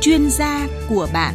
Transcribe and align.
chuyên 0.00 0.30
gia 0.30 0.66
của 0.88 1.08
bạn. 1.12 1.34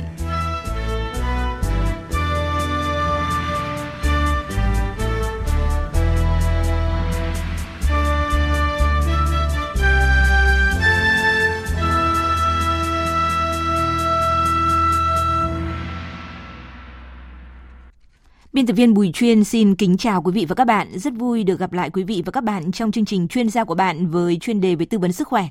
Biên 18.53 18.66
tập 18.66 18.73
viên 18.73 18.93
Bùi 18.93 19.11
Chuyên 19.13 19.43
xin 19.43 19.75
kính 19.75 19.97
chào 19.97 20.21
quý 20.21 20.31
vị 20.31 20.45
và 20.49 20.55
các 20.55 20.66
bạn. 20.66 20.99
Rất 20.99 21.13
vui 21.13 21.43
được 21.43 21.59
gặp 21.59 21.73
lại 21.73 21.89
quý 21.89 22.03
vị 22.03 22.23
và 22.25 22.31
các 22.31 22.43
bạn 22.43 22.71
trong 22.71 22.91
chương 22.91 23.05
trình 23.05 23.27
chuyên 23.27 23.49
gia 23.49 23.63
của 23.63 23.75
bạn 23.75 24.07
với 24.07 24.38
chuyên 24.41 24.61
đề 24.61 24.75
về 24.75 24.85
tư 24.85 24.99
vấn 24.99 25.11
sức 25.11 25.27
khỏe. 25.27 25.47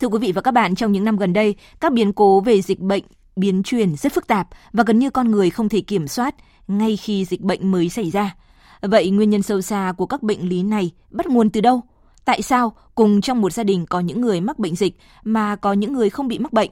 Thưa 0.00 0.08
quý 0.08 0.18
vị 0.18 0.32
và 0.32 0.40
các 0.40 0.50
bạn, 0.50 0.74
trong 0.74 0.92
những 0.92 1.04
năm 1.04 1.16
gần 1.16 1.32
đây, 1.32 1.54
các 1.80 1.92
biến 1.92 2.12
cố 2.12 2.40
về 2.40 2.62
dịch 2.62 2.80
bệnh 2.80 3.04
biến 3.36 3.62
truyền 3.62 3.96
rất 3.96 4.12
phức 4.12 4.26
tạp 4.26 4.48
và 4.72 4.84
gần 4.86 4.98
như 4.98 5.10
con 5.10 5.30
người 5.30 5.50
không 5.50 5.68
thể 5.68 5.80
kiểm 5.80 6.08
soát 6.08 6.34
ngay 6.68 6.96
khi 6.96 7.24
dịch 7.24 7.40
bệnh 7.40 7.70
mới 7.70 7.88
xảy 7.88 8.10
ra. 8.10 8.36
Vậy 8.82 9.10
nguyên 9.10 9.30
nhân 9.30 9.42
sâu 9.42 9.60
xa 9.60 9.92
của 9.96 10.06
các 10.06 10.22
bệnh 10.22 10.48
lý 10.48 10.62
này 10.62 10.90
bắt 11.10 11.26
nguồn 11.26 11.50
từ 11.50 11.60
đâu? 11.60 11.82
Tại 12.24 12.42
sao 12.42 12.72
cùng 12.94 13.20
trong 13.20 13.40
một 13.40 13.52
gia 13.52 13.62
đình 13.62 13.86
có 13.86 14.00
những 14.00 14.20
người 14.20 14.40
mắc 14.40 14.58
bệnh 14.58 14.76
dịch 14.76 14.96
mà 15.24 15.56
có 15.56 15.72
những 15.72 15.92
người 15.92 16.10
không 16.10 16.28
bị 16.28 16.38
mắc 16.38 16.52
bệnh? 16.52 16.70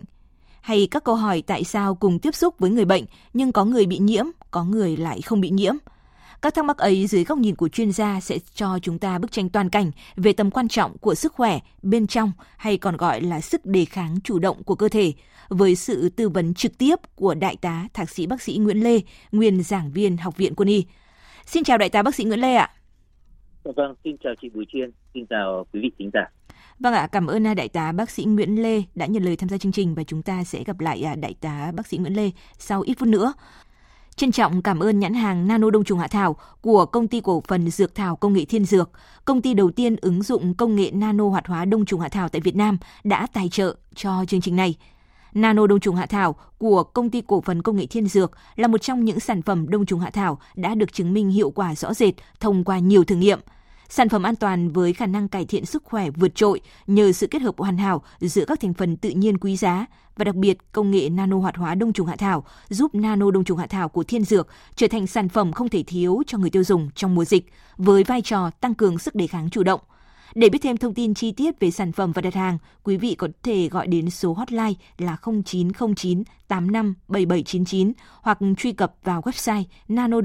Hay 0.60 0.88
các 0.90 1.04
câu 1.04 1.14
hỏi 1.14 1.42
tại 1.46 1.64
sao 1.64 1.94
cùng 1.94 2.18
tiếp 2.18 2.34
xúc 2.34 2.54
với 2.58 2.70
người 2.70 2.84
bệnh 2.84 3.04
nhưng 3.32 3.52
có 3.52 3.64
người 3.64 3.86
bị 3.86 3.98
nhiễm, 3.98 4.24
có 4.50 4.64
người 4.64 4.96
lại 4.96 5.22
không 5.22 5.40
bị 5.40 5.50
nhiễm? 5.50 5.74
Các 6.42 6.54
thắc 6.54 6.64
mắc 6.64 6.78
ấy 6.78 7.06
dưới 7.06 7.24
góc 7.24 7.38
nhìn 7.38 7.54
của 7.54 7.68
chuyên 7.68 7.92
gia 7.92 8.20
sẽ 8.20 8.38
cho 8.54 8.78
chúng 8.82 8.98
ta 8.98 9.18
bức 9.18 9.32
tranh 9.32 9.48
toàn 9.48 9.70
cảnh 9.70 9.90
về 10.16 10.32
tầm 10.32 10.50
quan 10.50 10.68
trọng 10.68 10.98
của 10.98 11.14
sức 11.14 11.32
khỏe 11.32 11.58
bên 11.82 12.06
trong 12.06 12.32
hay 12.56 12.78
còn 12.78 12.96
gọi 12.96 13.20
là 13.20 13.40
sức 13.40 13.66
đề 13.66 13.84
kháng 13.84 14.20
chủ 14.24 14.38
động 14.38 14.62
của 14.64 14.74
cơ 14.74 14.88
thể 14.88 15.12
với 15.48 15.74
sự 15.74 16.08
tư 16.08 16.28
vấn 16.28 16.54
trực 16.54 16.78
tiếp 16.78 16.96
của 17.14 17.34
Đại 17.34 17.56
tá 17.60 17.88
Thạc 17.94 18.10
sĩ 18.10 18.26
bác 18.26 18.42
sĩ 18.42 18.56
Nguyễn 18.56 18.84
Lê, 18.84 19.00
nguyên 19.32 19.62
giảng 19.62 19.92
viên 19.92 20.16
Học 20.16 20.36
viện 20.36 20.54
Quân 20.54 20.68
y. 20.68 20.84
Xin 21.46 21.64
chào 21.64 21.78
Đại 21.78 21.88
tá 21.88 22.02
bác 22.02 22.14
sĩ 22.14 22.24
Nguyễn 22.24 22.40
Lê 22.40 22.54
ạ. 22.54 22.70
Dạ 23.64 23.70
vâng, 23.76 23.94
xin 24.04 24.16
chào 24.24 24.32
chị 24.42 24.48
Bùi 24.54 24.64
Chiên, 24.72 24.90
xin 25.14 25.26
chào 25.30 25.66
quý 25.72 25.80
vị 25.82 25.90
khán 25.98 26.10
giả. 26.12 26.30
Vâng 26.78 26.94
ạ, 26.94 27.08
cảm 27.12 27.26
ơn 27.26 27.54
Đại 27.56 27.68
tá 27.68 27.92
bác 27.92 28.10
sĩ 28.10 28.24
Nguyễn 28.24 28.62
Lê 28.62 28.82
đã 28.94 29.06
nhận 29.06 29.22
lời 29.22 29.36
tham 29.36 29.48
gia 29.48 29.58
chương 29.58 29.72
trình 29.72 29.94
và 29.94 30.04
chúng 30.04 30.22
ta 30.22 30.44
sẽ 30.44 30.64
gặp 30.64 30.80
lại 30.80 31.02
à, 31.02 31.14
Đại 31.14 31.34
tá 31.40 31.72
bác 31.76 31.86
sĩ 31.86 31.98
Nguyễn 31.98 32.14
Lê 32.14 32.30
sau 32.58 32.80
ít 32.80 32.94
phút 32.98 33.08
nữa. 33.08 33.32
Trân 34.20 34.32
trọng 34.32 34.62
cảm 34.62 34.80
ơn 34.80 34.98
nhãn 34.98 35.14
hàng 35.14 35.48
Nano 35.48 35.70
Đông 35.70 35.84
trùng 35.84 35.98
Hạ 35.98 36.08
Thảo 36.08 36.36
của 36.60 36.86
công 36.86 37.08
ty 37.08 37.20
cổ 37.20 37.42
phần 37.48 37.70
Dược 37.70 37.94
Thảo 37.94 38.16
Công 38.16 38.32
nghệ 38.32 38.44
Thiên 38.44 38.64
Dược, 38.64 38.90
công 39.24 39.42
ty 39.42 39.54
đầu 39.54 39.70
tiên 39.70 39.96
ứng 40.00 40.22
dụng 40.22 40.54
công 40.54 40.76
nghệ 40.76 40.90
nano 40.90 41.28
hoạt 41.28 41.46
hóa 41.46 41.64
đông 41.64 41.84
trùng 41.84 42.00
hạ 42.00 42.08
thảo 42.08 42.28
tại 42.28 42.40
Việt 42.40 42.56
Nam 42.56 42.78
đã 43.04 43.26
tài 43.32 43.48
trợ 43.48 43.76
cho 43.94 44.24
chương 44.28 44.40
trình 44.40 44.56
này. 44.56 44.74
Nano 45.34 45.66
đông 45.66 45.80
trùng 45.80 45.96
hạ 45.96 46.06
thảo 46.06 46.36
của 46.58 46.82
công 46.82 47.10
ty 47.10 47.22
cổ 47.26 47.40
phần 47.40 47.62
công 47.62 47.76
nghệ 47.76 47.86
Thiên 47.86 48.08
Dược 48.08 48.32
là 48.56 48.68
một 48.68 48.82
trong 48.82 49.04
những 49.04 49.20
sản 49.20 49.42
phẩm 49.42 49.68
đông 49.68 49.86
trùng 49.86 50.00
hạ 50.00 50.10
thảo 50.10 50.38
đã 50.54 50.74
được 50.74 50.92
chứng 50.92 51.12
minh 51.12 51.30
hiệu 51.30 51.50
quả 51.50 51.74
rõ 51.74 51.94
rệt 51.94 52.14
thông 52.40 52.64
qua 52.64 52.78
nhiều 52.78 53.04
thử 53.04 53.16
nghiệm– 53.16 53.40
Sản 53.92 54.08
phẩm 54.08 54.22
an 54.22 54.36
toàn 54.36 54.70
với 54.70 54.92
khả 54.92 55.06
năng 55.06 55.28
cải 55.28 55.44
thiện 55.44 55.66
sức 55.66 55.84
khỏe 55.84 56.10
vượt 56.10 56.34
trội 56.34 56.60
nhờ 56.86 57.12
sự 57.12 57.26
kết 57.26 57.42
hợp 57.42 57.58
hoàn 57.58 57.78
hảo 57.78 58.02
giữa 58.20 58.44
các 58.44 58.60
thành 58.60 58.74
phần 58.74 58.96
tự 58.96 59.10
nhiên 59.10 59.38
quý 59.38 59.56
giá 59.56 59.86
và 60.16 60.24
đặc 60.24 60.34
biệt 60.34 60.58
công 60.72 60.90
nghệ 60.90 61.08
nano 61.08 61.38
hoạt 61.38 61.56
hóa 61.56 61.74
đông 61.74 61.92
trùng 61.92 62.06
hạ 62.06 62.16
thảo 62.16 62.44
giúp 62.68 62.94
nano 62.94 63.30
đông 63.30 63.44
trùng 63.44 63.58
hạ 63.58 63.66
thảo 63.66 63.88
của 63.88 64.04
Thiên 64.04 64.24
Dược 64.24 64.48
trở 64.76 64.88
thành 64.88 65.06
sản 65.06 65.28
phẩm 65.28 65.52
không 65.52 65.68
thể 65.68 65.82
thiếu 65.82 66.22
cho 66.26 66.38
người 66.38 66.50
tiêu 66.50 66.64
dùng 66.64 66.90
trong 66.94 67.14
mùa 67.14 67.24
dịch 67.24 67.52
với 67.76 68.04
vai 68.04 68.22
trò 68.22 68.50
tăng 68.50 68.74
cường 68.74 68.98
sức 68.98 69.14
đề 69.14 69.26
kháng 69.26 69.50
chủ 69.50 69.62
động. 69.62 69.80
Để 70.34 70.48
biết 70.48 70.58
thêm 70.62 70.76
thông 70.76 70.94
tin 70.94 71.14
chi 71.14 71.32
tiết 71.32 71.60
về 71.60 71.70
sản 71.70 71.92
phẩm 71.92 72.12
và 72.12 72.22
đặt 72.22 72.34
hàng, 72.34 72.58
quý 72.84 72.96
vị 72.96 73.14
có 73.14 73.28
thể 73.42 73.68
gọi 73.68 73.86
đến 73.86 74.10
số 74.10 74.32
hotline 74.32 74.72
là 74.98 75.16
0909 75.44 76.22
85 76.48 76.94
7799 77.08 77.92
hoặc 78.22 78.38
truy 78.58 78.72
cập 78.72 78.94
vào 79.04 79.20
website 79.20 79.64
nano 79.88 80.20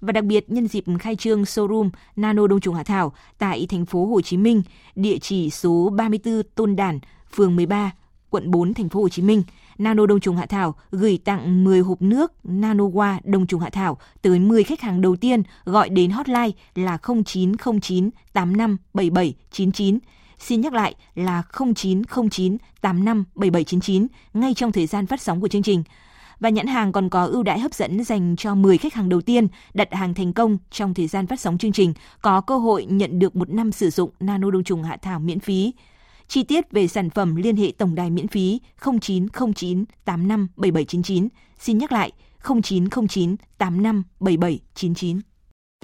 và 0.00 0.12
đặc 0.12 0.24
biệt 0.24 0.50
nhân 0.50 0.68
dịp 0.68 0.84
khai 1.00 1.16
trương 1.16 1.42
showroom 1.42 1.90
Nano 2.16 2.46
Đông 2.46 2.60
trùng 2.60 2.74
Hạ 2.74 2.82
Thảo 2.82 3.12
tại 3.38 3.66
thành 3.70 3.86
phố 3.86 4.06
Hồ 4.06 4.20
Chí 4.20 4.36
Minh, 4.36 4.62
địa 4.94 5.18
chỉ 5.18 5.50
số 5.50 5.90
34 5.96 6.42
Tôn 6.54 6.76
Đản, 6.76 6.98
phường 7.34 7.56
13, 7.56 7.92
quận 8.30 8.50
4 8.50 8.74
thành 8.74 8.88
phố 8.88 9.00
Hồ 9.00 9.08
Chí 9.08 9.22
Minh. 9.22 9.42
Nano 9.78 10.06
Đông 10.06 10.20
trùng 10.20 10.36
Hạ 10.36 10.46
Thảo 10.46 10.74
gửi 10.90 11.18
tặng 11.24 11.64
10 11.64 11.80
hộp 11.80 12.02
nước 12.02 12.32
Nanowa 12.44 13.18
Đông 13.24 13.46
trùng 13.46 13.60
Hạ 13.60 13.70
Thảo 13.70 13.98
tới 14.22 14.38
10 14.38 14.64
khách 14.64 14.80
hàng 14.80 15.00
đầu 15.00 15.16
tiên 15.16 15.42
gọi 15.64 15.88
đến 15.88 16.10
hotline 16.10 16.50
là 16.74 16.98
0909 17.24 18.10
857799 18.32 19.98
Xin 20.38 20.60
nhắc 20.60 20.72
lại 20.72 20.94
là 21.14 21.42
0909 21.74 22.56
857799 22.80 24.06
ngay 24.34 24.54
trong 24.54 24.72
thời 24.72 24.86
gian 24.86 25.06
phát 25.06 25.20
sóng 25.20 25.40
của 25.40 25.48
chương 25.48 25.62
trình 25.62 25.82
và 26.40 26.48
nhãn 26.48 26.66
hàng 26.66 26.92
còn 26.92 27.08
có 27.08 27.24
ưu 27.24 27.42
đãi 27.42 27.58
hấp 27.58 27.74
dẫn 27.74 28.04
dành 28.04 28.36
cho 28.36 28.54
10 28.54 28.78
khách 28.78 28.94
hàng 28.94 29.08
đầu 29.08 29.20
tiên 29.20 29.48
đặt 29.74 29.94
hàng 29.94 30.14
thành 30.14 30.32
công 30.32 30.58
trong 30.70 30.94
thời 30.94 31.06
gian 31.06 31.26
phát 31.26 31.40
sóng 31.40 31.58
chương 31.58 31.72
trình, 31.72 31.94
có 32.22 32.40
cơ 32.40 32.58
hội 32.58 32.84
nhận 32.84 33.18
được 33.18 33.36
một 33.36 33.50
năm 33.50 33.72
sử 33.72 33.90
dụng 33.90 34.10
nano 34.20 34.50
đông 34.50 34.64
trùng 34.64 34.82
hạ 34.82 34.96
thảo 35.02 35.20
miễn 35.20 35.40
phí. 35.40 35.72
Chi 36.28 36.42
tiết 36.42 36.72
về 36.72 36.88
sản 36.88 37.10
phẩm 37.10 37.36
liên 37.36 37.56
hệ 37.56 37.72
tổng 37.78 37.94
đài 37.94 38.10
miễn 38.10 38.28
phí 38.28 38.60
0909 39.00 39.84
85 40.04 40.48
7799. 40.56 41.28
Xin 41.58 41.78
nhắc 41.78 41.92
lại 41.92 42.12
0909 42.62 43.36
85 43.58 44.02
7799. 44.20 45.35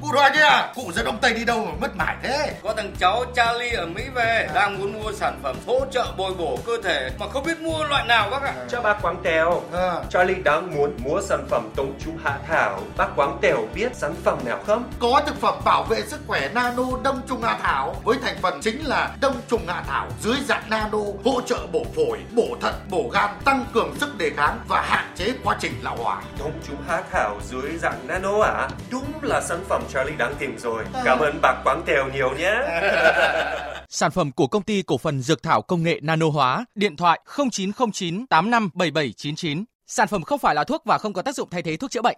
Cụ 0.03 0.13
đòi 0.13 0.31
kia, 0.35 0.41
à? 0.41 0.73
cụ 0.75 0.93
dẫn 0.95 1.07
ông 1.07 1.19
Tây 1.21 1.35
đi 1.35 1.45
đâu 1.45 1.65
mà 1.65 1.73
mất 1.81 1.97
mải 1.97 2.17
thế? 2.23 2.55
Có 2.63 2.75
thằng 2.77 2.93
cháu 2.99 3.25
Charlie 3.35 3.75
ở 3.75 3.87
Mỹ 3.87 4.03
về, 4.15 4.49
đang 4.55 4.79
muốn 4.79 4.93
mua 4.93 5.13
sản 5.13 5.41
phẩm 5.43 5.57
hỗ 5.67 5.81
trợ 5.91 6.07
bồi 6.17 6.35
bổ 6.35 6.59
cơ 6.67 6.73
thể 6.85 7.11
mà 7.19 7.29
không 7.29 7.45
biết 7.45 7.61
mua 7.61 7.85
loại 7.85 8.07
nào 8.07 8.31
bác 8.31 8.43
ạ. 8.43 8.55
Cho 8.69 8.81
bác 8.83 9.03
Quang 9.03 9.17
Tèo, 9.23 9.63
à. 9.73 9.95
Charlie 10.11 10.43
đang 10.45 10.75
muốn 10.75 10.97
mua 11.05 11.21
sản 11.23 11.47
phẩm 11.51 11.69
tống 11.77 11.95
chú 12.05 12.11
hạ 12.25 12.39
thảo. 12.49 12.81
Bác 12.97 13.09
Quang 13.17 13.39
Tèo 13.43 13.59
biết 13.75 13.97
sản 13.97 14.15
phẩm 14.25 14.39
nào 14.45 14.59
không? 14.67 14.91
Có 14.99 15.23
thực 15.27 15.41
phẩm 15.41 15.55
bảo 15.65 15.83
vệ 15.83 16.03
sức 16.03 16.21
khỏe 16.27 16.49
nano 16.55 16.85
đông 17.05 17.21
trùng 17.29 17.43
hạ 17.43 17.59
thảo 17.63 17.97
với 18.05 18.19
thành 18.23 18.37
phần 18.43 18.61
chính 18.63 18.87
là 18.87 19.11
đông 19.21 19.37
trùng 19.49 19.67
hạ 19.69 19.83
thảo 19.87 20.09
dưới 20.21 20.37
dạng 20.49 20.71
nano 20.71 20.99
hỗ 21.25 21.41
trợ 21.41 21.67
bổ 21.73 21.85
phổi, 21.97 22.19
bổ 22.33 22.57
thận, 22.61 22.75
bổ 22.91 23.11
gan, 23.13 23.31
tăng 23.45 23.65
cường 23.75 23.95
sức 24.01 24.19
đề 24.19 24.31
kháng 24.37 24.61
và 24.69 24.83
hạn 24.83 25.05
chế 25.17 25.33
quá 25.45 25.57
trình 25.61 25.73
lão 25.83 25.97
hóa. 25.97 26.23
Đông 26.39 26.53
trùng 26.69 26.83
hạ 26.89 27.03
thảo 27.13 27.41
dưới 27.51 27.79
dạng 27.79 28.07
nano 28.07 28.43
à? 28.43 28.69
Đúng 28.91 29.13
là 29.23 29.41
sản 29.41 29.65
phẩm 29.69 29.83
Charlie 29.93 30.17
đáng 30.17 30.35
tìm 30.39 30.59
rồi. 30.59 30.85
Cảm 31.05 31.19
ơn 31.19 31.41
bác 31.43 31.63
Quán 31.65 31.83
Tèo 31.87 32.09
nhiều 32.13 32.35
nhé. 32.39 32.55
Sản 33.89 34.11
phẩm 34.11 34.33
của 34.33 34.47
công 34.47 34.63
ty 34.63 34.83
cổ 34.83 34.99
phần 34.99 35.23
Dược 35.23 35.43
Thảo 35.43 35.63
Công 35.63 35.83
nghệ 35.83 36.01
Nano 36.03 36.29
Hóa, 36.29 36.65
điện 36.75 36.97
thoại 36.97 37.21
0909 37.53 38.27
857799. 38.27 39.65
Sản 39.87 40.09
phẩm 40.09 40.23
không 40.23 40.39
phải 40.39 40.55
là 40.55 40.65
thuốc 40.65 40.83
và 40.85 40.99
không 40.99 41.13
có 41.13 41.23
tác 41.23 41.35
dụng 41.35 41.49
thay 41.51 41.63
thế 41.63 41.77
thuốc 41.77 41.91
chữa 41.91 42.03
bệnh. 42.03 42.17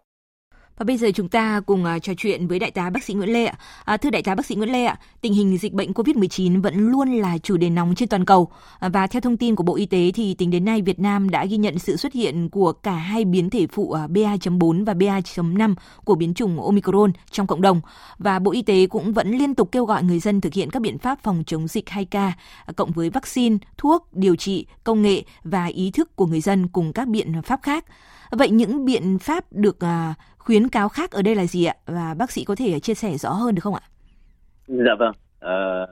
Và 0.79 0.85
bây 0.85 0.97
giờ 0.97 1.11
chúng 1.15 1.29
ta 1.29 1.61
cùng 1.67 1.85
à, 1.85 1.99
trò 1.99 2.13
chuyện 2.17 2.47
với 2.47 2.59
đại 2.59 2.71
tá 2.71 2.91
bác 2.91 3.05
sĩ 3.05 3.15
Nguyễn 3.15 3.33
Lê 3.33 3.45
ạ. 3.47 3.55
À, 3.85 3.97
thưa 3.97 4.11
đại 4.11 4.23
tá 4.23 4.35
bác 4.35 4.47
sĩ 4.47 4.55
Nguyễn 4.55 4.73
Lê 4.73 4.85
ạ, 4.85 4.99
tình 5.21 5.33
hình 5.33 5.59
dịch 5.59 5.73
bệnh 5.73 5.93
COVID-19 5.93 6.63
vẫn 6.63 6.91
luôn 6.91 7.13
là 7.13 7.39
chủ 7.39 7.57
đề 7.57 7.71
nóng 7.71 7.95
trên 7.95 8.09
toàn 8.09 8.25
cầu. 8.25 8.51
À, 8.79 8.89
và 8.89 9.07
theo 9.07 9.21
thông 9.21 9.37
tin 9.37 9.55
của 9.55 9.63
Bộ 9.63 9.77
Y 9.77 9.87
tế 9.87 10.11
thì 10.15 10.35
tính 10.35 10.51
đến 10.51 10.65
nay 10.65 10.83
Việt 10.83 10.99
Nam 10.99 11.31
đã 11.31 11.45
ghi 11.45 11.57
nhận 11.57 11.79
sự 11.79 11.97
xuất 11.97 12.13
hiện 12.13 12.49
của 12.49 12.73
cả 12.73 12.95
hai 12.95 13.25
biến 13.25 13.51
thể 13.51 13.67
phụ 13.67 13.93
à, 13.93 14.07
BA.4 14.07 14.85
và 14.85 14.95
BA.5 14.95 15.75
của 16.05 16.15
biến 16.15 16.35
chủng 16.35 16.63
Omicron 16.63 17.13
trong 17.31 17.47
cộng 17.47 17.63
đồng. 17.63 17.81
Và 18.19 18.39
Bộ 18.39 18.53
Y 18.53 18.63
tế 18.63 18.87
cũng 18.87 19.13
vẫn 19.13 19.31
liên 19.31 19.55
tục 19.55 19.69
kêu 19.73 19.85
gọi 19.85 20.03
người 20.03 20.19
dân 20.19 20.41
thực 20.41 20.55
hiện 20.55 20.71
các 20.71 20.83
biện 20.83 20.99
pháp 20.99 21.19
phòng 21.23 21.43
chống 21.47 21.69
dịch 21.69 21.87
2K 21.87 22.19
à, 22.19 22.73
cộng 22.77 22.91
với 22.91 23.11
vaccine, 23.11 23.57
thuốc, 23.77 24.09
điều 24.13 24.37
trị, 24.37 24.67
công 24.85 25.03
nghệ 25.03 25.23
và 25.45 25.67
ý 25.67 25.91
thức 25.91 26.17
của 26.17 26.27
người 26.27 26.41
dân 26.41 26.69
cùng 26.69 26.93
các 26.93 27.09
biện 27.09 27.43
pháp 27.43 27.61
khác. 27.63 27.85
Vậy 28.31 28.51
những 28.51 28.85
biện 28.85 29.19
pháp 29.19 29.45
được 29.53 29.79
khuyến 30.45 30.69
cáo 30.69 30.89
khác 30.89 31.11
ở 31.11 31.23
đây 31.23 31.35
là 31.35 31.47
gì 31.47 31.65
ạ? 31.65 31.75
Và 31.87 32.15
bác 32.19 32.31
sĩ 32.31 32.45
có 32.45 32.55
thể 32.55 32.81
chia 32.81 32.95
sẻ 32.95 33.17
rõ 33.17 33.31
hơn 33.31 33.55
được 33.55 33.61
không 33.61 33.75
ạ? 33.75 33.81
Dạ 34.67 34.95
vâng. 34.99 35.15
À, 35.41 35.87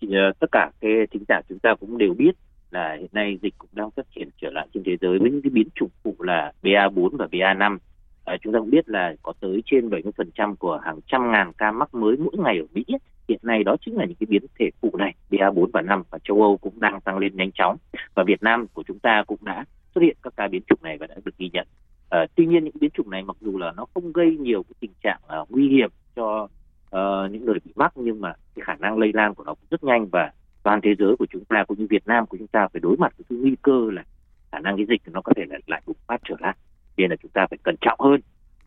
thì, 0.00 0.08
uh, 0.08 0.38
tất 0.38 0.46
cả 0.52 0.70
cái 0.80 0.90
thính 1.10 1.24
giả 1.28 1.40
chúng 1.48 1.58
ta 1.58 1.74
cũng 1.80 1.98
đều 1.98 2.14
biết 2.14 2.32
là 2.70 2.96
hiện 3.00 3.10
nay 3.12 3.38
dịch 3.42 3.54
cũng 3.58 3.70
đang 3.72 3.90
phát 3.90 4.06
triển 4.14 4.28
trở 4.40 4.50
lại 4.50 4.68
trên 4.74 4.82
thế 4.86 4.96
giới 5.00 5.18
với 5.18 5.30
những 5.30 5.42
cái 5.42 5.50
biến 5.50 5.68
chủng 5.74 5.90
phụ 6.04 6.14
là 6.18 6.52
BA4 6.62 7.16
và 7.16 7.26
BA5. 7.26 7.78
À, 8.24 8.32
ờ, 8.32 8.36
chúng 8.42 8.52
ta 8.52 8.58
cũng 8.58 8.70
biết 8.70 8.88
là 8.88 9.14
có 9.22 9.32
tới 9.40 9.62
trên 9.66 9.90
70% 9.90 10.56
của 10.56 10.80
hàng 10.84 11.00
trăm 11.06 11.32
ngàn 11.32 11.52
ca 11.58 11.72
mắc 11.72 11.94
mới 11.94 12.16
mỗi 12.16 12.36
ngày 12.38 12.58
ở 12.58 12.66
Mỹ. 12.72 12.84
Hiện 13.28 13.38
nay 13.42 13.64
đó 13.64 13.76
chính 13.84 13.96
là 13.96 14.04
những 14.04 14.16
cái 14.20 14.26
biến 14.30 14.42
thể 14.58 14.70
phụ 14.80 14.90
này, 14.98 15.14
BA4 15.30 15.70
và 15.72 15.82
5 15.82 16.02
và 16.10 16.18
châu 16.24 16.42
Âu 16.42 16.56
cũng 16.56 16.80
đang 16.80 17.00
tăng 17.00 17.18
lên 17.18 17.36
nhanh 17.36 17.50
chóng. 17.52 17.76
Và 18.14 18.24
Việt 18.26 18.42
Nam 18.42 18.66
của 18.74 18.82
chúng 18.86 18.98
ta 18.98 19.24
cũng 19.26 19.38
đã 19.44 19.64
xuất 19.94 20.02
hiện 20.02 20.16
các 20.22 20.32
ca 20.36 20.48
biến 20.48 20.62
chủng 20.66 20.82
này 20.82 20.98
và 20.98 21.06
đã 21.06 21.14
được 21.24 21.38
ghi 21.38 21.50
nhận. 21.52 21.66
À, 22.12 22.26
tuy 22.34 22.46
nhiên 22.46 22.64
những 22.64 22.74
biến 22.80 22.90
chủng 22.90 23.10
này 23.10 23.22
mặc 23.22 23.36
dù 23.40 23.58
là 23.58 23.72
nó 23.76 23.86
không 23.94 24.12
gây 24.12 24.36
nhiều 24.36 24.62
cái 24.62 24.74
tình 24.80 24.90
trạng 25.02 25.20
uh, 25.40 25.50
nguy 25.50 25.68
hiểm 25.68 25.90
cho 26.16 26.48
uh, 26.96 27.32
những 27.32 27.44
người 27.44 27.58
bị 27.64 27.72
mắc 27.74 27.92
nhưng 27.96 28.20
mà 28.20 28.32
cái 28.54 28.62
khả 28.66 28.74
năng 28.74 28.98
lây 28.98 29.12
lan 29.14 29.34
của 29.34 29.44
nó 29.44 29.54
cũng 29.54 29.66
rất 29.70 29.84
nhanh 29.84 30.06
và 30.06 30.32
toàn 30.62 30.80
thế 30.82 30.94
giới 30.98 31.16
của 31.18 31.26
chúng 31.30 31.44
ta 31.44 31.64
cũng 31.68 31.78
như 31.78 31.86
Việt 31.90 32.06
Nam 32.06 32.26
của 32.26 32.36
chúng 32.36 32.46
ta 32.46 32.68
phải 32.72 32.80
đối 32.80 32.96
mặt 32.96 33.12
với 33.18 33.24
cái 33.28 33.38
nguy 33.38 33.56
cơ 33.62 33.90
là 33.92 34.04
khả 34.52 34.58
năng 34.58 34.76
cái 34.76 34.86
dịch 34.88 35.02
nó 35.12 35.20
có 35.20 35.32
thể 35.36 35.44
là 35.48 35.58
lại 35.66 35.82
bùng 35.86 35.96
phát 36.06 36.20
trở 36.24 36.34
lại. 36.40 36.56
Nên 36.96 37.10
là 37.10 37.16
chúng 37.22 37.30
ta 37.30 37.46
phải 37.50 37.58
cẩn 37.62 37.74
trọng 37.80 38.00
hơn. 38.00 38.20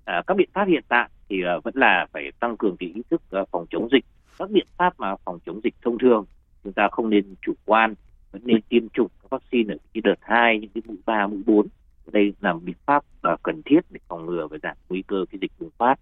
À, 0.05 0.21
các 0.27 0.37
biện 0.37 0.49
pháp 0.53 0.67
hiện 0.67 0.83
tại 0.87 1.09
thì 1.29 1.41
uh, 1.57 1.63
vẫn 1.63 1.73
là 1.77 2.07
phải 2.11 2.31
tăng 2.39 2.57
cường 2.57 2.77
cái 2.77 2.91
ý 2.95 3.01
thức 3.09 3.21
uh, 3.41 3.49
phòng 3.51 3.65
chống 3.69 3.89
dịch. 3.91 4.05
Các 4.39 4.51
biện 4.51 4.67
pháp 4.77 4.99
mà 4.99 5.15
phòng 5.25 5.39
chống 5.45 5.59
dịch 5.63 5.75
thông 5.81 5.97
thường 5.97 6.25
chúng 6.63 6.73
ta 6.73 6.87
không 6.91 7.09
nên 7.09 7.35
chủ 7.41 7.53
quan 7.65 7.93
vẫn 8.31 8.41
nên 8.45 8.61
tiêm 8.61 8.89
chủng 8.89 9.07
các 9.21 9.29
vaccine 9.29 9.73
ở 9.73 9.77
cái 9.93 10.01
đợt 10.01 10.19
2, 10.21 10.59
những 10.59 10.69
cái 10.73 10.81
mũi 10.87 10.97
3, 11.05 11.27
mũi 11.27 11.41
4. 11.45 11.67
Đây 12.11 12.33
là 12.41 12.53
một 12.53 12.59
biện 12.63 12.75
pháp 12.85 13.03
uh, 13.33 13.43
cần 13.43 13.61
thiết 13.65 13.79
để 13.89 13.99
phòng 14.07 14.25
ngừa 14.25 14.47
và 14.47 14.57
giảm 14.63 14.77
nguy 14.89 15.01
cơ 15.07 15.25
cái 15.31 15.39
dịch 15.41 15.51
bùng 15.59 15.69
phát, 15.77 15.99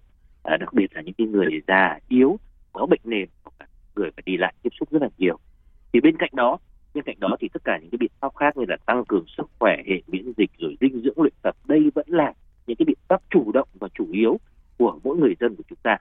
uh, 0.54 0.60
đặc 0.60 0.74
biệt 0.74 0.94
là 0.94 1.02
những 1.02 1.14
cái 1.14 1.28
người 1.28 1.62
già 1.68 2.00
yếu, 2.08 2.40
có 2.74 2.86
bệnh 2.86 3.02
nền 3.04 3.30
hoặc 3.44 3.70
người 3.96 4.12
phải 4.12 4.24
đi 4.26 4.38
lại 4.38 4.54
tiếp 4.62 4.70
xúc 4.80 4.92
rất 4.92 5.02
là 5.02 5.10
nhiều. 5.18 5.40
Thì 5.94 6.00
bên 6.00 6.18
cạnh 6.18 6.30
đó, 6.34 6.58
bên 6.94 7.04
cạnh 7.04 7.20
đó 7.20 7.36
thì 7.40 7.50
tất 7.54 7.64
cả 7.64 7.78
những 7.82 7.90
cái 7.90 7.98
biện 7.98 8.12
pháp 8.20 8.36
khác 8.36 8.58
như 8.58 8.66
là 8.68 8.78
tăng 8.86 9.06
cường 9.06 9.26
sức 9.38 9.50
khỏe, 9.60 9.84
hệ 9.88 10.02
miễn 10.08 10.34
dịch 10.38 10.52
rồi 10.58 10.78
dinh 10.82 11.02
dưỡng 11.02 11.22
luyện 11.22 11.34
tập 11.42 11.56
đây 11.66 11.92
vẫn 11.96 12.06
là 12.10 12.34
những 12.68 12.78
cái 12.78 12.86
biện 12.86 12.98
pháp 13.08 13.22
chủ 13.30 13.52
động 13.52 13.68
và 13.80 13.88
chủ 13.94 14.08
yếu 14.12 14.40
của 14.78 15.00
mỗi 15.04 15.18
người 15.18 15.36
dân 15.40 15.56
của 15.56 15.64
chúng 15.70 15.80
ta. 15.84 15.98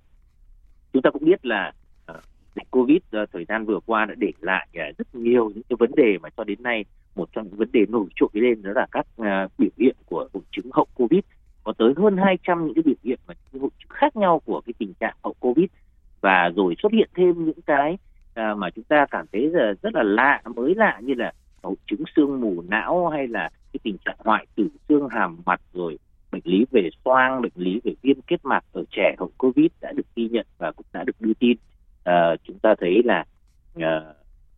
Chúng 0.93 1.03
ta 1.03 1.11
cũng 1.11 1.25
biết 1.25 1.47
là 1.47 1.73
uh, 2.13 2.17
dịch 2.55 2.71
Covid 2.71 2.97
uh, 2.97 3.31
thời 3.33 3.45
gian 3.45 3.67
vừa 3.67 3.81
qua 3.87 4.05
đã 4.05 4.15
để 4.19 4.33
lại 4.41 4.69
uh, 4.71 4.99
rất 4.99 5.15
nhiều 5.15 5.51
những 5.55 5.65
cái 5.69 5.77
vấn 5.79 5.91
đề 5.97 6.19
mà 6.23 6.29
cho 6.37 6.45
đến 6.45 6.63
nay 6.63 6.85
một 7.15 7.29
trong 7.33 7.45
những 7.45 7.57
vấn 7.57 7.69
đề 7.73 7.87
nổi 7.89 8.07
trội 8.17 8.31
lên 8.33 8.63
đó 8.63 8.71
là 8.75 8.87
các 8.93 9.07
uh, 9.21 9.53
biểu 9.59 9.71
hiện 9.79 9.97
của 10.07 10.29
hội 10.35 10.43
chứng 10.53 10.71
hậu 10.73 10.87
Covid 10.95 11.21
có 11.65 11.73
tới 11.79 11.93
hơn 11.97 12.17
200 12.17 12.67
những 12.67 12.75
cái 12.75 12.83
biểu 12.83 12.95
hiện 13.05 13.19
và 13.27 13.35
những 13.53 13.63
hội 13.63 13.71
chứng 13.79 13.91
khác 13.91 14.17
nhau 14.17 14.41
của 14.45 14.61
cái 14.67 14.75
tình 14.79 14.95
trạng 15.01 15.17
hậu 15.25 15.35
Covid 15.41 15.67
và 16.21 16.51
rồi 16.57 16.75
xuất 16.83 16.93
hiện 16.93 17.09
thêm 17.15 17.45
những 17.45 17.63
cái 17.67 17.99
uh, 18.31 18.59
mà 18.59 18.71
chúng 18.71 18.85
ta 18.85 19.07
cảm 19.11 19.27
thấy 19.33 19.51
là 19.53 19.73
rất 19.83 19.95
là 19.95 20.03
lạ 20.03 20.43
mới 20.55 20.75
lạ 20.75 21.01
như 21.03 21.15
là 21.15 21.33
hội 21.63 21.75
chứng 21.87 22.03
xương 22.17 22.41
mù 22.41 22.63
não 22.69 23.09
hay 23.09 23.29
là 23.29 23.51
cái 23.73 23.81
tình 23.83 23.97
trạng 24.05 24.17
hoại 24.19 24.47
tử 24.55 24.69
xương 24.89 25.09
hàm 25.09 25.39
mặt 25.47 25.61
rồi 25.73 25.99
bệnh 26.33 26.43
lý 26.45 26.65
về 26.71 26.91
xoang, 27.05 27.43
bệnh 27.43 27.53
lý 27.55 27.81
về 27.85 27.95
viêm 28.03 28.21
kết 28.21 28.45
mạc 28.45 28.65
ở 28.73 28.85
trẻ 28.91 29.15
hậu 29.19 29.31
Covid 29.39 29.67
đã 29.81 29.93
được 29.93 30.07
ghi 30.17 30.29
nhận 30.29 30.47
và 30.59 30.73
cũng 30.73 30.87
đã 30.93 31.05
được 31.05 31.21
đưa 31.21 31.35
tin. 31.35 31.57
uh, 32.09 32.41
chúng 32.45 32.59
ta 32.59 32.75
thấy 32.81 33.03
là 33.05 33.25
uh, 33.77 33.83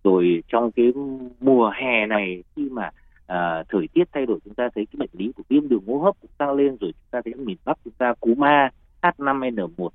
rồi 0.05 0.43
trong 0.49 0.71
cái 0.73 0.93
mùa 1.41 1.71
hè 1.75 2.07
này 2.07 2.43
khi 2.57 2.69
mà 2.71 2.91
à, 3.27 3.65
thời 3.69 3.89
tiết 3.95 4.05
thay 4.13 4.27
đổi 4.27 4.39
chúng 4.45 4.55
ta 4.55 4.69
thấy 4.75 4.87
cái 4.87 4.97
bệnh 4.99 5.11
lý 5.13 5.33
của 5.37 5.43
viêm 5.49 5.69
đường 5.69 5.83
hô 5.87 5.99
hấp 5.99 6.15
cũng 6.21 6.31
tăng 6.39 6.53
lên 6.53 6.77
rồi 6.81 6.93
chúng 6.93 7.11
ta 7.11 7.21
thấy 7.25 7.35
miền 7.35 7.57
Bắc 7.65 7.79
chúng 7.85 7.95
ta 7.99 8.15
cúm 8.21 8.45
A 8.45 8.71
H5N1 9.03 9.89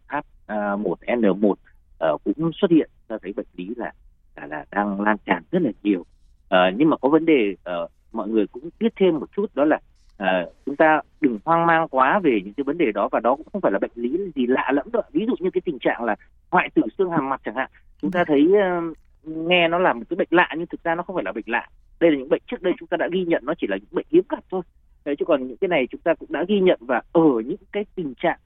H1N1 0.47 1.53
à, 1.99 2.09
cũng 2.23 2.51
xuất 2.53 2.71
hiện. 2.71 2.89
Chúng 2.99 3.07
ta 3.07 3.17
thấy 3.23 3.33
bệnh 3.33 3.47
lý 3.55 3.69
là 3.77 3.91
là, 4.35 4.47
là 4.47 4.65
đang 4.71 5.01
lan 5.01 5.17
tràn 5.25 5.43
rất 5.51 5.61
là 5.61 5.71
nhiều. 5.83 6.05
À, 6.49 6.71
nhưng 6.77 6.89
mà 6.89 6.97
có 6.97 7.09
vấn 7.09 7.25
đề 7.25 7.55
uh, 7.83 7.91
mọi 8.11 8.27
người 8.27 8.47
cũng 8.47 8.69
biết 8.79 8.93
thêm 8.95 9.19
một 9.19 9.27
chút 9.35 9.55
đó 9.55 9.65
là 9.65 9.79
à, 10.17 10.45
chúng 10.65 10.75
ta 10.75 11.01
đừng 11.21 11.39
hoang 11.45 11.65
mang 11.65 11.87
quá 11.87 12.19
về 12.19 12.41
những 12.45 12.53
cái 12.53 12.63
vấn 12.63 12.77
đề 12.77 12.91
đó 12.91 13.09
và 13.11 13.19
đó 13.19 13.35
cũng 13.35 13.47
không 13.51 13.61
phải 13.61 13.71
là 13.71 13.79
bệnh 13.79 13.91
lý 13.95 14.17
gì 14.35 14.47
lạ 14.47 14.71
lẫm 14.73 14.91
đâu 14.91 15.01
ví 15.11 15.25
dụ 15.25 15.35
như 15.39 15.49
cái 15.53 15.61
tình 15.65 15.79
trạng 15.79 16.03
là 16.03 16.15
hoại 16.49 16.69
tử 16.73 16.81
xương 16.97 17.11
hàm 17.11 17.29
mặt 17.29 17.41
chẳng 17.45 17.55
hạn 17.55 17.69
chúng 18.01 18.11
ta 18.11 18.23
thấy 18.27 18.47
uh, 18.47 18.97
nghe 19.23 19.67
nó 19.67 19.77
là 19.77 19.93
một 19.93 20.03
cái 20.09 20.15
bệnh 20.15 20.27
lạ 20.31 20.49
nhưng 20.57 20.67
thực 20.67 20.83
ra 20.83 20.95
nó 20.95 21.03
không 21.03 21.15
phải 21.15 21.23
là 21.23 21.31
bệnh 21.31 21.47
lạ. 21.47 21.67
Đây 21.99 22.11
là 22.11 22.17
những 22.17 22.29
bệnh 22.29 22.41
trước 22.47 22.61
đây 22.61 22.73
chúng 22.79 22.87
ta 22.87 22.97
đã 22.97 23.07
ghi 23.11 23.25
nhận 23.25 23.43
nó 23.45 23.53
chỉ 23.57 23.67
là 23.67 23.77
những 23.77 23.89
bệnh 23.91 24.05
hiếm 24.11 24.23
gặp 24.29 24.43
thôi. 24.51 24.61
Đấy, 25.05 25.15
chứ 25.19 25.25
còn 25.25 25.47
những 25.47 25.57
cái 25.57 25.67
này 25.67 25.87
chúng 25.91 26.01
ta 26.01 26.13
cũng 26.13 26.31
đã 26.31 26.45
ghi 26.47 26.59
nhận 26.59 26.79
và 26.81 27.01
ở 27.11 27.41
những 27.45 27.57
cái 27.71 27.85
tình 27.95 28.13
trạng 28.15 28.39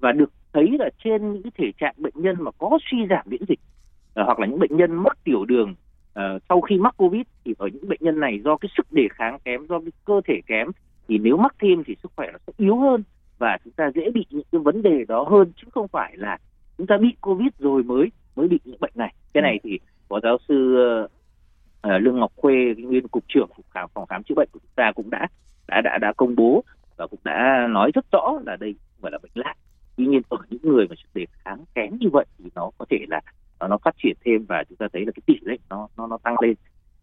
và 0.00 0.12
được 0.12 0.32
thấy 0.52 0.76
là 0.78 0.90
trên 1.04 1.32
những 1.32 1.42
cái 1.42 1.52
thể 1.58 1.72
trạng 1.78 1.94
bệnh 1.98 2.14
nhân 2.16 2.36
mà 2.38 2.50
có 2.58 2.78
suy 2.90 2.98
giảm 3.10 3.26
miễn 3.26 3.40
dịch 3.48 3.60
uh, 4.20 4.26
hoặc 4.26 4.38
là 4.40 4.46
những 4.46 4.58
bệnh 4.58 4.76
nhân 4.76 4.94
mắc 4.94 5.18
tiểu 5.24 5.44
đường 5.44 5.74
uh, 6.18 6.42
sau 6.48 6.60
khi 6.60 6.78
mắc 6.78 6.94
covid 6.96 7.22
thì 7.44 7.54
ở 7.58 7.68
những 7.72 7.88
bệnh 7.88 7.98
nhân 8.00 8.20
này 8.20 8.40
do 8.44 8.56
cái 8.56 8.68
sức 8.76 8.92
đề 8.92 9.08
kháng 9.10 9.38
kém 9.44 9.66
do 9.66 9.80
cái 9.80 9.90
cơ 10.04 10.20
thể 10.28 10.40
kém 10.46 10.68
thì 11.08 11.18
nếu 11.18 11.36
mắc 11.36 11.54
thêm 11.60 11.84
thì 11.84 11.96
sức 12.02 12.12
khỏe 12.16 12.28
nó 12.32 12.38
sẽ 12.46 12.52
yếu 12.56 12.76
hơn 12.76 13.02
và 13.38 13.58
chúng 13.64 13.72
ta 13.72 13.90
dễ 13.94 14.10
bị 14.10 14.26
những 14.30 14.46
cái 14.52 14.60
vấn 14.60 14.82
đề 14.82 15.04
đó 15.08 15.22
hơn 15.30 15.52
chứ 15.56 15.68
không 15.72 15.88
phải 15.88 16.16
là 16.16 16.38
chúng 16.78 16.86
ta 16.86 16.96
bị 16.96 17.14
covid 17.20 17.48
rồi 17.58 17.82
mới 17.82 18.10
mới 18.36 18.48
bị 18.48 18.58
những 18.64 18.80
bệnh 18.80 18.92
này. 18.94 19.14
Cái 19.32 19.42
này 19.42 19.60
thì 19.62 19.78
phó 20.14 20.20
giáo 20.22 20.38
sư 20.48 20.76
uh, 21.04 22.02
lương 22.02 22.18
ngọc 22.18 22.32
khuê 22.36 22.54
nguyên 22.78 23.08
cục 23.08 23.24
trưởng 23.28 23.48
cục 23.56 23.66
khám 23.70 23.88
phòng 23.94 24.06
khám 24.06 24.22
chữa 24.22 24.34
bệnh 24.34 24.48
của 24.52 24.58
chúng 24.62 24.74
ta 24.76 24.92
cũng 24.94 25.10
đã 25.10 25.28
đã 25.68 25.80
đã 25.80 25.98
đã 26.00 26.12
công 26.16 26.36
bố 26.36 26.64
và 26.96 27.06
cũng 27.06 27.20
đã 27.24 27.66
nói 27.70 27.90
rất 27.94 28.04
rõ 28.12 28.38
là 28.46 28.56
đây 28.56 28.72
không 28.72 29.02
phải 29.02 29.12
là 29.12 29.18
bệnh 29.22 29.32
lạ. 29.34 29.54
Tuy 29.96 30.06
nhiên 30.06 30.22
ở 30.28 30.38
những 30.50 30.62
người 30.62 30.86
mà 30.88 30.94
sức 31.02 31.08
đề 31.14 31.26
kháng 31.44 31.64
kém 31.74 31.96
như 32.00 32.08
vậy 32.12 32.24
thì 32.38 32.44
nó 32.54 32.70
có 32.78 32.84
thể 32.90 32.98
là 33.08 33.20
nó, 33.60 33.78
phát 33.84 33.94
triển 34.02 34.16
thêm 34.24 34.44
và 34.48 34.64
chúng 34.68 34.76
ta 34.76 34.86
thấy 34.92 35.06
là 35.06 35.12
cái 35.12 35.22
tỷ 35.26 35.34
lệ 35.42 35.56
nó 35.70 35.88
nó 35.96 36.06
nó 36.06 36.18
tăng 36.18 36.34
lên. 36.42 36.54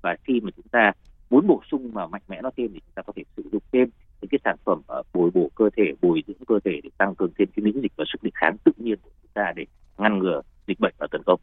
Và 0.02 0.16
khi 0.24 0.40
mà 0.44 0.50
chúng 0.56 0.68
ta 0.72 0.92
muốn 1.30 1.48
bổ 1.48 1.62
sung 1.72 1.92
và 1.94 2.08
mạnh 2.08 2.22
mẽ 2.28 2.42
nó 2.42 2.50
thêm 2.58 2.72
thì 2.74 2.80
chúng 2.80 2.94
ta 2.96 3.02
có 3.02 3.14
thể 3.16 3.24
sử 3.38 3.44
dụng 3.52 3.64
thêm 3.72 3.90
những 4.22 4.30
cái 4.30 4.40
sản 4.44 4.56
phẩm 4.66 4.82
ờ, 4.88 5.04
bồi 5.14 5.30
bổ 5.34 5.50
cơ 5.56 5.70
thể 5.78 5.84
bồi 6.02 6.24
dưỡng 6.28 6.46
cơ 6.48 6.60
thể 6.66 6.80
để 6.84 6.90
tăng 6.98 7.16
cường 7.16 7.32
thêm 7.40 7.48
cái 7.56 7.64
miễn 7.64 7.82
dịch 7.82 7.92
và 7.96 8.06
sức 8.14 8.24
đề 8.24 8.32
kháng 8.34 8.58
tự 8.64 8.72
nhiên 8.78 8.98
của 9.02 9.10
chúng 9.22 9.32
ta 9.34 9.54
để 9.56 9.66
ngăn 9.98 10.20
ngừa 10.20 10.42
dịch 10.68 10.80
bệnh 10.80 10.94
và 10.98 11.08
tấn 11.12 11.22
công. 11.26 11.40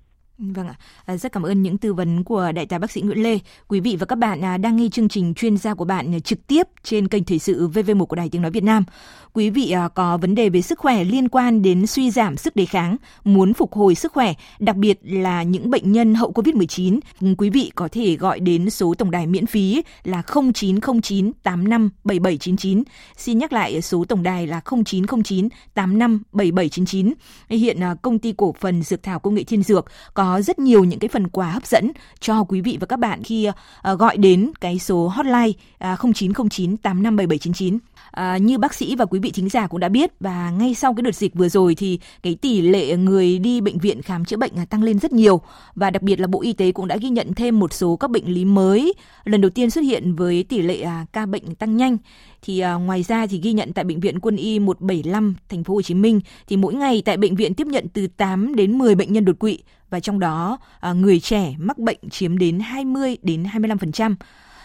Vâng 0.53 0.69
ạ, 0.69 0.75
à, 1.05 1.17
rất 1.17 1.33
cảm 1.33 1.43
ơn 1.43 1.63
những 1.63 1.79
tư 1.79 1.95
vấn 1.95 2.25
của 2.25 2.53
đại 2.53 2.67
tá 2.67 2.79
bác 2.79 2.91
sĩ 2.91 3.01
Nguyễn 3.01 3.23
Lê. 3.23 3.39
Quý 3.69 3.81
vị 3.81 3.97
và 4.01 4.07
các 4.07 4.17
bạn 4.17 4.45
à, 4.45 4.57
đang 4.57 4.77
nghe 4.77 4.89
chương 4.93 5.09
trình 5.09 5.35
chuyên 5.35 5.57
gia 5.57 5.75
của 5.75 5.85
bạn 5.85 6.15
à, 6.15 6.19
trực 6.19 6.47
tiếp 6.47 6.63
trên 6.83 7.09
kênh 7.09 7.25
Thời 7.25 7.39
sự 7.39 7.69
VV1 7.69 8.05
của 8.07 8.17
Đài 8.17 8.29
Tiếng 8.29 8.43
Nói 8.43 8.51
Việt 8.51 8.65
Nam. 8.65 8.85
Quý 9.33 9.51
vị 9.51 9.71
à, 9.71 9.89
có 9.89 10.17
vấn 10.17 10.35
đề 10.35 10.49
về 10.49 10.63
sức 10.63 10.79
khỏe 10.79 11.05
liên 11.05 11.29
quan 11.29 11.63
đến 11.63 11.87
suy 11.87 12.11
giảm 12.11 12.37
sức 12.37 12.57
đề 12.57 12.67
kháng, 12.67 12.97
muốn 13.25 13.55
phục 13.55 13.73
hồi 13.73 13.95
sức 13.95 14.13
khỏe, 14.13 14.35
đặc 14.59 14.77
biệt 14.77 14.99
là 15.03 15.43
những 15.43 15.71
bệnh 15.71 15.93
nhân 15.93 16.15
hậu 16.15 16.33
Covid-19, 16.33 17.01
quý 17.39 17.51
vị 17.51 17.73
có 17.75 17.89
thể 17.93 18.17
gọi 18.17 18.41
đến 18.41 18.71
số 18.71 18.95
tổng 18.95 19.11
đài 19.11 19.27
miễn 19.27 19.47
phí 19.47 19.83
là 20.05 20.23
0909 20.53 21.33
85 21.43 21.91
7799. 22.05 22.83
Xin 23.17 23.39
nhắc 23.39 23.53
lại 23.53 23.83
số 23.83 24.05
tổng 24.05 24.23
đài 24.23 24.47
là 24.47 24.61
0909 24.85 25.49
85 25.75 26.23
7799. 26.33 27.15
Hiện 27.49 27.81
à, 27.83 27.95
công 28.03 28.19
ty 28.19 28.33
cổ 28.37 28.55
phần 28.61 28.83
Dược 28.83 29.03
thảo 29.03 29.19
Công 29.19 29.35
nghệ 29.35 29.45
Thiên 29.45 29.63
Dược 29.63 29.87
có 30.15 30.38
rất 30.43 30.59
nhiều 30.59 30.85
những 30.85 30.99
cái 30.99 31.09
phần 31.09 31.29
quà 31.29 31.51
hấp 31.51 31.67
dẫn 31.67 31.91
cho 32.21 32.45
quý 32.45 32.61
vị 32.61 32.77
và 32.81 32.87
các 32.87 32.99
bạn 32.99 33.23
khi 33.23 33.49
ờ, 33.83 33.95
gọi 33.97 34.17
đến 34.17 34.51
cái 34.61 34.79
số 34.79 35.09
hotline 35.09 35.53
à, 35.79 35.97
0909 36.15 36.77
857799. 36.77 37.79
À, 38.11 38.39
như 38.39 38.59
bác 38.59 38.75
sĩ 38.75 38.97
và 38.97 39.05
quý 39.05 39.19
vị 39.19 39.31
thính 39.31 39.49
giả 39.49 39.67
cũng 39.67 39.81
đã 39.81 39.89
biết 39.89 40.11
và 40.21 40.51
ngay 40.51 40.75
sau 40.75 40.95
cái 40.95 41.03
đợt 41.03 41.15
dịch 41.15 41.35
vừa 41.35 41.49
rồi 41.49 41.75
thì 41.75 42.01
cái 42.23 42.35
tỷ 42.35 42.61
lệ 42.61 42.97
người 42.97 43.39
đi 43.39 43.61
bệnh 43.61 43.79
viện 43.79 44.03
khám 44.03 44.25
chữa 44.25 44.37
bệnh 44.37 44.53
à, 44.57 44.65
tăng 44.65 44.83
lên 44.83 44.99
rất 44.99 45.13
nhiều 45.13 45.41
và 45.75 45.91
đặc 45.91 46.03
biệt 46.03 46.21
là 46.21 46.27
Bộ 46.27 46.43
Y 46.43 46.53
tế 46.53 46.73
cũng 46.73 46.89
đã 46.89 46.97
ghi 46.97 47.09
nhận 47.09 47.35
thêm 47.35 47.59
một 47.59 47.73
số 47.73 47.97
các 47.97 48.11
bệnh 48.11 48.27
lý 48.27 48.45
mới 48.45 48.95
lần 49.25 49.41
đầu 49.41 49.51
tiên 49.51 49.71
xuất 49.71 49.81
hiện 49.81 50.15
với 50.15 50.45
tỷ 50.49 50.63
lệ 50.63 50.81
à, 50.81 51.07
ca 51.13 51.27
bệnh 51.27 51.55
tăng 51.55 51.77
nhanh 51.77 51.97
thì 52.43 52.61
à, 52.61 52.75
ngoài 52.75 53.03
ra 53.03 53.27
thì 53.27 53.41
ghi 53.43 53.53
nhận 53.53 53.73
tại 53.73 53.85
bệnh 53.85 54.01
viện 54.01 54.21
Quân 54.21 54.37
y 54.37 54.59
175 54.59 55.35
thành 55.49 55.65
phố 55.65 55.75
Hồ 55.75 55.83
Chí 55.83 55.95
Minh 55.95 56.21
thì 56.47 56.57
mỗi 56.57 56.75
ngày 56.75 57.03
tại 57.05 57.17
bệnh 57.17 57.37
viện 57.37 57.55
tiếp 57.55 57.67
nhận 57.67 57.89
từ 57.89 58.07
8 58.07 58.55
đến 58.55 58.79
10 58.79 58.95
bệnh 58.95 59.13
nhân 59.13 59.25
đột 59.25 59.39
quỵ 59.39 59.59
và 59.91 60.01
trong 60.01 60.21
đó 60.21 60.59
à, 60.81 60.93
người 60.93 61.21
trẻ 61.21 61.55
mắc 61.59 61.79
bệnh 61.79 61.99
chiếm 62.11 62.39
đến 62.39 62.61
20 62.61 63.17
đến 63.23 63.45
25%. 63.45 64.15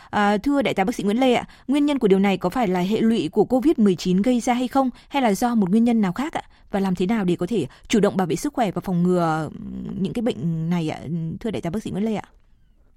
À, 0.09 0.37
thưa 0.37 0.61
đại 0.61 0.73
tá 0.73 0.83
bác 0.83 0.95
sĩ 0.95 1.03
Nguyễn 1.03 1.19
Lê 1.19 1.33
ạ, 1.33 1.45
nguyên 1.67 1.85
nhân 1.85 1.99
của 1.99 2.07
điều 2.07 2.19
này 2.19 2.37
có 2.37 2.49
phải 2.49 2.67
là 2.67 2.79
hệ 2.79 3.01
lụy 3.01 3.29
của 3.31 3.45
COVID-19 3.49 4.23
gây 4.23 4.39
ra 4.39 4.53
hay 4.53 4.67
không 4.67 4.89
hay 5.09 5.21
là 5.21 5.33
do 5.33 5.55
một 5.55 5.69
nguyên 5.69 5.83
nhân 5.83 6.01
nào 6.01 6.13
khác 6.13 6.33
ạ? 6.33 6.41
Và 6.71 6.79
làm 6.79 6.95
thế 6.95 7.05
nào 7.05 7.25
để 7.25 7.35
có 7.35 7.45
thể 7.45 7.65
chủ 7.87 7.99
động 7.99 8.17
bảo 8.17 8.27
vệ 8.27 8.35
sức 8.35 8.53
khỏe 8.53 8.71
và 8.71 8.81
phòng 8.81 9.03
ngừa 9.03 9.49
ừ, 9.51 9.59
những 9.99 10.13
cái 10.13 10.21
bệnh 10.21 10.69
này 10.69 10.89
ạ? 10.89 10.99
Thưa 11.39 11.51
đại 11.51 11.61
tá 11.61 11.69
bác 11.69 11.83
sĩ 11.83 11.91
Nguyễn 11.91 12.05
Lê 12.05 12.15
ạ. 12.15 12.23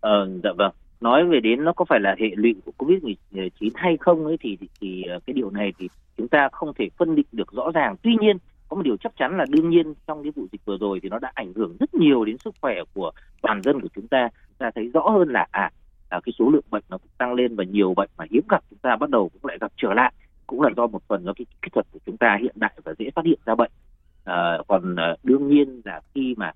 Ờ, 0.01 0.29
dạ 0.45 0.51
vâng. 0.59 0.73
Nói 1.01 1.25
về 1.25 1.41
đến 1.41 1.65
nó 1.65 1.73
có 1.73 1.85
phải 1.85 2.01
là 2.01 2.15
hệ 2.19 2.29
lụy 2.37 2.55
của 2.65 2.73
COVID-19 2.79 3.71
hay 3.75 3.97
không 4.01 4.27
ấy 4.27 4.37
thì, 4.41 4.57
thì 4.61 4.69
thì 4.81 5.03
ờ, 5.03 5.19
cái 5.27 5.35
điều 5.35 5.51
này 5.51 5.73
thì 5.79 5.89
chúng 6.17 6.29
ta 6.29 6.49
không 6.53 6.73
thể 6.79 6.89
phân 6.97 7.15
định 7.15 7.27
được 7.33 7.53
rõ 7.53 7.71
ràng. 7.75 7.97
Tuy 8.03 8.17
nhiên 8.21 8.37
có 8.69 8.77
một 8.77 8.83
điều 8.83 8.97
chắc 8.97 9.13
chắn 9.17 9.37
là 9.37 9.45
đương 9.49 9.71
nhiên 9.71 9.95
trong 10.07 10.23
cái 10.23 10.33
vụ 10.37 10.47
dịch 10.53 10.65
vừa 10.65 10.77
rồi 10.81 11.01
thì 11.03 11.09
nó 11.09 11.19
đã 11.19 11.33
ảnh 11.35 11.53
hưởng 11.53 11.77
rất 11.81 11.95
nhiều 11.95 12.25
đến 12.25 12.39
sức 12.39 12.55
khỏe 12.61 12.75
của 12.95 13.11
toàn 13.43 13.63
dân 13.63 13.81
của 13.81 13.89
chúng 13.95 14.09
ta. 14.09 14.29
Chúng 14.49 14.59
ta 14.59 14.71
thấy 14.75 14.91
rõ 14.95 15.09
hơn 15.09 15.29
là 15.29 15.47
à, 15.51 15.71
à 16.09 16.21
cái 16.25 16.33
số 16.39 16.51
lượng 16.51 16.65
bệnh 16.71 16.85
nó 16.89 16.99
cũng 16.99 17.11
tăng 17.19 17.35
lên 17.35 17.57
và 17.57 17.65
nhiều 17.65 17.95
bệnh 17.95 18.11
mà 18.19 18.25
hiếm 18.31 18.43
gặp 18.49 18.65
chúng 18.71 18.79
ta 18.79 18.97
bắt 18.97 19.11
đầu 19.11 19.29
cũng 19.29 19.45
lại 19.45 19.59
gặp 19.61 19.73
trở 19.77 19.95
lại. 19.95 20.13
Cũng 20.47 20.63
là 20.63 20.71
do 20.77 20.87
một 20.87 21.03
phần 21.09 21.25
do 21.25 21.33
cái 21.33 21.47
kỹ 21.63 21.69
thuật 21.73 21.87
của 21.93 21.99
chúng 22.07 22.17
ta 22.17 22.39
hiện 22.41 22.55
đại 22.55 22.73
và 22.85 22.95
dễ 22.99 23.11
phát 23.15 23.25
hiện 23.25 23.39
ra 23.45 23.55
bệnh. 23.55 23.71
À, 24.25 24.59
còn 24.69 24.97
ờ, 24.97 25.17
đương 25.23 25.49
nhiên 25.49 25.81
là 25.85 26.01
khi 26.15 26.35
mà 26.37 26.53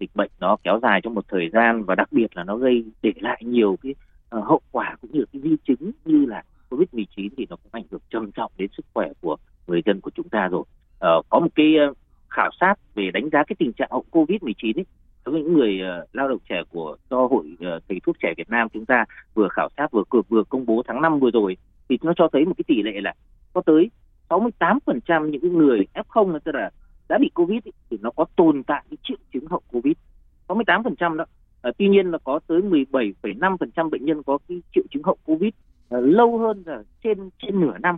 dịch 0.00 0.10
bệnh 0.14 0.30
nó 0.40 0.56
kéo 0.62 0.78
dài 0.82 1.00
trong 1.00 1.14
một 1.14 1.28
thời 1.28 1.50
gian 1.52 1.84
và 1.84 1.94
đặc 1.94 2.08
biệt 2.12 2.36
là 2.36 2.44
nó 2.44 2.56
gây 2.56 2.84
để 3.02 3.12
lại 3.16 3.42
nhiều 3.44 3.78
cái 3.82 3.94
uh, 4.36 4.44
hậu 4.44 4.60
quả 4.70 4.96
cũng 5.00 5.10
như 5.12 5.24
cái 5.32 5.42
di 5.42 5.56
chứng 5.64 5.90
như 6.04 6.26
là 6.26 6.42
covid 6.70 6.88
19 6.92 7.28
thì 7.36 7.46
nó 7.50 7.56
cũng 7.56 7.72
ảnh 7.72 7.84
hưởng 7.90 8.00
trầm 8.10 8.32
trọng 8.32 8.52
đến 8.56 8.70
sức 8.76 8.86
khỏe 8.94 9.08
của 9.20 9.36
người 9.66 9.82
dân 9.86 10.00
của 10.00 10.10
chúng 10.14 10.28
ta 10.28 10.48
rồi. 10.48 10.60
Uh, 10.60 11.26
có 11.28 11.40
một 11.40 11.50
cái 11.54 11.74
uh, 11.90 11.96
khảo 12.28 12.50
sát 12.60 12.74
về 12.94 13.10
đánh 13.10 13.28
giá 13.32 13.44
cái 13.44 13.56
tình 13.58 13.72
trạng 13.72 13.88
hậu 13.90 14.04
covid 14.10 14.42
19 14.42 14.78
ấy 14.78 14.86
đối 15.24 15.32
với 15.32 15.42
những 15.42 15.54
người 15.54 15.80
uh, 15.82 16.08
lao 16.12 16.28
động 16.28 16.38
trẻ 16.48 16.62
của 16.70 16.96
do 17.10 17.16
hội 17.26 17.56
uh, 17.76 17.82
thầy 17.88 18.00
thuốc 18.06 18.16
trẻ 18.22 18.34
Việt 18.36 18.50
Nam 18.50 18.68
chúng 18.68 18.86
ta 18.86 19.04
vừa 19.34 19.48
khảo 19.48 19.68
sát 19.76 19.92
vừa 19.92 20.02
vừa 20.28 20.44
công 20.44 20.66
bố 20.66 20.82
tháng 20.86 21.02
5 21.02 21.20
vừa 21.20 21.30
rồi 21.30 21.56
thì 21.88 21.98
nó 22.02 22.12
cho 22.16 22.28
thấy 22.32 22.44
một 22.44 22.54
cái 22.56 22.64
tỷ 22.66 22.82
lệ 22.82 23.00
là 23.00 23.14
có 23.52 23.62
tới 23.66 23.90
68% 24.28 25.28
những 25.30 25.58
người 25.58 25.86
F0 25.94 26.38
tức 26.38 26.54
là 26.54 26.70
đã 27.10 27.18
bị 27.18 27.30
Covid 27.34 27.64
ý, 27.64 27.72
thì 27.90 27.98
nó 28.00 28.10
có 28.10 28.24
tồn 28.36 28.62
tại 28.62 28.82
cái 28.90 28.96
triệu 29.02 29.16
chứng 29.32 29.46
hậu 29.46 29.60
Covid. 29.72 29.92
68% 30.48 31.16
đó. 31.16 31.24
À, 31.62 31.70
tuy 31.78 31.88
nhiên 31.88 32.10
là 32.10 32.18
có 32.24 32.40
tới 32.46 32.60
17,5% 32.60 33.90
bệnh 33.90 34.04
nhân 34.04 34.22
có 34.22 34.38
cái 34.48 34.62
triệu 34.74 34.84
chứng 34.90 35.02
hậu 35.02 35.16
Covid 35.24 35.52
à, 35.90 35.98
lâu 36.00 36.38
hơn 36.38 36.62
là 36.66 36.82
trên 37.04 37.30
trên 37.38 37.60
nửa 37.60 37.78
năm. 37.78 37.96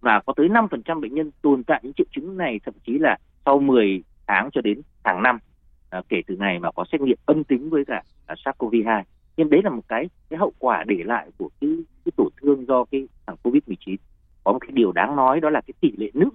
Và 0.00 0.20
có 0.26 0.32
tới 0.36 0.48
5% 0.48 1.00
bệnh 1.00 1.14
nhân 1.14 1.30
tồn 1.42 1.64
tại 1.64 1.80
những 1.82 1.92
triệu 1.92 2.06
chứng 2.10 2.36
này 2.36 2.60
thậm 2.64 2.74
chí 2.86 2.98
là 2.98 3.16
sau 3.44 3.58
10 3.58 4.02
tháng 4.26 4.50
cho 4.52 4.60
đến 4.60 4.82
hàng 5.04 5.22
năm 5.22 5.38
à, 5.90 6.02
kể 6.08 6.22
từ 6.26 6.36
ngày 6.36 6.58
mà 6.58 6.70
có 6.70 6.84
xét 6.92 7.00
nghiệm 7.00 7.18
âm 7.26 7.44
tính 7.44 7.70
với 7.70 7.84
cả 7.84 8.02
à, 8.26 8.34
SARS-CoV-2 8.44 9.02
nhưng 9.36 9.50
đấy 9.50 9.60
là 9.64 9.70
một 9.70 9.82
cái 9.88 10.08
cái 10.30 10.38
hậu 10.38 10.52
quả 10.58 10.84
để 10.86 10.96
lại 11.04 11.30
của 11.38 11.48
cái, 11.60 11.70
cái 12.04 12.12
tổn 12.16 12.28
thương 12.40 12.66
do 12.66 12.84
cái 12.84 13.08
thằng 13.26 13.36
covid 13.42 13.62
19 13.66 13.96
có 14.44 14.52
một 14.52 14.58
cái 14.58 14.70
điều 14.72 14.92
đáng 14.92 15.16
nói 15.16 15.40
đó 15.40 15.50
là 15.50 15.60
cái 15.60 15.74
tỷ 15.80 15.92
lệ 15.96 16.10
nữ 16.14 16.30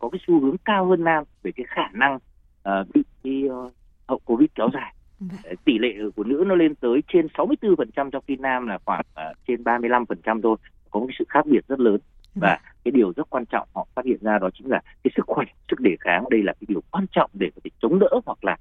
có 0.00 0.08
cái 0.08 0.20
xu 0.26 0.40
hướng 0.40 0.56
cao 0.64 0.86
hơn 0.86 1.04
nam 1.04 1.24
về 1.42 1.52
cái 1.56 1.66
khả 1.68 1.88
năng 1.92 2.14
uh, 2.14 2.94
bị 2.94 3.02
cái 3.24 3.44
uh, 3.48 3.72
hậu 4.08 4.18
covid 4.24 4.48
kéo 4.54 4.68
dài. 4.72 4.94
Vâng. 5.20 5.56
tỷ 5.64 5.78
lệ 5.78 5.94
của 6.16 6.24
nữ 6.24 6.44
nó 6.46 6.54
lên 6.54 6.74
tới 6.74 7.00
trên 7.08 7.26
64% 7.34 8.10
trong 8.10 8.24
khi 8.26 8.36
nam 8.36 8.66
là 8.66 8.78
khoảng 8.84 9.04
uh, 9.30 9.36
trên 9.46 9.62
35% 9.62 10.40
thôi. 10.42 10.56
Có 10.90 11.00
một 11.00 11.06
sự 11.18 11.24
khác 11.28 11.46
biệt 11.46 11.68
rất 11.68 11.80
lớn 11.80 12.00
và 12.34 12.58
cái 12.84 12.92
điều 12.92 13.12
rất 13.16 13.30
quan 13.30 13.44
trọng 13.46 13.68
họ 13.74 13.86
phát 13.94 14.04
hiện 14.04 14.18
ra 14.20 14.38
đó 14.38 14.50
chính 14.54 14.70
là 14.70 14.80
cái 15.04 15.10
sức 15.16 15.22
khỏe 15.26 15.46
sức 15.70 15.80
đề 15.80 15.96
kháng 16.00 16.24
đây 16.30 16.42
là 16.42 16.52
cái 16.52 16.66
điều 16.68 16.80
quan 16.90 17.06
trọng 17.12 17.30
để 17.34 17.50
có 17.54 17.60
thể 17.64 17.70
chống 17.82 17.98
đỡ 17.98 18.20
hoặc 18.26 18.44
là 18.44 18.56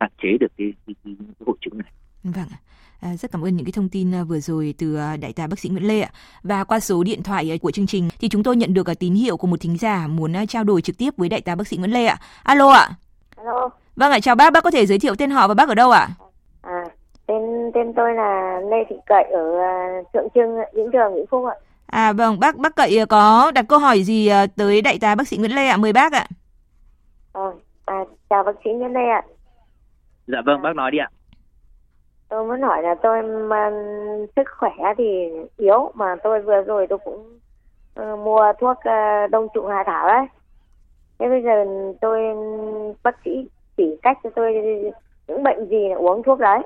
hạn 0.00 0.10
chế 0.22 0.36
được 0.40 0.52
cái, 0.56 0.72
cái, 0.86 0.94
cái 1.04 1.14
hội 1.46 1.56
chứng 1.60 1.78
này 1.78 1.92
Vâng, 2.24 2.48
à, 3.00 3.16
rất 3.16 3.32
cảm 3.32 3.44
ơn 3.44 3.56
những 3.56 3.66
cái 3.66 3.72
thông 3.72 3.88
tin 3.88 4.14
à, 4.14 4.22
vừa 4.22 4.40
rồi 4.40 4.74
từ 4.78 4.96
à, 4.96 5.16
đại 5.16 5.32
tá 5.32 5.46
bác 5.46 5.58
sĩ 5.58 5.68
Nguyễn 5.68 5.88
Lê 5.88 6.00
ạ. 6.00 6.10
Và 6.42 6.64
qua 6.64 6.80
số 6.80 7.02
điện 7.02 7.22
thoại 7.22 7.52
à, 7.52 7.56
của 7.62 7.70
chương 7.70 7.86
trình 7.86 8.08
thì 8.20 8.28
chúng 8.28 8.42
tôi 8.42 8.56
nhận 8.56 8.74
được 8.74 8.86
tín 8.98 9.14
hiệu 9.14 9.36
của 9.36 9.46
một 9.46 9.60
thính 9.60 9.78
giả 9.78 10.06
muốn 10.06 10.46
trao 10.48 10.64
đổi 10.64 10.82
trực 10.82 10.98
tiếp 10.98 11.10
với 11.16 11.28
đại 11.28 11.40
tá 11.40 11.54
bác 11.54 11.66
sĩ 11.66 11.76
Nguyễn 11.76 11.90
Lê 11.90 12.06
ạ. 12.06 12.16
Alo 12.42 12.68
ạ. 12.68 12.88
Alo. 13.36 13.68
Vâng 13.96 14.12
ạ, 14.12 14.20
chào 14.20 14.34
bác, 14.34 14.52
bác 14.52 14.64
có 14.64 14.70
thể 14.70 14.86
giới 14.86 14.98
thiệu 14.98 15.14
tên 15.14 15.30
họ 15.30 15.48
và 15.48 15.54
bác 15.54 15.68
ở 15.68 15.74
đâu 15.74 15.90
ạ? 15.90 16.08
À, 16.62 16.84
tên 17.26 17.40
tên 17.74 17.92
tôi 17.96 18.14
là 18.14 18.60
Lê 18.70 18.76
Thị 18.90 18.96
Cậy 19.06 19.24
ở 19.32 19.42
Thượng 20.12 20.28
Trưng, 20.34 20.56
Vĩnh 20.74 20.90
Trường, 20.92 21.14
Vĩnh 21.14 21.26
Phúc 21.30 21.44
ạ. 21.46 21.54
À 21.86 22.12
vâng, 22.12 22.40
bác 22.40 22.56
bác 22.56 22.76
Cậy 22.76 23.06
có 23.08 23.52
đặt 23.54 23.64
câu 23.68 23.78
hỏi 23.78 24.02
gì 24.02 24.30
tới 24.56 24.82
đại 24.82 24.98
tá 24.98 25.14
bác 25.14 25.28
sĩ 25.28 25.36
Nguyễn 25.36 25.54
Lê 25.54 25.66
ạ? 25.66 25.76
Mời 25.76 25.92
bác 25.92 26.12
ạ. 26.12 26.26
Ờ, 27.32 27.52
à, 27.84 27.94
chào 28.30 28.42
bác 28.42 28.52
sĩ 28.64 28.70
Nguyễn 28.70 28.92
Lê 28.92 29.00
ạ. 29.00 29.22
Dạ 30.26 30.38
vâng, 30.46 30.62
bác 30.62 30.76
nói 30.76 30.90
đi 30.90 30.98
ạ. 30.98 31.08
Tôi 32.30 32.46
muốn 32.46 32.62
hỏi 32.62 32.82
là 32.82 32.94
tôi 32.94 33.22
mà 33.22 33.70
sức 34.36 34.42
khỏe 34.56 34.70
thì 34.98 35.28
yếu 35.56 35.90
mà 35.94 36.16
tôi 36.22 36.40
vừa 36.40 36.62
rồi 36.62 36.86
tôi 36.86 36.98
cũng 36.98 37.38
uh, 38.00 38.18
mua 38.18 38.52
thuốc 38.60 38.76
uh, 38.78 39.30
đông 39.30 39.48
trùng 39.54 39.68
hạ 39.68 39.84
thảo 39.86 40.08
đấy. 40.08 40.26
Thế 41.18 41.28
bây 41.28 41.42
giờ 41.42 41.64
tôi 42.00 42.20
bác 43.02 43.16
sĩ 43.24 43.48
chỉ 43.76 43.96
cách 44.02 44.18
cho 44.24 44.30
tôi 44.36 44.54
những 45.28 45.42
bệnh 45.42 45.66
gì 45.66 45.88
là 45.88 45.96
uống 45.96 46.22
thuốc 46.22 46.38
đấy. 46.38 46.58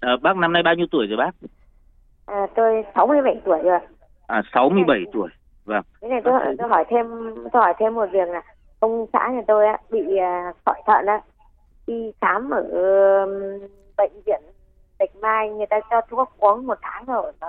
À, 0.00 0.16
bác 0.22 0.36
năm 0.36 0.52
nay 0.52 0.62
bao 0.62 0.74
nhiêu 0.74 0.86
tuổi 0.90 1.06
rồi 1.06 1.16
bác? 1.16 1.30
À, 2.26 2.46
tôi 2.54 2.84
67 2.94 3.40
tuổi 3.44 3.58
rồi. 3.62 3.78
À 4.26 4.42
67 4.54 5.04
tuổi. 5.12 5.28
Vâng. 5.64 5.82
Thế 6.00 6.08
này 6.08 6.20
tôi, 6.24 6.40
tôi 6.58 6.68
hỏi 6.68 6.84
thêm 6.88 7.06
tôi 7.52 7.62
hỏi 7.62 7.74
thêm 7.78 7.94
một 7.94 8.06
việc 8.12 8.28
là 8.28 8.42
ông 8.80 9.06
xã 9.12 9.28
nhà 9.32 9.42
tôi 9.46 9.66
á, 9.66 9.78
bị 9.90 10.00
uh, 10.00 10.56
sỏi 10.66 10.82
thận 10.86 11.06
á 11.06 11.20
đi 11.86 12.12
khám 12.20 12.50
ở 12.50 12.62
bệnh 14.02 14.22
viện 14.26 14.40
Bạch 14.98 15.16
Mai 15.16 15.50
người 15.50 15.66
ta 15.66 15.80
cho 15.90 16.00
thuốc 16.10 16.32
uống 16.38 16.66
một 16.66 16.78
tháng 16.82 17.04
rồi 17.04 17.32
mà, 17.40 17.46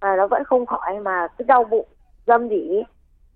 mà 0.00 0.16
nó 0.16 0.26
vẫn 0.26 0.44
không 0.44 0.66
khỏi 0.66 1.00
mà 1.00 1.28
cứ 1.38 1.44
đau 1.48 1.64
bụng 1.64 1.88
dâm 2.26 2.48
dỉ 2.48 2.82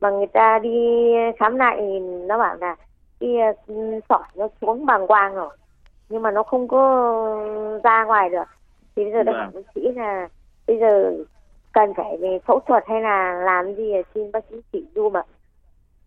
mà 0.01 0.11
người 0.11 0.27
ta 0.27 0.59
đi 0.59 1.13
khám 1.39 1.57
lại 1.57 1.77
thì 1.81 1.99
nó 2.01 2.39
bảo 2.39 2.57
là 2.57 2.77
cái 3.21 3.31
uh, 3.51 4.05
sỏi 4.09 4.25
nó 4.35 4.49
xuống 4.61 4.87
bàng 4.87 5.07
quang 5.07 5.35
rồi 5.35 5.57
nhưng 6.09 6.23
mà 6.23 6.31
nó 6.31 6.43
không 6.43 6.69
có 6.69 6.83
ra 7.85 8.05
ngoài 8.05 8.31
được. 8.31 8.45
Thì 8.97 9.05
bây 9.05 9.13
giờ 9.13 9.23
tôi 9.27 9.35
hỏi 9.35 9.51
bác 9.55 9.61
sĩ 9.75 9.81
là 9.97 10.29
bây 10.67 10.79
giờ 10.79 11.15
cần 11.73 11.95
phải 11.97 12.17
về 12.21 12.39
phẫu 12.47 12.61
thuật 12.67 12.85
hay 12.89 13.01
là 13.01 13.43
làm 13.45 13.75
gì 13.75 13.93
xin 14.15 14.33
bác 14.33 14.45
sĩ 14.51 14.57
chỉ 14.73 14.85
dùm 14.95 15.17
ạ 15.17 15.23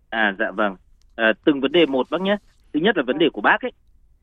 à 0.10 0.36
dạ 0.40 0.52
vâng. 0.52 0.76
À, 1.16 1.34
từng 1.46 1.62
vấn 1.62 1.72
đề 1.72 1.86
một 1.86 2.08
bác 2.12 2.22
nhé. 2.22 2.38
Thứ 2.74 2.80
nhất 2.80 2.98
là 2.98 3.04
vấn 3.08 3.18
đề 3.18 3.30
của 3.34 3.42
bác 3.42 3.62
ấy. 3.62 3.72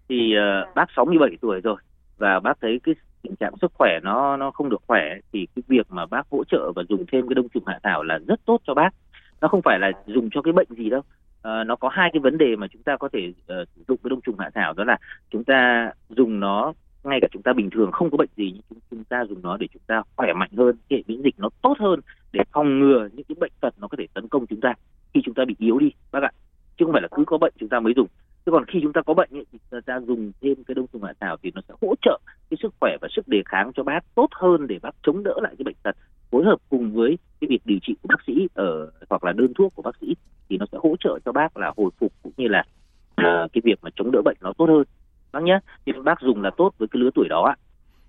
Thì 0.09 0.35
uh, 0.37 0.75
bác 0.75 0.87
67 0.97 1.37
tuổi 1.41 1.61
rồi 1.61 1.77
và 2.21 2.41
bác 2.41 2.61
thấy 2.61 2.81
cái 2.83 2.95
tình 3.23 3.37
trạng 3.37 3.53
sức 3.61 3.73
khỏe 3.75 3.99
nó 4.03 4.37
nó 4.37 4.51
không 4.51 4.69
được 4.69 4.83
khỏe 4.87 5.03
thì 5.33 5.47
cái 5.55 5.63
việc 5.69 5.87
mà 5.91 6.07
bác 6.07 6.27
hỗ 6.31 6.45
trợ 6.45 6.73
và 6.77 6.83
dùng 6.89 7.05
thêm 7.13 7.29
cái 7.29 7.35
đông 7.35 7.49
trùng 7.49 7.67
hạ 7.67 7.79
thảo 7.83 8.03
là 8.03 8.19
rất 8.29 8.41
tốt 8.45 8.61
cho 8.67 8.75
bác. 8.75 8.95
Nó 9.41 9.49
không 9.49 9.61
phải 9.65 9.79
là 9.79 9.93
dùng 10.07 10.29
cho 10.31 10.43
cái 10.43 10.53
bệnh 10.53 10.69
gì 10.71 10.91
đâu. 10.91 11.03
À, 11.43 11.65
nó 11.65 11.77
có 11.77 11.89
hai 11.89 12.11
cái 12.13 12.21
vấn 12.21 12.39
đề 12.39 12.57
mà 12.57 12.67
chúng 12.73 12.83
ta 12.83 12.97
có 12.97 13.09
thể 13.13 13.29
uh, 13.29 13.69
sử 13.77 13.83
dụng 13.89 13.99
cái 14.05 14.11
đông 14.11 14.21
trùng 14.21 14.39
hạ 14.39 14.51
thảo 14.55 14.73
đó 14.73 14.85
là 14.85 14.99
chúng 15.31 15.45
ta 15.45 15.91
dùng 16.09 16.41
nó 16.41 16.73
ngay 17.05 17.19
cả 17.23 17.29
chúng 17.31 17.43
ta 17.43 17.53
bình 17.53 17.71
thường 17.71 17.93
không 17.93 18.11
có 18.11 18.17
bệnh 18.17 18.29
gì 18.37 18.53
nhưng 18.53 18.63
chúng, 18.71 18.79
chúng 18.91 19.05
ta 19.05 19.25
dùng 19.25 19.43
nó 19.43 19.57
để 19.57 19.67
chúng 19.73 19.83
ta 19.87 20.03
khỏe 20.17 20.33
mạnh 20.33 20.51
hơn 20.57 20.77
hệ 20.91 21.03
miễn 21.07 21.23
dịch 21.23 21.35
nó 21.39 21.49
tốt 21.63 21.75
hơn 21.81 22.01
để 22.33 22.41
phòng 22.53 22.79
ngừa 22.79 23.09
những 23.13 23.25
cái 23.29 23.37
bệnh 23.41 23.53
tật 23.61 23.75
nó 23.81 23.89
có 23.89 23.97
thể 23.99 24.07
tấn 24.15 24.29
công 24.29 24.47
chúng 24.47 24.61
ta 24.61 24.75
khi 25.15 25.21
chúng 25.25 25.35
ta 25.35 25.45
bị 25.45 25.55
yếu 25.59 25.79
đi 25.79 25.91
bác 26.13 26.23
ạ. 26.23 26.31
Chứ 26.77 26.85
không 26.85 26.93
phải 26.93 27.03
là 27.03 27.09
cứ 27.11 27.25
có 27.27 27.39
bệnh 27.39 27.53
chúng 27.61 27.69
ta 27.69 27.81
mới 27.81 27.93
dùng 27.97 28.07
chứ 28.51 28.55
còn 28.55 28.65
khi 28.67 28.81
chúng 28.83 28.93
ta 28.93 29.03
có 29.03 29.15
bệnh 29.15 29.31
ấy, 29.33 29.47
thì 29.53 29.59
chúng 29.71 29.83
ta 29.83 30.01
dùng 30.01 30.33
thêm 30.41 30.65
cái 30.65 30.75
đông 30.75 30.87
trùng 30.93 31.03
hạ 31.03 31.13
thảo 31.21 31.37
thì 31.43 31.51
nó 31.55 31.61
sẽ 31.69 31.75
hỗ 31.83 31.95
trợ 32.03 32.19
cái 32.51 32.59
sức 32.63 32.75
khỏe 32.81 32.97
và 33.01 33.09
sức 33.17 33.29
đề 33.29 33.43
kháng 33.47 33.73
cho 33.75 33.83
bác 33.83 34.01
tốt 34.15 34.29
hơn 34.33 34.67
để 34.67 34.79
bác 34.83 34.91
chống 35.03 35.23
đỡ 35.23 35.35
lại 35.43 35.55
cái 35.59 35.65
bệnh 35.65 35.75
tật. 35.83 35.97
Phối 36.31 36.45
hợp 36.45 36.57
cùng 36.69 36.93
với 36.93 37.19
cái 37.41 37.49
việc 37.49 37.61
điều 37.65 37.79
trị 37.83 37.95
của 38.03 38.07
bác 38.09 38.25
sĩ 38.27 38.49
ở 38.55 38.91
hoặc 39.11 39.25
là 39.25 39.33
đơn 39.33 39.55
thuốc 39.55 39.75
của 39.75 39.83
bác 39.83 39.97
sĩ 40.01 40.17
thì 40.49 40.59
nó 40.59 40.67
sẽ 40.73 40.79
hỗ 40.83 40.97
trợ 41.01 41.19
cho 41.25 41.33
bác 41.33 41.57
là 41.57 41.73
hồi 41.77 41.91
phục 42.01 42.13
cũng 42.23 42.33
như 42.37 42.49
là 42.49 42.65
uh, 43.11 43.53
cái 43.53 43.61
việc 43.65 43.79
mà 43.83 43.91
chống 43.97 44.11
đỡ 44.13 44.23
bệnh 44.25 44.37
nó 44.41 44.53
tốt 44.59 44.67
hơn. 44.67 44.85
Bác 45.33 45.43
nhé 45.43 45.59
thì 45.87 45.93
bác 46.05 46.21
dùng 46.21 46.43
là 46.43 46.51
tốt 46.57 46.75
với 46.79 46.89
cái 46.89 47.01
lứa 47.01 47.11
tuổi 47.15 47.29
đó 47.29 47.43
ạ. 47.43 47.57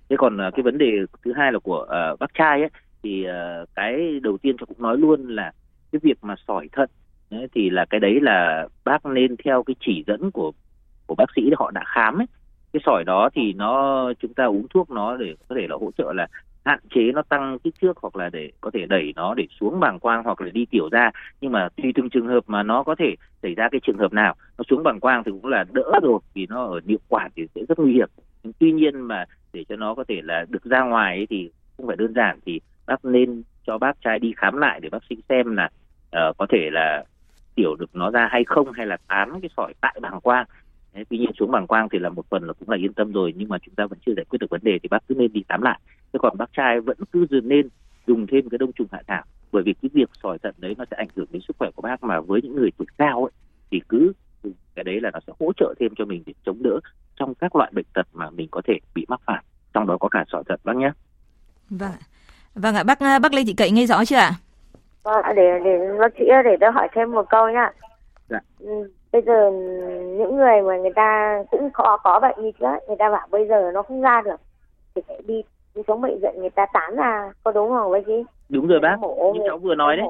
Thế 0.10 0.16
còn 0.20 0.48
uh, 0.48 0.54
cái 0.56 0.64
vấn 0.64 0.78
đề 0.78 0.92
thứ 1.26 1.34
hai 1.36 1.52
là 1.52 1.60
của 1.60 1.88
uh, 2.14 2.20
bác 2.20 2.34
trai 2.34 2.60
ấy 2.62 2.70
thì 3.04 3.26
uh, 3.28 3.70
cái 3.76 4.20
đầu 4.24 4.38
tiên 4.38 4.56
cho 4.60 4.66
cũng 4.66 4.82
nói 4.82 4.98
luôn 4.98 5.28
là 5.28 5.52
cái 5.92 6.00
việc 6.04 6.18
mà 6.22 6.36
sỏi 6.48 6.68
thận 6.72 6.90
Đấy, 7.32 7.48
thì 7.56 7.70
là 7.70 7.86
cái 7.86 8.00
đấy 8.00 8.20
là 8.22 8.68
bác 8.86 9.06
nên 9.06 9.36
theo 9.44 9.64
cái 9.64 9.76
chỉ 9.80 10.04
dẫn 10.08 10.32
của 10.32 10.52
của 11.08 11.16
bác 11.16 11.26
sĩ 11.36 11.42
họ 11.58 11.72
đã 11.72 11.84
khám 11.86 12.22
ấy. 12.22 12.28
Cái 12.74 12.82
sỏi 12.86 13.04
đó 13.06 13.30
thì 13.34 13.54
nó 13.54 14.14
chúng 14.20 14.34
ta 14.34 14.46
uống 14.46 14.68
thuốc 14.68 14.90
nó 14.90 15.18
để 15.18 15.36
có 15.48 15.56
thể 15.56 15.68
là 15.68 15.76
hỗ 15.76 15.92
trợ 15.98 16.14
là 16.14 16.28
hạn 16.66 16.80
chế 16.96 17.12
nó 17.12 17.22
tăng 17.22 17.60
kích 17.60 17.76
thước 17.82 17.98
hoặc 17.98 18.16
là 18.16 18.30
để 18.30 18.52
có 18.62 18.72
thể 18.74 18.86
đẩy 18.86 19.14
nó 19.16 19.34
để 19.34 19.48
xuống 19.60 19.80
bàng 19.80 20.00
quang 20.00 20.24
hoặc 20.24 20.42
là 20.42 20.50
đi 20.54 20.66
tiểu 20.66 20.90
ra. 20.92 21.12
Nhưng 21.42 21.52
mà 21.52 21.70
tùy 21.76 21.92
từng 21.96 22.10
trường 22.10 22.28
hợp 22.28 22.44
mà 22.48 22.64
nó 22.64 22.84
có 22.84 22.96
thể 22.96 23.16
xảy 23.44 23.56
ra 23.56 23.70
cái 23.72 23.82
trường 23.84 23.98
hợp 23.98 24.14
nào 24.14 24.36
nó 24.58 24.64
xuống 24.70 24.84
bàng 24.84 25.00
quang 25.00 25.24
thì 25.24 25.32
cũng 25.32 25.46
là 25.46 25.66
đỡ 25.74 26.00
rồi 26.04 26.20
vì 26.34 26.46
nó 26.50 26.66
ở 26.66 26.80
niệu 26.86 27.00
quản 27.08 27.32
thì 27.36 27.48
sẽ 27.56 27.62
rất 27.70 27.80
nguy 27.80 27.94
hiểm. 27.94 28.10
Nhưng 28.44 28.54
tuy 28.60 28.72
nhiên 28.72 29.02
mà 29.02 29.26
để 29.54 29.64
cho 29.70 29.76
nó 29.76 29.96
có 29.96 30.04
thể 30.08 30.22
là 30.24 30.46
được 30.50 30.64
ra 30.64 30.84
ngoài 30.84 31.18
ấy 31.18 31.28
thì 31.30 31.52
không 31.78 31.88
phải 31.88 31.96
đơn 31.96 32.14
giản 32.14 32.40
thì 32.46 32.60
bác 32.88 33.06
nên 33.06 33.44
cho 33.68 33.78
bác 33.78 34.02
trai 34.02 34.20
đi 34.20 34.34
khám 34.38 34.58
lại 34.58 34.80
để 34.80 34.90
bác 34.90 35.04
sĩ 35.10 35.16
xem 35.30 35.56
là 35.56 35.70
uh, 36.30 36.38
có 36.38 36.46
thể 36.50 36.70
là 36.72 37.04
tiểu 37.56 37.76
được 37.76 37.96
nó 37.96 38.12
ra 38.12 38.28
hay 38.32 38.44
không 38.44 38.72
hay 38.72 38.86
là 38.86 38.98
tán 39.08 39.42
cái 39.42 39.50
sỏi 39.58 39.74
tại 39.82 40.00
bàng 40.02 40.22
quang. 40.22 40.46
Đấy, 40.94 41.06
tuy 41.10 41.18
nhiên 41.18 41.32
xuống 41.40 41.52
bàng 41.52 41.68
quang 41.68 41.90
thì 41.90 42.00
là 42.00 42.10
một 42.10 42.26
phần 42.30 42.44
là 42.44 42.54
cũng 42.54 42.70
là 42.70 42.78
yên 42.78 42.94
tâm 42.94 43.12
rồi 43.12 43.34
nhưng 43.38 43.50
mà 43.50 43.58
chúng 43.66 43.76
ta 43.76 43.86
vẫn 43.86 44.00
chưa 44.06 44.14
giải 44.16 44.26
quyết 44.30 44.40
được 44.40 44.50
vấn 44.50 44.62
đề 44.64 44.80
thì 44.84 44.90
bác 44.90 45.08
cứ 45.08 45.16
nên 45.16 45.34
đi 45.34 45.44
tắm 45.48 45.62
lại. 45.62 45.80
Thế 46.14 46.20
còn 46.22 46.38
bác 46.38 46.54
trai 46.54 46.82
vẫn 46.82 46.98
cứ 47.12 47.26
nên 47.44 47.68
dùng 48.08 48.28
thêm 48.28 48.50
cái 48.50 48.58
đông 48.58 48.72
trùng 48.74 48.88
hạ 48.92 49.02
thảo 49.08 49.24
bởi 49.52 49.64
vì 49.64 49.74
cái 49.82 49.90
việc 49.94 50.10
sỏi 50.24 50.38
thận 50.40 50.56
đấy 50.58 50.76
nó 50.78 50.86
sẽ 50.92 50.98
ảnh 50.98 51.08
hưởng 51.16 51.28
đến 51.32 51.42
sức 51.48 51.56
khỏe 51.60 51.70
của 51.76 51.82
bác 51.82 52.04
mà 52.04 52.20
với 52.20 52.42
những 52.42 52.56
người 52.56 52.70
tuổi 52.78 52.86
cao 52.98 53.24
ấy 53.24 53.32
thì 53.72 53.82
cứ 53.90 54.14
cái 54.76 54.84
đấy 54.84 55.00
là 55.02 55.12
nó 55.14 55.20
sẽ 55.28 55.34
hỗ 55.40 55.52
trợ 55.58 55.74
thêm 55.80 55.92
cho 55.98 56.06
mình 56.06 56.24
để 56.26 56.34
chống 56.46 56.64
đỡ 56.64 56.80
trong 57.16 57.34
các 57.36 57.56
loại 57.56 57.72
bệnh 57.74 57.86
tật 57.94 58.08
mà 58.14 58.30
mình 58.30 58.48
có 58.52 58.62
thể 58.68 58.74
bị 58.96 59.06
mắc 59.08 59.22
phải. 59.26 59.44
Trong 59.74 59.88
đó 59.88 59.98
có 60.00 60.10
cả 60.10 60.26
sỏi 60.32 60.44
thận 60.50 60.60
bác 60.64 60.76
nhé. 60.76 60.92
Vâng 61.70 61.92
vâng 62.56 62.76
ạ 62.76 62.84
bác 62.84 63.00
bác 63.22 63.34
lê 63.34 63.44
thị 63.44 63.54
cậy 63.54 63.72
nghe 63.72 63.86
rõ 63.86 64.06
chưa 64.06 64.16
ạ? 64.16 64.32
Vâng, 65.04 65.36
để 65.36 65.60
để 65.64 65.98
bác 66.00 66.14
sĩ 66.18 66.26
để 66.46 66.58
tôi 66.60 66.72
hỏi 66.72 66.88
thêm 66.94 67.12
một 67.12 67.30
câu 67.30 67.50
nhá. 67.50 67.72
Dạ. 68.30 68.40
Ừ, 68.60 68.92
bây 69.12 69.22
giờ 69.22 69.52
những 70.18 70.36
người 70.36 70.62
mà 70.62 70.78
người 70.78 70.94
ta 70.96 71.40
cũng 71.52 71.70
có 71.74 71.98
có 72.04 72.20
bệnh 72.20 72.44
như 72.44 72.52
trước, 72.60 72.78
người 72.88 72.98
ta 73.00 73.10
bảo 73.10 73.28
bây 73.32 73.48
giờ 73.48 73.72
nó 73.74 73.82
không 73.84 74.02
ra 74.02 74.22
được 74.22 74.42
thì 74.96 75.02
phải 75.08 75.22
đi 75.28 75.44
đi 75.76 75.82
xuống 75.88 76.02
bệnh 76.02 76.20
viện 76.22 76.34
người 76.38 76.50
ta 76.50 76.66
tán 76.74 76.96
ra, 76.96 77.32
có 77.44 77.52
đúng 77.52 77.70
không 77.70 77.92
bác 77.92 78.00
sĩ? 78.08 78.24
Đúng 78.50 78.68
rồi 78.68 78.80
bác, 78.80 78.98
Mổ, 79.00 79.34
như 79.34 79.42
cháu 79.48 79.58
vừa 79.58 79.76
nói 79.76 79.98
đấy. 79.98 80.08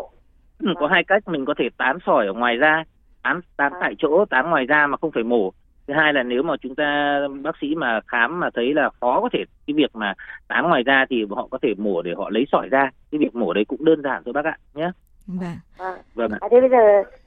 Ừ, 0.60 0.68
có 0.80 0.88
hai 0.88 1.04
cách 1.08 1.24
mình 1.28 1.46
có 1.46 1.54
thể 1.58 1.70
tán 1.78 1.98
sỏi 2.06 2.28
ở 2.28 2.34
ngoài 2.34 2.58
da, 2.62 2.84
tán 3.24 3.42
tán 3.58 3.74
tại 3.80 3.94
chỗ, 3.98 4.26
tán 4.30 4.50
ngoài 4.50 4.66
da 4.70 4.88
mà 4.88 4.98
không 4.98 5.12
phải 5.12 5.24
mổ. 5.24 5.52
Thứ 5.92 5.98
hai 5.98 6.14
là 6.14 6.24
nếu 6.24 6.44
mà 6.44 6.54
chúng 6.62 6.76
ta 6.76 7.20
bác 7.44 7.56
sĩ 7.62 7.76
mà 7.76 8.00
khám 8.08 8.40
mà 8.40 8.50
thấy 8.54 8.74
là 8.74 8.90
khó 9.02 9.22
có 9.22 9.30
thể 9.34 9.44
cái 9.68 9.74
việc 9.74 9.96
mà 9.96 10.14
tán 10.48 10.70
ngoài 10.70 10.84
da 10.86 11.06
thì 11.10 11.26
họ 11.30 11.48
có 11.52 11.58
thể 11.62 11.74
mổ 11.78 12.02
để 12.02 12.14
họ 12.18 12.30
lấy 12.30 12.46
sỏi 12.52 12.68
ra. 12.70 12.90
Cái 13.12 13.20
việc 13.20 13.36
mổ 13.36 13.54
đấy 13.54 13.66
cũng 13.66 13.86
đơn 13.86 14.02
giản 14.02 14.24
thôi 14.26 14.34
bác 14.34 14.46
ạ 14.46 14.58
nhé. 14.74 14.92
Vâng. 15.28 15.56
Vâng. 15.78 15.98
Vâng 16.16 16.32
ạ. 16.32 16.38
À, 16.42 16.48
thế 16.52 16.62
bây 16.62 16.70
giờ 16.70 16.78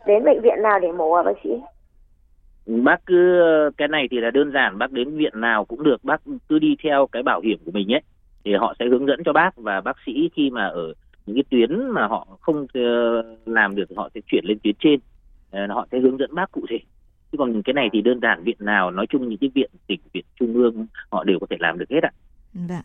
đến 0.07 0.25
bệnh 0.25 0.41
viện 0.43 0.63
nào 0.63 0.81
để 0.81 0.93
mổ 0.93 1.13
à 1.13 1.23
bác 1.23 1.33
sĩ? 1.45 1.51
Bác 2.67 3.07
cứ 3.07 3.43
cái 3.77 3.89
này 3.89 4.09
thì 4.11 4.21
là 4.21 4.31
đơn 4.31 4.53
giản, 4.53 4.79
bác 4.79 4.93
đến 4.93 5.17
viện 5.17 5.41
nào 5.41 5.65
cũng 5.65 5.83
được, 5.83 6.05
bác 6.05 6.21
cứ 6.49 6.59
đi 6.59 6.77
theo 6.83 7.07
cái 7.13 7.23
bảo 7.23 7.41
hiểm 7.41 7.59
của 7.65 7.73
mình 7.73 7.93
ấy 7.93 8.03
thì 8.45 8.55
họ 8.55 8.75
sẽ 8.79 8.87
hướng 8.87 9.07
dẫn 9.07 9.21
cho 9.25 9.33
bác 9.33 9.57
và 9.57 9.81
bác 9.81 9.97
sĩ 10.07 10.31
khi 10.35 10.51
mà 10.51 10.67
ở 10.67 10.93
những 11.27 11.37
cái 11.37 11.45
tuyến 11.51 11.91
mà 11.91 12.07
họ 12.07 12.27
không 12.41 12.67
làm 13.47 13.75
được 13.75 13.85
họ 13.97 14.09
sẽ 14.15 14.21
chuyển 14.27 14.45
lên 14.45 14.59
tuyến 14.63 14.75
trên. 14.79 15.01
Họ 15.69 15.87
sẽ 15.93 15.99
hướng 15.99 16.19
dẫn 16.19 16.35
bác 16.35 16.53
cụ 16.53 16.67
thể 16.71 16.79
chứ 17.35 17.39
còn 17.39 17.63
cái 17.63 17.75
này 17.75 17.89
thì 17.93 18.03
đơn 18.03 18.21
giản 18.21 18.45
viện 18.45 18.57
nào, 18.59 18.91
nói 18.91 19.07
chung 19.09 19.29
những 19.29 19.39
cái 19.39 19.51
viện 19.55 19.71
tỉnh, 19.87 20.01
viện 20.13 20.25
trung 20.41 20.55
ương, 20.55 20.87
họ 21.11 21.25
đều 21.25 21.39
có 21.39 21.47
thể 21.51 21.57
làm 21.61 21.79
được 21.79 21.91
hết 21.91 22.03
ạ. 22.03 22.11
Vâng. 22.55 22.83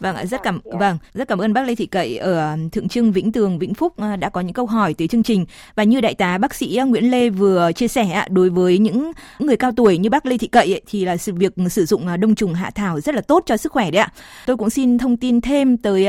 Vâng, 0.00 0.26
rất 0.26 0.42
cảm 0.42 0.60
vâng, 0.64 0.98
rất 1.14 1.28
cảm 1.28 1.38
ơn 1.38 1.52
bác 1.52 1.66
Lê 1.66 1.74
Thị 1.74 1.86
Cậy 1.86 2.16
ở 2.16 2.56
Thượng 2.72 2.88
Trưng 2.88 3.12
Vĩnh 3.12 3.32
Tường 3.32 3.58
Vĩnh 3.58 3.74
Phúc 3.74 3.96
à, 3.96 4.16
đã 4.16 4.28
có 4.28 4.40
những 4.40 4.52
câu 4.52 4.66
hỏi 4.66 4.94
tới 4.94 5.08
chương 5.08 5.22
trình 5.22 5.46
và 5.74 5.82
như 5.82 6.00
đại 6.00 6.14
tá 6.14 6.38
bác 6.38 6.54
sĩ 6.54 6.80
Nguyễn 6.86 7.10
Lê 7.10 7.30
vừa 7.30 7.72
chia 7.72 7.88
sẻ 7.88 8.26
đối 8.30 8.50
với 8.50 8.78
những 8.78 9.12
người 9.38 9.56
cao 9.56 9.72
tuổi 9.76 9.98
như 9.98 10.10
bác 10.10 10.26
Lê 10.26 10.38
Thị 10.38 10.46
Cậy 10.46 10.80
thì 10.86 11.04
là 11.04 11.16
sự 11.16 11.32
việc 11.34 11.52
sử 11.70 11.84
dụng 11.84 12.20
đông 12.20 12.34
trùng 12.34 12.54
hạ 12.54 12.70
thảo 12.70 13.00
rất 13.00 13.14
là 13.14 13.20
tốt 13.20 13.42
cho 13.46 13.56
sức 13.56 13.72
khỏe 13.72 13.90
đấy 13.90 14.02
ạ. 14.02 14.12
Tôi 14.46 14.56
cũng 14.56 14.70
xin 14.70 14.98
thông 14.98 15.16
tin 15.16 15.40
thêm 15.40 15.76
tới 15.76 16.06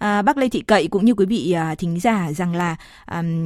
bác 0.00 0.36
Lê 0.36 0.48
Thị 0.48 0.60
Cậy 0.60 0.88
cũng 0.88 1.04
như 1.04 1.14
quý 1.14 1.26
vị 1.26 1.56
thính 1.78 2.00
giả 2.00 2.32
rằng 2.32 2.54
là 2.54 2.76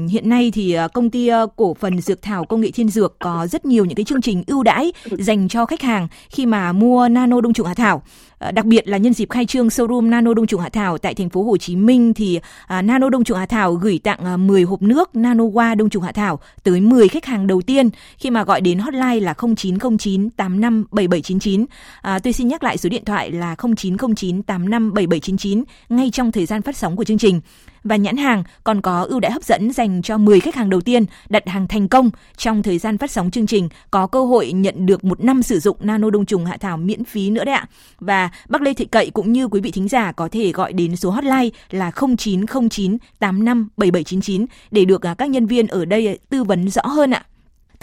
hiện 0.08 0.28
nay 0.28 0.50
thì 0.54 0.76
công 0.94 1.10
ty 1.10 1.30
cổ 1.56 1.74
phần 1.74 2.00
dược 2.00 2.22
thảo 2.22 2.44
công 2.44 2.60
nghệ 2.60 2.70
Thiên 2.70 2.88
Dược 2.88 3.18
có 3.18 3.46
rất 3.46 3.64
nhiều 3.64 3.84
những 3.84 3.96
cái 3.96 4.04
chương 4.04 4.22
trình 4.22 4.44
ưu 4.46 4.62
đãi 4.62 4.92
dành 5.10 5.48
cho 5.48 5.66
khách 5.66 5.82
hàng 5.82 6.08
khi 6.30 6.46
mà 6.46 6.72
mua 6.72 7.08
nano 7.08 7.40
đông 7.40 7.52
trùng 7.52 7.66
hạ 7.66 7.74
thảo. 7.74 8.02
Ờ, 8.38 8.50
đặc 8.50 8.64
biệt 8.64 8.83
là 8.84 8.98
nhân 8.98 9.14
dịp 9.14 9.30
khai 9.30 9.46
trương 9.46 9.68
showroom 9.68 10.08
Nano 10.08 10.34
Đông 10.34 10.46
trùng 10.46 10.60
Hạ 10.60 10.68
Thảo 10.68 10.98
tại 10.98 11.14
thành 11.14 11.28
phố 11.28 11.42
Hồ 11.42 11.56
Chí 11.56 11.76
Minh 11.76 12.14
thì 12.14 12.40
à, 12.66 12.82
Nano 12.82 13.10
Đông 13.10 13.24
trùng 13.24 13.38
Hạ 13.38 13.46
Thảo 13.46 13.74
gửi 13.74 13.98
tặng 13.98 14.18
à, 14.24 14.36
10 14.36 14.62
hộp 14.62 14.82
nước 14.82 15.16
Nano 15.16 15.44
Hoa 15.54 15.74
Đông 15.74 15.90
trùng 15.90 16.02
Hạ 16.02 16.12
Thảo 16.12 16.40
tới 16.62 16.80
10 16.80 17.08
khách 17.08 17.24
hàng 17.24 17.46
đầu 17.46 17.62
tiên 17.62 17.90
khi 18.18 18.30
mà 18.30 18.44
gọi 18.44 18.60
đến 18.60 18.78
hotline 18.78 19.20
là 19.20 19.34
0909 19.56 20.30
857799. 20.30 21.66
À, 22.02 22.18
tôi 22.18 22.32
xin 22.32 22.48
nhắc 22.48 22.62
lại 22.62 22.78
số 22.78 22.88
điện 22.88 23.04
thoại 23.04 23.30
là 23.32 23.56
0909 23.76 24.42
857799 24.42 25.64
ngay 25.88 26.10
trong 26.10 26.32
thời 26.32 26.46
gian 26.46 26.62
phát 26.62 26.76
sóng 26.76 26.96
của 26.96 27.04
chương 27.04 27.18
trình 27.18 27.40
và 27.84 27.96
nhãn 27.96 28.16
hàng 28.16 28.44
còn 28.64 28.80
có 28.80 29.02
ưu 29.02 29.20
đãi 29.20 29.32
hấp 29.32 29.42
dẫn 29.42 29.72
dành 29.72 30.02
cho 30.02 30.18
10 30.18 30.40
khách 30.40 30.54
hàng 30.54 30.70
đầu 30.70 30.80
tiên 30.80 31.04
đặt 31.28 31.48
hàng 31.48 31.68
thành 31.68 31.88
công 31.88 32.10
trong 32.36 32.62
thời 32.62 32.78
gian 32.78 32.98
phát 32.98 33.10
sóng 33.10 33.30
chương 33.30 33.46
trình 33.46 33.68
có 33.90 34.06
cơ 34.06 34.24
hội 34.24 34.52
nhận 34.52 34.86
được 34.86 35.04
một 35.04 35.24
năm 35.24 35.42
sử 35.42 35.60
dụng 35.60 35.76
nano 35.80 36.10
đông 36.10 36.26
trùng 36.26 36.44
hạ 36.44 36.56
thảo 36.56 36.76
miễn 36.76 37.04
phí 37.04 37.30
nữa 37.30 37.44
đấy 37.44 37.54
ạ. 37.54 37.68
Và 38.00 38.30
bác 38.48 38.62
Lê 38.62 38.74
Thị 38.74 38.84
Cậy 38.84 39.10
cũng 39.10 39.32
như 39.32 39.48
quý 39.48 39.60
vị 39.60 39.70
thính 39.70 39.88
giả 39.88 40.12
có 40.12 40.28
thể 40.28 40.52
gọi 40.52 40.72
đến 40.72 40.96
số 40.96 41.10
hotline 41.10 41.48
là 41.70 41.90
0909 42.16 42.96
85 43.18 43.68
7799 43.76 44.46
để 44.70 44.84
được 44.84 45.06
à, 45.06 45.14
các 45.14 45.30
nhân 45.30 45.46
viên 45.46 45.66
ở 45.66 45.84
đây 45.84 46.18
tư 46.28 46.44
vấn 46.44 46.68
rõ 46.70 46.82
hơn 46.86 47.10
ạ. 47.10 47.24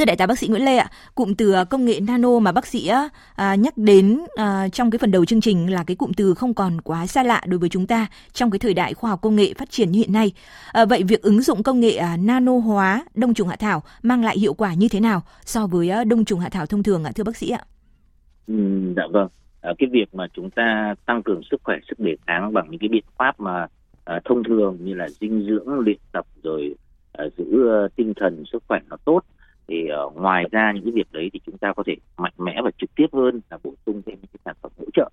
Thưa 0.02 0.06
đại 0.06 0.16
tá 0.18 0.28
bác 0.28 0.40
sĩ 0.40 0.48
Nguyễn 0.48 0.66
Lê 0.66 0.78
ạ, 0.78 0.90
cụm 1.16 1.34
từ 1.34 1.52
à, 1.52 1.64
công 1.64 1.86
nghệ 1.86 2.00
nano 2.00 2.40
mà 2.40 2.52
bác 2.52 2.68
sĩ 2.68 2.92
à, 3.36 3.56
nhắc 3.56 3.78
đến 3.78 4.22
à, 4.36 4.68
trong 4.74 4.92
cái 4.92 5.00
phần 5.00 5.12
đầu 5.12 5.26
chương 5.26 5.42
trình 5.42 5.74
là 5.74 5.84
cái 5.84 5.96
cụm 5.96 6.12
từ 6.18 6.34
không 6.34 6.54
còn 6.54 6.82
quá 6.82 7.08
xa 7.08 7.24
lạ 7.24 7.42
đối 7.46 7.60
với 7.60 7.70
chúng 7.70 7.88
ta 7.88 8.08
trong 8.34 8.52
cái 8.52 8.60
thời 8.60 8.74
đại 8.74 8.94
khoa 8.94 9.10
học 9.10 9.20
công 9.22 9.36
nghệ 9.36 9.54
phát 9.58 9.72
triển 9.72 9.92
như 9.92 10.00
hiện 10.00 10.14
nay. 10.14 10.32
À, 10.72 10.86
vậy 10.86 11.04
việc 11.04 11.22
ứng 11.22 11.42
dụng 11.42 11.64
công 11.64 11.80
nghệ 11.80 11.96
à, 11.96 12.18
nano 12.18 12.58
hóa 12.58 13.06
đông 13.16 13.34
trùng 13.34 13.48
hạ 13.48 13.56
thảo 13.56 13.84
mang 14.04 14.24
lại 14.24 14.40
hiệu 14.40 14.54
quả 14.54 14.74
như 14.74 14.88
thế 14.92 15.00
nào 15.00 15.22
so 15.46 15.68
với 15.68 15.90
à, 15.90 16.04
đông 16.04 16.26
trùng 16.26 16.40
hạ 16.40 16.50
thảo 16.50 16.66
thông 16.66 16.84
thường 16.84 17.04
ạ 17.04 17.12
thưa 17.16 17.24
bác 17.24 17.38
sĩ 17.38 17.50
ạ? 17.50 17.62
Ừ, 18.48 18.56
dạ 18.96 19.04
vâng. 19.12 19.28
À, 19.62 19.74
cái 19.78 19.90
việc 19.92 20.16
mà 20.16 20.28
chúng 20.34 20.50
ta 20.50 20.96
tăng 21.06 21.24
cường 21.24 21.42
sức 21.52 21.62
khỏe, 21.64 21.78
sức 21.90 22.00
đề 22.00 22.16
kháng 22.28 22.54
bằng 22.54 22.68
những 22.70 22.80
cái 22.80 22.90
biện 22.90 23.06
pháp 23.18 23.40
mà 23.40 23.68
à, 24.06 24.20
thông 24.26 24.44
thường 24.44 24.78
như 24.80 24.94
là 24.94 25.10
dinh 25.10 25.46
dưỡng, 25.48 25.80
luyện 25.80 25.98
tập 26.12 26.26
rồi 26.44 26.76
à, 27.12 27.26
giữ 27.38 27.46
tinh 27.96 28.14
thần 28.16 28.44
sức 28.52 28.64
khỏe 28.68 28.80
nó 28.90 28.98
tốt 29.06 29.22
thì 29.72 29.88
uh, 30.06 30.16
ngoài 30.16 30.46
ra 30.52 30.72
những 30.72 30.84
cái 30.84 30.92
việc 30.92 31.12
đấy 31.12 31.30
thì 31.34 31.40
chúng 31.46 31.58
ta 31.58 31.74
có 31.74 31.84
thể 31.86 31.96
mạnh 32.18 32.34
mẽ 32.38 32.62
và 32.64 32.72
trực 32.78 32.90
tiếp 32.96 33.08
hơn 33.14 33.42
là 33.50 33.58
bổ 33.64 33.74
sung 33.86 34.02
thêm 34.06 34.16
những 34.22 34.30
cái 34.34 34.40
sản 34.46 34.56
phẩm 34.62 34.72
hỗ 34.78 34.86
trợ. 34.94 35.10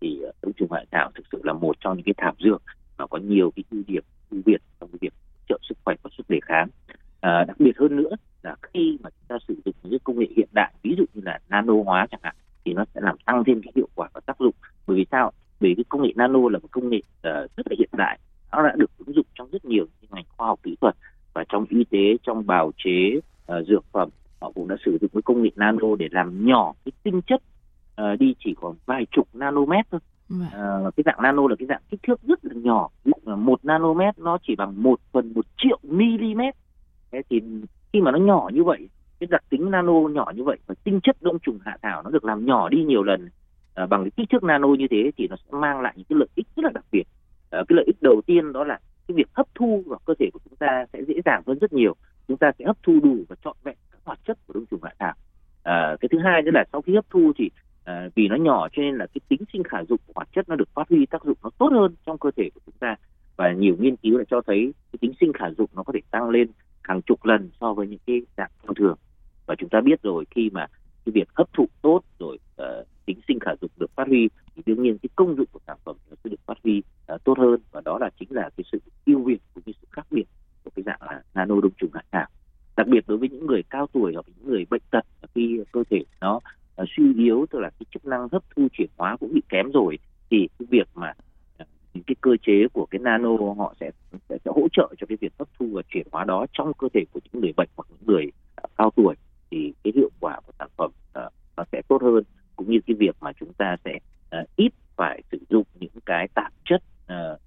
Thì 0.00 0.20
uh, 0.28 0.34
đông 0.42 0.52
trùng 0.52 0.72
hạ 0.72 0.84
thảo 0.90 1.10
thực 1.14 1.26
sự 1.32 1.40
là 1.44 1.52
một 1.52 1.76
trong 1.80 1.96
những 1.96 2.04
cái 2.04 2.14
thảo 2.16 2.34
dược 2.38 2.62
mà 2.98 3.06
có 3.06 3.18
nhiều 3.18 3.52
cái 3.56 3.64
ưu 3.70 3.82
điểm 3.86 4.02
ưu 4.30 4.40
việt 4.46 4.62
trong 4.80 4.88
cái 4.88 4.98
việc 5.00 5.12
trợ 5.48 5.58
sức 5.68 5.78
khỏe 5.84 5.94
và 6.02 6.10
sức 6.18 6.30
đề 6.30 6.40
kháng. 6.42 6.68
Uh, 6.88 7.48
đặc 7.48 7.56
biệt 7.58 7.78
hơn 7.78 7.96
nữa 7.96 8.10
là 8.42 8.56
khi 8.62 8.98
mà 9.02 9.10
chúng 9.10 9.26
ta 9.28 9.36
sử 9.48 9.54
dụng 9.64 9.74
những 9.82 10.00
công 10.04 10.18
nghệ 10.18 10.26
hiện 10.36 10.48
đại 10.52 10.72
ví 10.82 10.94
dụ 10.98 11.04
như 11.14 11.22
là 11.24 11.38
nano 11.48 11.74
hóa 11.84 12.06
chẳng 12.10 12.20
hạn 12.22 12.34
thì 12.64 12.72
nó 12.72 12.84
sẽ 12.94 13.00
làm 13.00 13.16
tăng 13.26 13.44
thêm 13.44 13.62
cái 13.62 13.72
hiệu 13.76 13.88
quả 13.94 14.08
và 14.12 14.20
tác 14.26 14.38
dụng. 14.38 14.54
Bởi 14.86 14.96
vì 14.96 15.06
sao? 15.10 15.32
Bởi 15.60 15.74
cái 15.76 15.84
công 15.88 16.02
nghệ 16.02 16.12
nano 16.16 16.48
là 16.50 16.58
một 16.58 16.68
công 16.70 16.88
nghệ 16.88 16.98
uh, 16.98 17.22
rất 17.56 17.66
là 17.70 17.76
hiện 17.78 17.90
đại. 17.92 18.18
Nó 18.52 18.62
đã 18.62 18.74
được 18.76 18.90
ứng 18.98 19.14
dụng 19.14 19.26
trong 19.34 19.50
rất 19.52 19.64
nhiều 19.64 19.86
ngành 20.10 20.24
khoa 20.36 20.46
học 20.46 20.60
kỹ 20.62 20.76
thuật 20.80 20.96
và 21.34 21.44
trong 21.48 21.66
y 21.68 21.84
tế 21.84 22.16
trong 22.22 22.46
bào 22.46 22.72
chế 22.84 23.20
uh, 23.52 23.66
dược 23.66 23.84
phẩm. 23.92 24.08
Họ 24.40 24.52
cũng 24.54 24.68
đã 24.68 24.76
sử 24.84 24.98
dụng 25.00 25.10
cái 25.14 25.22
công 25.22 25.42
nghệ 25.42 25.50
nano 25.56 25.96
để 25.98 26.08
làm 26.10 26.46
nhỏ 26.46 26.72
cái 26.84 26.92
tinh 27.02 27.20
chất 27.22 27.42
uh, 28.02 28.20
đi 28.20 28.34
chỉ 28.44 28.54
còn 28.60 28.76
vài 28.86 29.06
chục 29.10 29.28
nanomet 29.32 29.86
thôi. 29.90 30.00
Uh, 30.32 30.94
cái 30.96 31.04
dạng 31.04 31.22
nano 31.22 31.48
là 31.48 31.56
cái 31.58 31.66
dạng 31.66 31.82
kích 31.90 32.00
thước 32.02 32.22
rất 32.22 32.44
là 32.44 32.54
nhỏ. 32.54 32.88
Một 33.24 33.64
nanomet 33.64 34.18
nó 34.18 34.38
chỉ 34.42 34.56
bằng 34.56 34.82
một 34.82 35.00
phần 35.12 35.32
một 35.34 35.46
triệu 35.56 35.78
mm 35.82 36.40
thế 37.12 37.22
thì 37.30 37.42
khi 37.92 38.00
mà 38.00 38.10
nó 38.10 38.18
nhỏ 38.18 38.50
như 38.52 38.64
vậy 38.64 38.88
cái 39.20 39.26
đặc 39.30 39.44
tính 39.50 39.70
nano 39.70 39.92
nhỏ 39.92 40.32
như 40.36 40.44
vậy 40.44 40.58
và 40.66 40.74
tinh 40.84 41.00
chất 41.02 41.16
đông 41.20 41.38
trùng 41.38 41.58
hạ 41.64 41.76
thảo 41.82 42.02
nó 42.02 42.10
được 42.10 42.24
làm 42.24 42.46
nhỏ 42.46 42.68
đi 42.68 42.84
nhiều 42.84 43.02
lần 43.02 43.28
uh, 43.82 43.88
bằng 43.88 44.02
cái 44.02 44.10
kích 44.16 44.30
thước 44.30 44.42
nano 44.42 44.68
như 44.68 44.86
thế 44.90 45.10
thì 45.16 45.28
nó 45.28 45.36
sẽ 45.36 45.58
mang 45.58 45.80
lại 45.80 45.94
những 45.96 46.06
cái 46.08 46.18
lợi 46.18 46.28
ích 46.34 46.46
rất 46.56 46.64
là 46.64 46.70
đặc 46.74 46.84
biệt. 46.92 47.02
Uh, 47.02 47.68
cái 47.68 47.76
lợi 47.76 47.84
ích 47.86 47.96
đầu 48.00 48.20
tiên 48.26 48.52
đó 48.52 48.64
là 48.64 48.78
cái 49.08 49.14
việc 49.14 49.28
hấp 49.32 49.46
thu 49.54 49.82
vào 49.86 50.00
cơ 50.04 50.14
thể 50.18 50.30
của 50.32 50.38
chúng 50.44 50.56
ta 50.56 50.86
sẽ 50.92 51.04
dễ 51.08 51.14
dàng 51.24 51.42
hơn 51.46 51.58
rất 51.58 51.72
nhiều 51.72 51.96
chúng 52.32 52.38
ta 52.38 52.52
sẽ 52.58 52.64
hấp 52.64 52.82
thu 52.82 53.00
đủ 53.02 53.24
và 53.28 53.36
trọn 53.44 53.56
vẹn 53.62 53.76
các 53.90 53.98
hoạt 54.04 54.18
chất 54.26 54.38
của 54.46 54.54
đông 54.54 54.66
trùng 54.66 54.82
hạ 54.82 54.90
thảo. 54.98 55.14
À, 55.62 55.96
cái 56.00 56.08
thứ 56.12 56.18
hai 56.18 56.42
nữa 56.42 56.50
là 56.54 56.64
sau 56.72 56.82
khi 56.82 56.94
hấp 56.94 57.10
thu 57.10 57.32
thì 57.38 57.50
à, 57.84 58.08
vì 58.14 58.28
nó 58.28 58.36
nhỏ 58.36 58.68
cho 58.72 58.82
nên 58.82 58.94
là 58.94 59.06
cái 59.06 59.20
tính 59.28 59.42
sinh 59.52 59.62
khả 59.62 59.84
dụng 59.88 59.98
của 60.06 60.12
hoạt 60.16 60.28
chất 60.32 60.48
nó 60.48 60.56
được 60.56 60.68
phát 60.74 60.88
huy 60.88 61.06
tác 61.06 61.24
dụng 61.24 61.36
nó 61.42 61.50
tốt 61.58 61.68
hơn 61.72 61.94
trong 62.06 62.18
cơ 62.18 62.30
thể 62.36 62.50
của 62.54 62.60
chúng 62.66 62.74
ta. 62.80 62.96
Và 63.36 63.52
nhiều 63.52 63.76
nghiên 63.78 63.96
cứu 63.96 64.18
đã 64.18 64.24
cho 64.30 64.40
thấy 64.46 64.74
cái 64.92 64.98
tính 65.00 65.12
sinh 65.20 65.32
khả 65.32 65.46
dụng 65.58 65.70
nó 65.74 65.82
có 65.82 65.92
thể 65.92 66.00
tăng 66.10 66.30
lên 66.30 66.48
hàng 66.82 67.02
chục 67.02 67.24
lần 67.24 67.50
so 67.60 67.74
với 67.74 67.86
những 67.86 68.00
cái 68.06 68.22
dạng 68.36 68.50
thông 68.66 68.74
thường. 68.74 68.96
Và 69.46 69.54
chúng 69.58 69.68
ta 69.68 69.80
biết 69.80 70.02
rồi 70.02 70.24
khi 70.30 70.50
mà 70.52 70.66
cái 71.04 71.12
việc 71.12 71.28
hấp 71.34 71.52
thụ 71.52 71.68
tốt 71.82 72.00
rồi 72.18 72.38
uh, 72.62 72.86
tính 73.06 73.20
sinh 73.28 73.38
khả 73.40 73.50
dụng 73.60 73.70
được 73.76 73.90
phát 73.94 74.08
huy 74.08 74.28
thì 74.54 74.62
đương 74.66 74.82
nhiên 74.82 74.98
cái 74.98 75.10
công 75.16 75.36
dụng 75.36 75.46
của 75.52 75.60
sản 75.66 75.76
phẩm 75.84 75.96
nó 76.10 76.16
sẽ 76.24 76.30
được 76.30 76.40
phát 76.46 76.58
huy 76.64 76.82
uh, 77.14 77.24
tốt 77.24 77.38
hơn. 77.38 77.60
Và 77.72 77.80
đó 77.84 77.98
là 77.98 78.10
chính 78.20 78.32
là 78.32 78.50
cái 78.56 78.64
sự 78.72 78.78
ưu 79.06 79.22
việt 79.22 79.38
cũng 79.54 79.62
như 79.66 79.72
sự 79.80 79.86
khác 79.90 80.06
biệt 80.10 80.24
của 80.64 80.70
cái 80.76 80.82
dạng 80.82 81.02
là 81.02 81.22
nano 81.44 81.60
đông 81.60 81.72
trùng 81.78 81.90
hạ 81.94 82.02
thảo 82.12 82.26
đặc 82.76 82.88
biệt 82.88 83.04
đối 83.06 83.18
với 83.18 83.28
những 83.28 83.46
người 83.46 83.62
cao 83.70 83.86
tuổi 83.92 84.12
hoặc 84.14 84.26
những 84.26 84.50
người 84.50 84.66
bệnh 84.70 84.82
tật 84.90 85.04
khi 85.34 85.60
cơ 85.72 85.84
thể 85.90 86.04
nó 86.20 86.36
uh, 86.36 86.88
suy 86.96 87.14
yếu 87.14 87.46
tức 87.50 87.58
là 87.58 87.70
cái 87.70 87.86
chức 87.94 88.06
năng 88.06 88.28
hấp 88.32 88.42
thu 88.56 88.68
chuyển 88.72 88.88
hóa 88.96 89.16
cũng 89.20 89.34
bị 89.34 89.42
kém 89.48 89.70
rồi 89.70 89.98
thì 90.30 90.48
cái 90.58 90.66
việc 90.70 90.88
mà 90.94 91.12
à, 91.58 91.66
những 91.94 92.04
cái 92.06 92.14
cơ 92.20 92.30
chế 92.42 92.66
của 92.72 92.86
cái 92.90 92.98
nano 92.98 93.30
họ 93.58 93.74
sẽ, 93.80 93.90
sẽ 94.28 94.38
sẽ 94.44 94.50
hỗ 94.54 94.68
trợ 94.72 94.88
cho 94.98 95.06
cái 95.06 95.18
việc 95.20 95.32
hấp 95.38 95.48
thu 95.58 95.70
và 95.72 95.82
chuyển 95.88 96.06
hóa 96.12 96.24
đó 96.24 96.46
trong 96.52 96.72
cơ 96.74 96.88
thể 96.94 97.04
của 97.12 97.20
những 97.24 97.42
người 97.42 97.52
bệnh 97.56 97.68
hoặc 97.76 97.84
những 97.90 98.06
người 98.06 98.26
uh, 98.64 98.70
cao 98.78 98.90
tuổi 98.96 99.14
thì 99.50 99.72
cái 99.84 99.92
hiệu 99.96 100.10
quả 100.20 100.40
của 100.46 100.52
sản 100.58 100.68
phẩm 100.76 100.90
uh, 101.26 101.32
nó 101.56 101.64
sẽ 101.72 101.82
tốt 101.88 102.02
hơn. 102.02 102.24
Cũng 102.56 102.70
như 102.70 102.80
cái 102.86 102.96
việc 102.98 103.16
mà 103.20 103.32
chúng 103.32 103.52
ta 103.52 103.76
sẽ 103.84 103.98
uh, 104.40 104.48
ít 104.56 104.72
phải 104.96 105.22
sử 105.32 105.38
dụng 105.48 105.64
những 105.80 105.90
cái 106.06 106.28
tạp 106.34 106.52
chất 106.64 106.82
uh, 107.04 107.40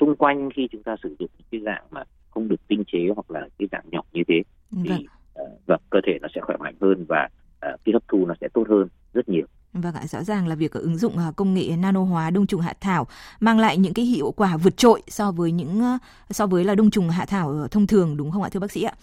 xung 0.00 0.16
quanh 0.16 0.50
khi 0.50 0.68
chúng 0.72 0.82
ta 0.82 0.96
sử 1.02 1.16
dụng 1.18 1.30
những 1.38 1.46
cái 1.50 1.60
dạng 1.60 1.84
mà 1.90 2.04
không 2.38 2.48
được 2.48 2.68
tinh 2.68 2.84
chế 2.92 2.98
hoặc 3.14 3.30
là 3.30 3.48
cái 3.58 3.68
dạng 3.72 3.84
nhỏ 3.90 4.00
như 4.12 4.22
thế 4.28 4.42
thì 4.84 4.90
vâng. 4.90 5.04
Uh, 5.42 5.66
vâng, 5.66 5.80
cơ 5.90 5.98
thể 6.06 6.18
nó 6.22 6.28
sẽ 6.34 6.40
khỏe 6.40 6.56
mạnh 6.56 6.74
hơn 6.80 7.04
và 7.08 7.28
uh, 7.54 7.80
cái 7.84 7.92
hấp 7.92 8.02
thu 8.08 8.26
nó 8.26 8.34
sẽ 8.40 8.48
tốt 8.54 8.64
hơn 8.68 8.88
rất 9.14 9.28
nhiều. 9.28 9.46
Vâng 9.72 9.94
ạ, 9.94 10.06
rõ 10.06 10.24
ràng 10.24 10.46
là 10.46 10.54
việc 10.54 10.72
ứng 10.72 10.96
dụng 10.96 11.12
công 11.36 11.54
nghệ 11.54 11.76
nano 11.76 12.04
hóa 12.04 12.30
đông 12.30 12.46
trùng 12.46 12.60
hạ 12.60 12.74
thảo 12.80 13.06
mang 13.40 13.58
lại 13.58 13.78
những 13.78 13.94
cái 13.94 14.04
hiệu 14.04 14.30
quả 14.30 14.56
vượt 14.56 14.76
trội 14.76 15.02
so 15.08 15.32
với 15.32 15.52
những 15.52 15.82
so 16.30 16.46
với 16.46 16.64
là 16.64 16.74
đông 16.74 16.90
trùng 16.90 17.08
hạ 17.08 17.24
thảo 17.24 17.68
thông 17.70 17.86
thường 17.86 18.16
đúng 18.16 18.30
không 18.30 18.42
ạ 18.42 18.48
thưa 18.52 18.60
bác 18.60 18.72
sĩ 18.72 18.82
ạ? 18.82 18.94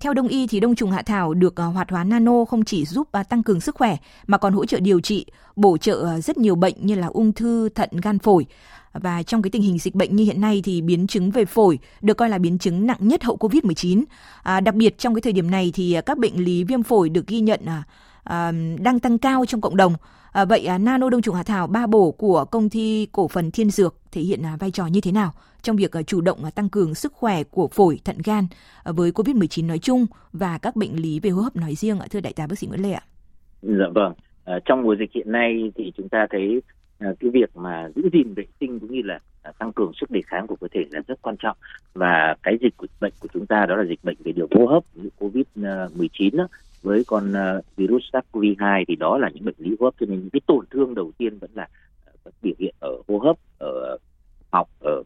Theo 0.00 0.14
đông 0.14 0.28
y 0.28 0.46
thì 0.46 0.60
đông 0.60 0.74
trùng 0.74 0.90
hạ 0.90 1.02
thảo 1.02 1.34
được 1.34 1.54
hoạt 1.56 1.90
hóa 1.90 2.04
nano 2.04 2.44
không 2.44 2.64
chỉ 2.64 2.84
giúp 2.84 3.08
tăng 3.28 3.42
cường 3.42 3.60
sức 3.60 3.74
khỏe 3.74 3.96
mà 4.26 4.38
còn 4.38 4.52
hỗ 4.52 4.66
trợ 4.66 4.80
điều 4.80 5.00
trị, 5.00 5.26
bổ 5.56 5.76
trợ 5.78 6.20
rất 6.20 6.38
nhiều 6.38 6.54
bệnh 6.54 6.74
như 6.80 6.94
là 6.94 7.06
ung 7.06 7.32
thư, 7.32 7.68
thận, 7.68 7.90
gan 8.02 8.18
phổi. 8.18 8.46
Và 8.94 9.22
trong 9.22 9.42
cái 9.42 9.50
tình 9.50 9.62
hình 9.62 9.78
dịch 9.78 9.94
bệnh 9.94 10.16
như 10.16 10.24
hiện 10.24 10.40
nay 10.40 10.60
thì 10.64 10.82
biến 10.82 11.06
chứng 11.06 11.30
về 11.30 11.44
phổi 11.44 11.78
được 12.00 12.14
coi 12.14 12.28
là 12.28 12.38
biến 12.38 12.58
chứng 12.58 12.86
nặng 12.86 12.98
nhất 13.00 13.24
hậu 13.24 13.36
Covid-19. 13.36 14.04
À, 14.42 14.60
đặc 14.60 14.74
biệt 14.74 14.98
trong 14.98 15.14
cái 15.14 15.20
thời 15.20 15.32
điểm 15.32 15.50
này 15.50 15.70
thì 15.74 15.96
các 16.06 16.18
bệnh 16.18 16.44
lý 16.44 16.64
viêm 16.64 16.82
phổi 16.82 17.08
được 17.08 17.26
ghi 17.26 17.40
nhận 17.40 17.60
à, 17.66 17.82
à, 18.24 18.52
đang 18.80 19.00
tăng 19.00 19.18
cao 19.18 19.46
trong 19.46 19.60
cộng 19.60 19.76
đồng. 19.76 19.94
À, 20.32 20.44
vậy 20.44 20.66
à, 20.66 20.78
nano 20.78 21.10
đông 21.10 21.22
trùng 21.22 21.34
hạ 21.34 21.42
thảo 21.42 21.66
ba 21.66 21.86
bổ 21.86 22.10
của 22.10 22.44
công 22.44 22.70
ty 22.70 23.06
cổ 23.12 23.28
phần 23.28 23.50
Thiên 23.50 23.70
Dược 23.70 23.96
thể 24.12 24.20
hiện 24.20 24.42
à, 24.42 24.56
vai 24.60 24.70
trò 24.70 24.86
như 24.86 25.00
thế 25.00 25.12
nào 25.12 25.32
trong 25.62 25.76
việc 25.76 25.92
à, 25.96 26.02
chủ 26.02 26.20
động 26.20 26.44
à, 26.44 26.50
tăng 26.50 26.68
cường 26.68 26.94
sức 26.94 27.12
khỏe 27.12 27.44
của 27.44 27.68
phổi, 27.68 27.98
thận, 28.04 28.16
gan 28.24 28.46
à, 28.84 28.92
với 28.92 29.10
Covid-19 29.10 29.66
nói 29.66 29.78
chung 29.78 30.06
và 30.32 30.58
các 30.58 30.76
bệnh 30.76 30.96
lý 30.96 31.20
về 31.20 31.30
hô 31.30 31.42
hấp 31.42 31.56
nói 31.56 31.74
riêng 31.74 31.98
ạ, 31.98 32.06
thưa 32.10 32.20
đại 32.20 32.32
tá 32.32 32.46
bác 32.46 32.58
sĩ 32.58 32.66
Nguyễn 32.66 32.82
Lê 32.82 32.92
ạ? 32.92 33.02
Dạ 33.62 33.86
vâng. 33.94 34.12
À, 34.44 34.58
trong 34.64 34.82
mùa 34.82 34.96
dịch 34.98 35.10
hiện 35.14 35.32
nay 35.32 35.72
thì 35.76 35.92
chúng 35.96 36.08
ta 36.08 36.26
thấy 36.30 36.62
Ờ, 37.04 37.14
cái 37.20 37.30
việc 37.30 37.56
mà 37.56 37.88
giữ 37.94 38.08
gìn 38.12 38.34
vệ 38.34 38.44
sinh 38.60 38.80
cũng 38.80 38.92
như 38.92 39.02
là 39.04 39.18
à, 39.42 39.52
tăng 39.58 39.72
cường 39.72 39.92
sức 40.00 40.10
đề 40.10 40.22
kháng 40.26 40.46
của 40.46 40.56
cơ 40.56 40.66
thể 40.72 40.84
là 40.90 41.00
rất 41.08 41.22
quan 41.22 41.36
trọng. 41.36 41.56
Và 41.94 42.36
cái 42.42 42.58
dịch 42.60 42.76
của 42.76 42.86
bệnh 43.00 43.12
của 43.18 43.28
chúng 43.34 43.46
ta 43.46 43.66
đó 43.66 43.76
là 43.76 43.84
dịch 43.84 44.04
bệnh 44.04 44.16
về 44.24 44.32
đường 44.32 44.48
hô 44.54 44.66
hấp 44.66 44.82
như 44.94 45.08
covid 45.18 45.44
ờ, 45.62 45.90
19 45.94 46.36
đó, 46.36 46.48
với 46.82 47.04
con 47.06 47.32
ờ, 47.32 47.60
virus 47.76 48.02
SARS-CoV-2 48.12 48.84
thì 48.88 48.96
đó 48.96 49.18
là 49.18 49.30
những 49.34 49.44
bệnh 49.44 49.54
lý 49.58 49.76
hô 49.80 49.84
hấp. 49.84 49.94
Cho 50.00 50.06
nên 50.06 50.20
những 50.20 50.30
cái 50.30 50.40
tổn 50.46 50.64
thương 50.70 50.94
đầu 50.94 51.12
tiên 51.18 51.38
vẫn 51.38 51.50
là 51.54 51.68
vẫn 52.24 52.34
biểu 52.42 52.54
hiện 52.58 52.74
ở 52.80 52.96
hô 53.08 53.18
hấp 53.18 53.36
ở 53.58 53.98
học 54.52 54.68
ở 54.80 55.02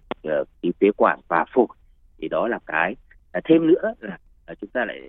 khí 0.63 0.73
phế 0.81 0.91
quản 0.97 1.21
và 1.29 1.45
phổi. 1.55 1.67
Thì 2.19 2.29
đó 2.29 2.49
là 2.49 2.59
cái. 2.67 2.97
Thêm 3.45 3.67
nữa 3.67 3.95
là 4.01 4.19
chúng 4.61 4.71
ta 4.71 4.85
lại 4.85 5.01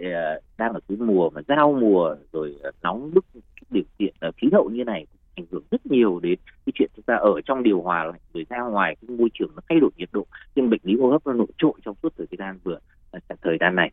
đang 0.58 0.73
ở 0.73 0.80
cái 0.88 0.97
mùa 0.97 1.30
mà 1.30 1.41
giao 1.47 1.78
mùa 1.82 2.15
rồi 2.32 2.56
nóng 2.82 3.13
bức 3.13 3.25
điều 3.69 3.84
kiện 3.99 4.13
khí 4.38 4.49
hậu 4.54 4.69
như 4.69 4.84
này 4.84 5.06
ảnh 5.39 5.45
hưởng 5.52 5.63
rất 5.71 5.86
nhiều 5.86 6.19
đến 6.19 6.39
cái 6.65 6.73
chuyện 6.75 6.89
chúng 6.95 7.06
ta 7.06 7.15
ở 7.15 7.41
trong 7.45 7.63
điều 7.63 7.82
hòa 7.82 8.04
lạnh 8.04 8.21
rồi 8.34 8.45
ra 8.49 8.62
ngoài 8.62 8.95
cái 9.02 9.17
môi 9.17 9.30
trường 9.34 9.52
nó 9.56 9.62
thay 9.69 9.80
đổi 9.80 9.91
nhiệt 9.97 10.10
độ. 10.12 10.25
Nhưng 10.56 10.69
bệnh 10.69 10.82
lý 10.84 10.95
hô 10.99 11.10
hấp 11.10 11.28
nó 11.28 11.34
nổi 11.34 11.47
trội 11.58 11.73
trong 11.86 11.95
suốt 12.04 12.13
thời 12.17 12.28
gian 12.38 12.60
vừa 12.63 12.80
à, 13.12 13.19
thời 13.41 13.58
gian 13.60 13.75
này. 13.75 13.91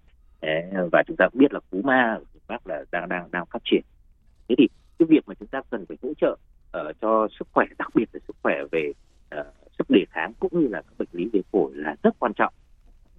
Và 0.92 1.02
chúng 1.06 1.16
ta 1.16 1.28
cũng 1.28 1.40
biết 1.40 1.52
là 1.52 1.60
cúm 1.70 1.82
ma 1.84 2.14
ở 2.14 2.24
miền 2.34 2.42
Bắc 2.48 2.66
là 2.66 2.84
đang 2.92 3.08
đang 3.08 3.30
đang 3.30 3.46
phát 3.46 3.62
triển. 3.64 3.82
Thế 4.48 4.54
thì 4.58 4.68
cái 4.98 5.06
việc 5.08 5.20
mà 5.26 5.34
chúng 5.34 5.48
ta 5.48 5.62
cần 5.70 5.86
phải 5.86 5.96
hỗ 6.02 6.08
trợ 6.20 6.36
uh, 6.80 6.96
cho 7.00 7.28
sức 7.38 7.48
khỏe 7.52 7.66
đặc 7.78 7.88
biệt 7.94 8.08
là 8.12 8.20
sức 8.28 8.36
khỏe 8.42 8.54
về 8.72 8.92
uh, 9.38 9.46
sức 9.78 9.90
đề 9.90 10.04
kháng 10.10 10.32
cũng 10.40 10.60
như 10.60 10.68
là 10.68 10.82
các 10.82 10.92
bệnh 10.98 11.08
lý 11.12 11.30
về 11.32 11.40
phổi 11.52 11.70
là 11.74 11.96
rất 12.02 12.18
quan 12.18 12.32
trọng. 12.34 12.54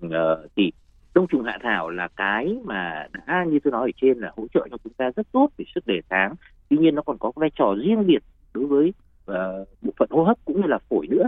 Uh, 0.06 0.12
thì 0.56 0.72
đông 1.14 1.28
trùng 1.28 1.44
hạ 1.44 1.58
thảo 1.64 1.90
là 1.90 2.08
cái 2.16 2.58
mà 2.64 3.08
đã 3.28 3.46
như 3.48 3.60
tôi 3.64 3.72
nói 3.72 3.90
ở 3.90 3.92
trên 4.02 4.20
là 4.20 4.32
hỗ 4.38 4.48
trợ 4.54 4.68
cho 4.72 4.78
chúng 4.84 4.94
ta 4.94 5.12
rất 5.16 5.28
tốt 5.32 5.50
về 5.58 5.66
sức 5.76 5.88
đề 5.88 6.02
kháng 6.10 6.36
tuy 6.70 6.78
nhiên 6.78 6.96
nó 6.96 7.02
còn 7.02 7.18
có 7.18 7.32
vai 7.36 7.50
trò 7.56 7.76
riêng 7.84 8.08
biệt 8.08 8.24
đối 8.54 8.66
với 8.66 8.94
uh, 9.32 9.68
bộ 9.82 9.92
phận 9.98 10.10
hô 10.12 10.24
hấp 10.24 10.38
cũng 10.46 10.62
như 10.62 10.68
là 10.68 10.78
phổi 10.90 11.08
nữa. 11.08 11.28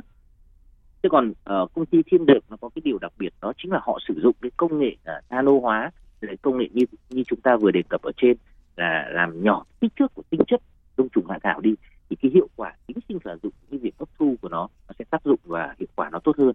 Thế 1.03 1.09
còn 1.09 1.29
uh, 1.29 1.73
công 1.73 1.85
ty 1.85 1.97
thiên 2.05 2.25
đường 2.25 2.43
nó 2.49 2.57
có 2.61 2.69
cái 2.75 2.81
điều 2.85 2.97
đặc 2.97 3.13
biệt 3.17 3.33
đó 3.41 3.53
chính 3.57 3.71
là 3.71 3.79
họ 3.83 3.99
sử 4.07 4.21
dụng 4.23 4.35
cái 4.41 4.51
công 4.57 4.79
nghệ 4.79 4.95
uh, 5.01 5.31
nano 5.31 5.51
hóa 5.61 5.91
cái 6.21 6.37
công 6.37 6.57
nghệ 6.57 6.67
như 6.73 6.85
như 7.09 7.23
chúng 7.27 7.41
ta 7.41 7.57
vừa 7.57 7.71
đề 7.71 7.81
cập 7.89 8.01
ở 8.01 8.11
trên 8.17 8.37
là 8.75 9.09
làm 9.11 9.43
nhỏ 9.43 9.65
kích 9.81 9.93
thước 9.99 10.13
của 10.13 10.23
tinh 10.29 10.41
chất 10.47 10.61
đông 10.97 11.09
trùng 11.09 11.29
hạ 11.29 11.39
thảo 11.43 11.59
đi 11.61 11.75
thì 12.09 12.15
cái 12.15 12.31
hiệu 12.33 12.47
quả 12.55 12.73
tính 12.87 12.97
sinh 13.07 13.19
sử 13.23 13.37
dụng 13.43 13.51
cái 13.71 13.79
việc 13.79 13.95
hấp 13.99 14.09
thu 14.19 14.35
của 14.41 14.49
nó 14.49 14.67
nó 14.87 14.93
sẽ 14.99 15.05
tác 15.09 15.23
dụng 15.25 15.39
và 15.43 15.75
hiệu 15.79 15.87
quả 15.95 16.09
nó 16.11 16.19
tốt 16.19 16.37
hơn. 16.37 16.53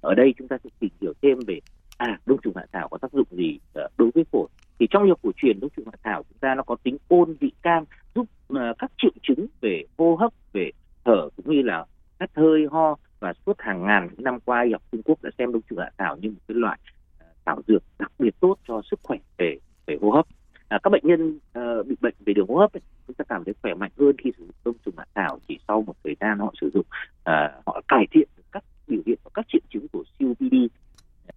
Ở 0.00 0.14
đây 0.14 0.34
chúng 0.38 0.48
ta 0.48 0.58
sẽ 0.64 0.70
tìm 0.78 0.90
hiểu 1.00 1.12
thêm 1.22 1.38
về 1.46 1.60
à 1.96 2.18
đông 2.26 2.38
trùng 2.42 2.56
hạ 2.56 2.66
thảo 2.72 2.88
có 2.88 2.98
tác 2.98 3.12
dụng 3.12 3.26
gì 3.30 3.58
uh, 3.84 3.90
đối 3.98 4.10
với 4.14 4.24
phổi. 4.32 4.48
Thì 4.78 4.86
trong 4.90 5.02
y 5.02 5.08
học 5.08 5.18
cổ 5.22 5.30
truyền 5.36 5.60
đông 5.60 5.70
trùng 5.76 5.86
hạ 5.86 5.98
thảo 6.02 6.22
chúng 6.28 6.38
ta 6.38 6.54
nó 6.54 6.62
có 6.62 6.76
tính 6.82 6.96
ôn 7.08 7.34
vị 7.40 7.52
cam 7.62 7.84
giúp 8.14 8.26
uh, 8.52 8.58
các 8.78 8.92
triệu 8.98 9.12
chứng 9.22 9.46
về 9.60 9.84
hô 10.00 10.16
hấp 10.16 10.32
về 10.52 10.70
thở 11.04 11.28
cũng 11.36 11.56
như 11.56 11.62
là 11.62 11.84
hắt 12.20 12.30
hơi 12.34 12.66
ho 12.70 12.96
và 13.20 13.32
suốt 13.46 13.52
hàng 13.58 13.86
ngàn 13.86 14.08
những 14.10 14.24
năm 14.24 14.40
qua 14.44 14.62
y 14.62 14.72
học 14.72 14.82
Trung 14.92 15.02
Quốc 15.04 15.22
đã 15.22 15.30
xem 15.38 15.52
đông 15.52 15.62
trùng 15.70 15.78
hạ 15.78 15.90
thảo 15.98 16.16
như 16.16 16.28
một 16.30 16.40
cái 16.48 16.54
loại 16.54 16.78
ờ, 17.18 17.26
thảo 17.44 17.62
dược 17.66 17.82
đặc 17.98 18.12
biệt 18.18 18.40
tốt 18.40 18.56
cho 18.68 18.82
sức 18.90 19.00
khỏe 19.02 19.18
về 19.38 19.58
về 19.86 19.98
hô 20.00 20.10
hấp. 20.10 20.26
À, 20.68 20.78
các 20.82 20.90
bệnh 20.90 21.06
nhân 21.06 21.38
uh, 21.58 21.86
bị 21.86 21.96
bệnh 22.00 22.14
về 22.26 22.32
đường 22.32 22.46
hô 22.48 22.56
hấp 22.56 22.72
ấy, 22.72 22.80
chúng 23.06 23.16
ta 23.16 23.24
cảm 23.28 23.44
thấy 23.44 23.54
khỏe 23.62 23.74
mạnh 23.74 23.90
hơn 23.98 24.12
khi 24.18 24.32
sử 24.38 24.44
dụng 24.44 24.54
đông 24.64 24.74
trùng 24.84 24.94
hạ 24.98 25.04
thảo 25.14 25.38
chỉ 25.48 25.58
sau 25.68 25.82
một 25.82 25.94
thời 26.04 26.16
gian 26.20 26.38
họ 26.38 26.54
sử 26.60 26.70
dụng 26.74 26.86
uh, 27.20 27.66
họ 27.66 27.80
cải 27.88 28.06
thiện 28.10 28.28
các 28.52 28.64
biểu 28.88 29.00
hiện 29.06 29.18
và 29.24 29.30
các 29.34 29.46
triệu 29.48 29.60
chứng 29.70 29.88
của 29.92 30.04
COPD 30.18 30.54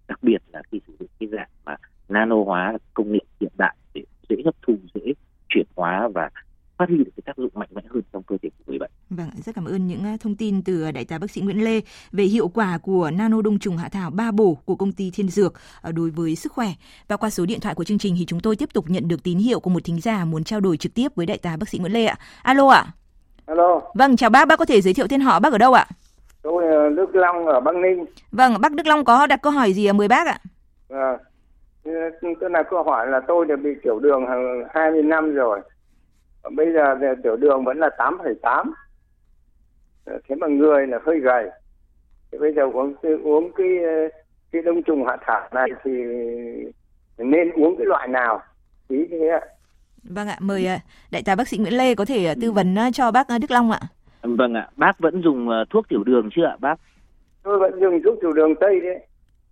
đặc 0.08 0.18
biệt 0.22 0.42
là 0.52 0.62
khi 0.72 0.80
sử 0.86 0.96
dụng 0.98 1.08
cái 1.20 1.28
dạng 1.32 1.48
mà 1.64 1.76
nano 2.08 2.36
hóa 2.44 2.78
công 2.94 3.12
nghệ 3.12 3.20
hiện 3.40 3.52
đại 3.58 3.76
để 3.94 4.04
dễ 4.28 4.36
hấp 4.44 4.54
thu 4.62 4.76
dễ 4.94 5.12
chuyển 5.48 5.66
hóa 5.76 6.08
và 6.14 6.30
phát 6.78 6.88
huy 6.88 6.98
được 6.98 7.10
cái 7.16 7.22
tác 7.26 7.36
dụng 7.36 7.50
mạnh 7.54 7.68
mẽ 7.74 7.82
hơn 7.90 8.02
trong 8.12 8.22
cơ 8.22 8.36
thể 8.42 8.48
của 8.58 8.64
người 8.66 8.78
bệnh. 8.78 8.90
Vâng, 9.10 9.28
rất 9.44 9.54
cảm 9.54 9.64
ơn 9.64 9.86
những 9.86 10.18
thông 10.20 10.36
tin 10.36 10.62
từ 10.62 10.90
đại 10.90 11.04
tá 11.04 11.18
bác 11.18 11.30
sĩ 11.30 11.40
Nguyễn 11.40 11.64
Lê 11.64 11.80
về 12.12 12.24
hiệu 12.24 12.48
quả 12.48 12.78
của 12.82 13.10
nano 13.10 13.42
đông 13.42 13.58
trùng 13.58 13.76
hạ 13.76 13.88
thảo 13.88 14.10
ba 14.10 14.30
bổ 14.30 14.58
của 14.64 14.76
công 14.76 14.92
ty 14.92 15.10
Thiên 15.14 15.28
Dược 15.28 15.54
đối 15.92 16.10
với 16.10 16.36
sức 16.36 16.52
khỏe. 16.52 16.68
Và 17.08 17.16
qua 17.16 17.30
số 17.30 17.46
điện 17.46 17.60
thoại 17.60 17.74
của 17.74 17.84
chương 17.84 17.98
trình 17.98 18.14
thì 18.18 18.24
chúng 18.26 18.40
tôi 18.40 18.56
tiếp 18.56 18.68
tục 18.72 18.84
nhận 18.88 19.08
được 19.08 19.22
tín 19.22 19.38
hiệu 19.38 19.60
của 19.60 19.70
một 19.70 19.84
thính 19.84 20.00
giả 20.00 20.24
muốn 20.24 20.44
trao 20.44 20.60
đổi 20.60 20.76
trực 20.76 20.94
tiếp 20.94 21.08
với 21.14 21.26
đại 21.26 21.38
tá 21.38 21.56
bác 21.56 21.68
sĩ 21.68 21.78
Nguyễn 21.78 21.92
Lê 21.92 22.04
ạ. 22.06 22.16
Alo 22.42 22.68
ạ. 22.68 22.84
Alo. 23.46 23.80
Vâng, 23.94 24.16
chào 24.16 24.30
bác, 24.30 24.48
bác 24.48 24.58
có 24.58 24.64
thể 24.64 24.80
giới 24.80 24.94
thiệu 24.94 25.06
tên 25.08 25.20
họ 25.20 25.40
bác 25.40 25.52
ở 25.52 25.58
đâu 25.58 25.72
ạ? 25.72 25.86
Tôi 26.42 26.66
là 26.66 26.88
Đức 26.96 27.14
Long 27.14 27.46
ở 27.46 27.60
Bắc 27.60 27.74
Ninh. 27.74 28.04
Vâng, 28.32 28.60
bác 28.60 28.72
Đức 28.72 28.86
Long 28.86 29.04
có 29.04 29.26
đặt 29.26 29.42
câu 29.42 29.52
hỏi 29.52 29.72
gì 29.72 29.92
mời 29.92 30.08
bác 30.08 30.26
ạ? 30.26 30.38
À, 30.88 31.18
tức 31.84 32.48
là 32.50 32.62
câu 32.70 32.82
hỏi 32.82 33.06
là 33.06 33.20
tôi 33.28 33.46
đã 33.46 33.56
bị 33.56 33.70
tiểu 33.82 33.98
đường 33.98 34.26
hàng 34.28 34.64
20 34.74 35.02
năm 35.02 35.34
rồi 35.34 35.60
bây 36.56 36.72
giờ 36.72 36.94
tiểu 37.22 37.36
đường 37.36 37.64
vẫn 37.64 37.78
là 37.78 37.90
8,8 37.98 38.72
thế 40.06 40.34
mà 40.34 40.46
người 40.46 40.86
là 40.86 40.98
hơi 41.06 41.20
gầy. 41.20 41.50
Thế 42.32 42.38
bây 42.38 42.52
giờ 42.52 42.62
uống 42.72 42.94
uống 43.22 43.52
cái 43.52 43.68
cái 44.52 44.62
đông 44.62 44.82
trùng 44.82 45.06
hạ 45.06 45.16
thảo 45.26 45.48
này 45.52 45.68
thì 45.84 45.90
nên 47.18 47.50
uống 47.52 47.76
cái 47.78 47.86
loại 47.86 48.08
nào? 48.08 48.42
Ý 48.88 49.06
thế 49.10 49.28
ạ. 49.28 49.40
Vâng 50.02 50.28
ạ 50.28 50.36
mời 50.40 50.68
đại 51.12 51.22
tá 51.26 51.34
bác 51.34 51.48
sĩ 51.48 51.58
Nguyễn 51.58 51.76
Lê 51.76 51.94
có 51.94 52.04
thể 52.04 52.34
tư 52.40 52.52
vấn 52.52 52.76
cho 52.92 53.10
bác 53.10 53.26
Đức 53.40 53.50
Long 53.50 53.70
ạ. 53.70 53.80
Vâng 54.22 54.54
ạ 54.54 54.68
bác 54.76 54.98
vẫn 54.98 55.22
dùng 55.22 55.48
thuốc 55.70 55.88
tiểu 55.88 56.04
đường 56.04 56.28
chưa 56.32 56.44
ạ 56.44 56.56
bác? 56.60 56.74
Tôi 57.42 57.58
vẫn 57.58 57.80
dùng 57.80 58.02
thuốc 58.04 58.18
tiểu 58.20 58.32
đường 58.32 58.54
tây 58.60 58.80
đấy. 58.80 59.06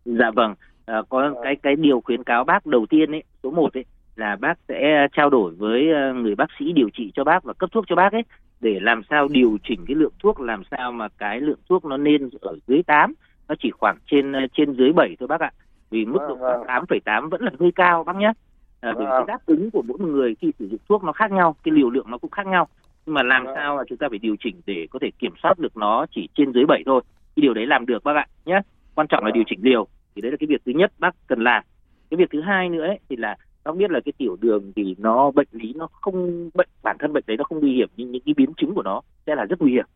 Dạ 0.04 0.30
vâng 0.34 0.54
à, 0.86 1.02
có 1.08 1.34
cái 1.42 1.56
cái 1.62 1.76
điều 1.76 2.00
khuyến 2.00 2.24
cáo 2.24 2.44
bác 2.44 2.66
đầu 2.66 2.86
tiên 2.90 3.10
ấy 3.10 3.22
số 3.42 3.50
1 3.50 3.74
ấy 3.74 3.84
là 4.16 4.36
bác 4.36 4.58
sẽ 4.68 5.08
trao 5.12 5.30
đổi 5.30 5.52
với 5.54 5.86
người 6.14 6.34
bác 6.34 6.48
sĩ 6.58 6.72
điều 6.72 6.88
trị 6.94 7.12
cho 7.14 7.24
bác 7.24 7.44
và 7.44 7.52
cấp 7.52 7.70
thuốc 7.72 7.84
cho 7.88 7.96
bác 7.96 8.12
ấy 8.12 8.22
để 8.60 8.80
làm 8.80 9.02
sao 9.10 9.28
điều 9.28 9.58
chỉnh 9.64 9.84
cái 9.86 9.94
lượng 9.94 10.12
thuốc 10.22 10.40
làm 10.40 10.62
sao 10.70 10.92
mà 10.92 11.08
cái 11.18 11.40
lượng 11.40 11.58
thuốc 11.68 11.84
nó 11.84 11.96
nên 11.96 12.28
ở 12.40 12.56
dưới 12.66 12.82
8 12.82 13.14
nó 13.48 13.54
chỉ 13.58 13.70
khoảng 13.70 13.96
trên 14.10 14.32
trên 14.52 14.72
dưới 14.72 14.92
7 14.92 15.16
thôi 15.20 15.26
bác 15.26 15.40
ạ. 15.40 15.50
Vì 15.90 16.04
mức 16.04 16.18
độ 16.28 16.34
vâng. 16.34 16.62
8,8 16.66 17.28
vẫn 17.28 17.42
là 17.42 17.50
hơi 17.60 17.72
cao 17.74 18.04
bác 18.04 18.16
nhé. 18.16 18.32
À, 18.80 18.92
vì 18.98 19.04
cái 19.10 19.24
đáp 19.26 19.38
ứng 19.46 19.70
của 19.70 19.82
mỗi 19.82 19.98
người 19.98 20.34
khi 20.34 20.52
sử 20.58 20.68
dụng 20.68 20.80
thuốc 20.88 21.04
nó 21.04 21.12
khác 21.12 21.32
nhau 21.32 21.56
cái 21.62 21.72
liều 21.74 21.90
lượng 21.90 22.10
nó 22.10 22.18
cũng 22.18 22.30
khác 22.30 22.46
nhau. 22.46 22.68
Nhưng 23.06 23.14
mà 23.14 23.22
làm 23.22 23.44
sao 23.54 23.76
là 23.76 23.84
chúng 23.88 23.98
ta 23.98 24.08
phải 24.08 24.18
điều 24.18 24.36
chỉnh 24.40 24.60
để 24.66 24.86
có 24.90 24.98
thể 24.98 25.10
kiểm 25.18 25.32
soát 25.42 25.58
được 25.58 25.76
nó 25.76 26.06
chỉ 26.10 26.28
trên 26.34 26.52
dưới 26.52 26.64
7 26.68 26.82
thôi. 26.86 27.02
Cái 27.36 27.40
điều 27.40 27.54
đấy 27.54 27.66
làm 27.66 27.86
được 27.86 28.04
bác 28.04 28.16
ạ 28.16 28.26
nhé. 28.44 28.60
Quan 28.94 29.06
trọng 29.06 29.24
là 29.24 29.30
điều 29.30 29.44
chỉnh 29.46 29.60
liều 29.62 29.86
thì 30.14 30.22
đấy 30.22 30.30
là 30.30 30.36
cái 30.40 30.46
việc 30.46 30.62
thứ 30.66 30.72
nhất 30.72 30.92
bác 30.98 31.14
cần 31.26 31.40
làm. 31.40 31.62
Cái 32.10 32.18
việc 32.18 32.30
thứ 32.30 32.40
hai 32.40 32.68
nữa 32.68 32.86
ấy, 32.86 32.98
thì 33.08 33.16
là 33.16 33.36
bác 33.64 33.76
biết 33.76 33.90
là 33.90 34.00
cái 34.04 34.12
tiểu 34.18 34.36
đường 34.40 34.72
thì 34.76 34.94
nó 34.98 35.30
bệnh 35.30 35.48
lý 35.52 35.72
nó 35.76 35.88
không 35.92 36.50
bệnh 36.54 36.68
bản 36.82 36.96
thân 36.98 37.12
bệnh 37.12 37.24
đấy 37.26 37.36
nó 37.36 37.44
không 37.44 37.60
nguy 37.60 37.74
hiểm 37.74 37.88
nhưng 37.96 38.12
những 38.12 38.22
cái 38.26 38.34
biến 38.36 38.52
chứng 38.56 38.74
của 38.74 38.82
nó 38.82 39.00
sẽ 39.26 39.34
là 39.34 39.44
rất 39.44 39.60
nguy 39.60 39.72
hiểm. 39.72 39.86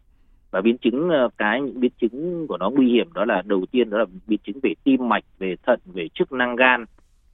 Và 0.51 0.61
biến 0.61 0.79
chứng 0.79 1.11
cái 1.39 1.61
những 1.61 1.81
biến 1.81 1.93
chứng 2.01 2.47
của 2.47 2.57
nó 2.57 2.71
nguy 2.71 2.89
hiểm 2.89 3.13
đó 3.13 3.25
là 3.25 3.43
đầu 3.47 3.65
tiên 3.71 3.91
đó 3.91 3.99
là 3.99 4.05
biến 4.27 4.41
chứng 4.45 4.61
về 4.63 4.75
tim 4.85 5.09
mạch 5.09 5.25
về 5.39 5.57
thận 5.67 5.81
về 5.85 6.09
chức 6.15 6.33
năng 6.33 6.57
gan. 6.57 6.85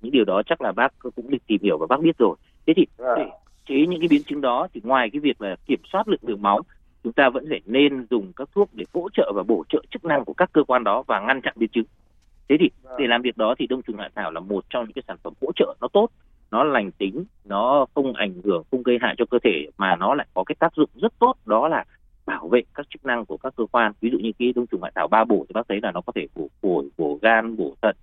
Những 0.01 0.13
điều 0.13 0.25
đó 0.25 0.43
chắc 0.47 0.61
là 0.61 0.73
bác 0.73 0.99
cũng 0.99 1.31
được 1.31 1.47
tìm 1.47 1.63
hiểu 1.63 1.79
và 1.79 1.87
bác 1.87 2.01
biết 2.01 2.19
rồi. 2.19 2.37
Thế 2.67 2.73
thì 2.77 2.87
để 2.99 3.31
chế 3.69 3.87
những 3.87 4.01
cái 4.01 4.09
biến 4.11 4.23
chứng 4.23 4.41
đó 4.41 4.69
thì 4.75 4.81
ngoài 4.85 5.11
cái 5.13 5.21
việc 5.21 5.43
là 5.43 5.57
kiểm 5.67 5.81
soát 5.93 6.09
lượng 6.09 6.21
đường 6.23 6.43
máu 6.43 6.61
chúng 7.05 7.13
ta 7.13 7.29
vẫn 7.29 7.45
phải 7.49 7.61
nên 7.67 8.07
dùng 8.11 8.33
các 8.37 8.49
thuốc 8.55 8.69
để 8.73 8.85
hỗ 8.95 9.09
trợ 9.13 9.33
và 9.35 9.43
bổ 9.43 9.65
trợ 9.69 9.83
chức 9.91 10.05
năng 10.05 10.25
của 10.25 10.33
các 10.33 10.51
cơ 10.53 10.65
quan 10.65 10.85
đó 10.85 11.03
và 11.07 11.21
ngăn 11.21 11.41
chặn 11.41 11.55
biến 11.57 11.71
chứng 11.73 11.85
thế 12.49 12.57
thì 12.61 12.71
để 12.99 13.07
làm 13.07 13.23
việc 13.23 13.37
đó 13.37 13.55
thì 13.59 13.67
đông 13.67 13.83
trùng 13.83 13.99
hạ 13.99 14.09
thảo 14.15 14.31
là 14.31 14.41
một 14.41 14.65
trong 14.71 14.85
những 14.85 14.93
cái 14.93 15.03
sản 15.09 15.17
phẩm 15.23 15.33
hỗ 15.43 15.53
trợ 15.57 15.75
nó 15.81 15.89
tốt 15.93 16.09
nó 16.51 16.65
lành 16.65 16.91
tính 16.93 17.25
nó 17.45 17.87
không 17.95 18.13
ảnh 18.13 18.35
hưởng 18.45 18.63
không 18.71 18.83
gây 18.83 18.99
hại 19.01 19.15
cho 19.19 19.25
cơ 19.31 19.39
thể 19.45 19.67
mà 19.77 19.97
nó 19.97 20.15
lại 20.15 20.27
có 20.35 20.45
cái 20.45 20.57
tác 20.59 20.75
dụng 20.75 20.91
rất 20.95 21.13
tốt 21.19 21.35
đó 21.47 21.69
là 21.69 21.85
bảo 22.27 22.49
vệ 22.49 22.63
các 22.75 22.87
chức 22.91 23.05
năng 23.05 23.27
của 23.27 23.37
các 23.37 23.53
cơ 23.57 23.65
quan. 23.73 23.93
Ví 24.01 24.11
dụ 24.11 24.19
như 24.19 24.33
cái 24.39 24.53
đông 24.57 24.67
trùng 24.67 24.83
hạ 24.83 24.91
thảo 24.95 25.09
ba 25.09 25.25
bổ 25.25 25.45
thì 25.49 25.53
bác 25.53 25.69
thấy 25.69 25.81
là 25.83 25.91
nó 25.93 26.01
có 26.01 26.13
thể 26.15 26.27
bổ 26.35 26.49
phổi 26.63 26.89
bổ 26.99 27.19
gan 27.23 27.57
bổ 27.57 27.75
thận. 27.83 27.97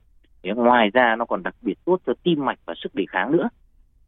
Thế 0.44 0.52
ngoài 0.56 0.90
ra 0.94 1.16
nó 1.16 1.26
còn 1.26 1.44
đặc 1.44 1.56
biệt 1.62 1.78
tốt 1.86 2.00
cho 2.08 2.14
tim 2.24 2.46
mạch 2.46 2.60
và 2.66 2.74
sức 2.84 2.96
đề 2.96 3.06
kháng 3.10 3.32
nữa. 3.32 3.50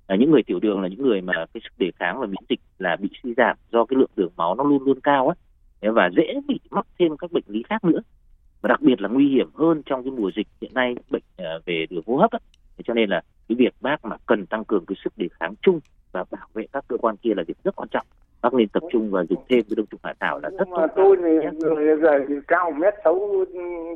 À, 0.08 0.16
những 0.16 0.32
người 0.32 0.44
tiểu 0.44 0.60
đường 0.60 0.82
là 0.82 0.88
những 0.88 1.02
người 1.02 1.22
mà 1.22 1.34
cái 1.54 1.62
sức 1.64 1.74
đề 1.78 1.92
kháng 2.00 2.20
và 2.20 2.28
miễn 2.28 2.44
dịch 2.50 2.60
là 2.78 2.96
bị 2.96 3.10
suy 3.24 3.34
giảm 3.38 3.58
do 3.72 3.86
cái 3.86 3.98
lượng 4.00 4.12
đường 4.16 4.32
máu 4.38 4.56
nó 4.56 4.64
luôn 4.64 4.84
luôn 4.84 5.00
cao 5.02 5.28
ấy 5.28 5.36
và 5.92 6.10
dễ 6.18 6.34
bị 6.48 6.60
mắc 6.70 6.88
thêm 7.00 7.18
các 7.18 7.32
bệnh 7.32 7.44
lý 7.48 7.64
khác 7.64 7.84
nữa 7.84 8.00
và 8.62 8.68
đặc 8.68 8.82
biệt 8.82 9.02
là 9.02 9.10
nguy 9.10 9.30
hiểm 9.30 9.50
hơn 9.54 9.82
trong 9.86 10.04
cái 10.04 10.12
mùa 10.12 10.32
dịch 10.36 10.48
hiện 10.62 10.72
nay 10.74 10.96
bệnh 11.10 11.24
uh, 11.42 11.66
về 11.66 11.86
đường 11.90 12.04
hô 12.08 12.18
hấp 12.18 12.32
ấy. 12.32 12.42
cho 12.84 12.94
nên 12.94 13.10
là 13.10 13.22
cái 13.50 13.56
việc 13.56 13.74
bác 13.82 14.06
mà 14.06 14.16
cần 14.26 14.46
tăng 14.46 14.66
cường 14.66 14.86
cái 14.86 14.96
sức 15.04 15.14
đề 15.18 15.28
kháng 15.40 15.54
chung 15.62 15.80
và 16.12 16.24
bảo 16.32 16.48
vệ 16.54 16.66
các 16.74 16.86
cơ 16.88 16.98
quan 16.98 17.18
kia 17.18 17.32
là 17.38 17.44
việc 17.48 17.58
rất 17.64 17.76
quan 17.76 17.90
trọng. 17.90 18.06
Bác 18.42 18.54
nên 18.54 18.68
tập 18.68 18.84
trung 18.92 19.12
và 19.12 19.24
dùng 19.30 19.44
thêm 19.50 19.62
cái 19.62 19.76
đông 19.76 19.86
trùng 19.86 20.00
hạ 20.04 20.14
thảo 20.20 20.40
là 20.44 20.50
rất 20.50 20.68
tốt 20.76 20.88
tôi 20.96 21.18
thì 21.24 21.58
người 21.58 21.98
thì 22.28 22.36
cao 22.48 22.72
mét 22.72 22.94
sáu 23.04 23.46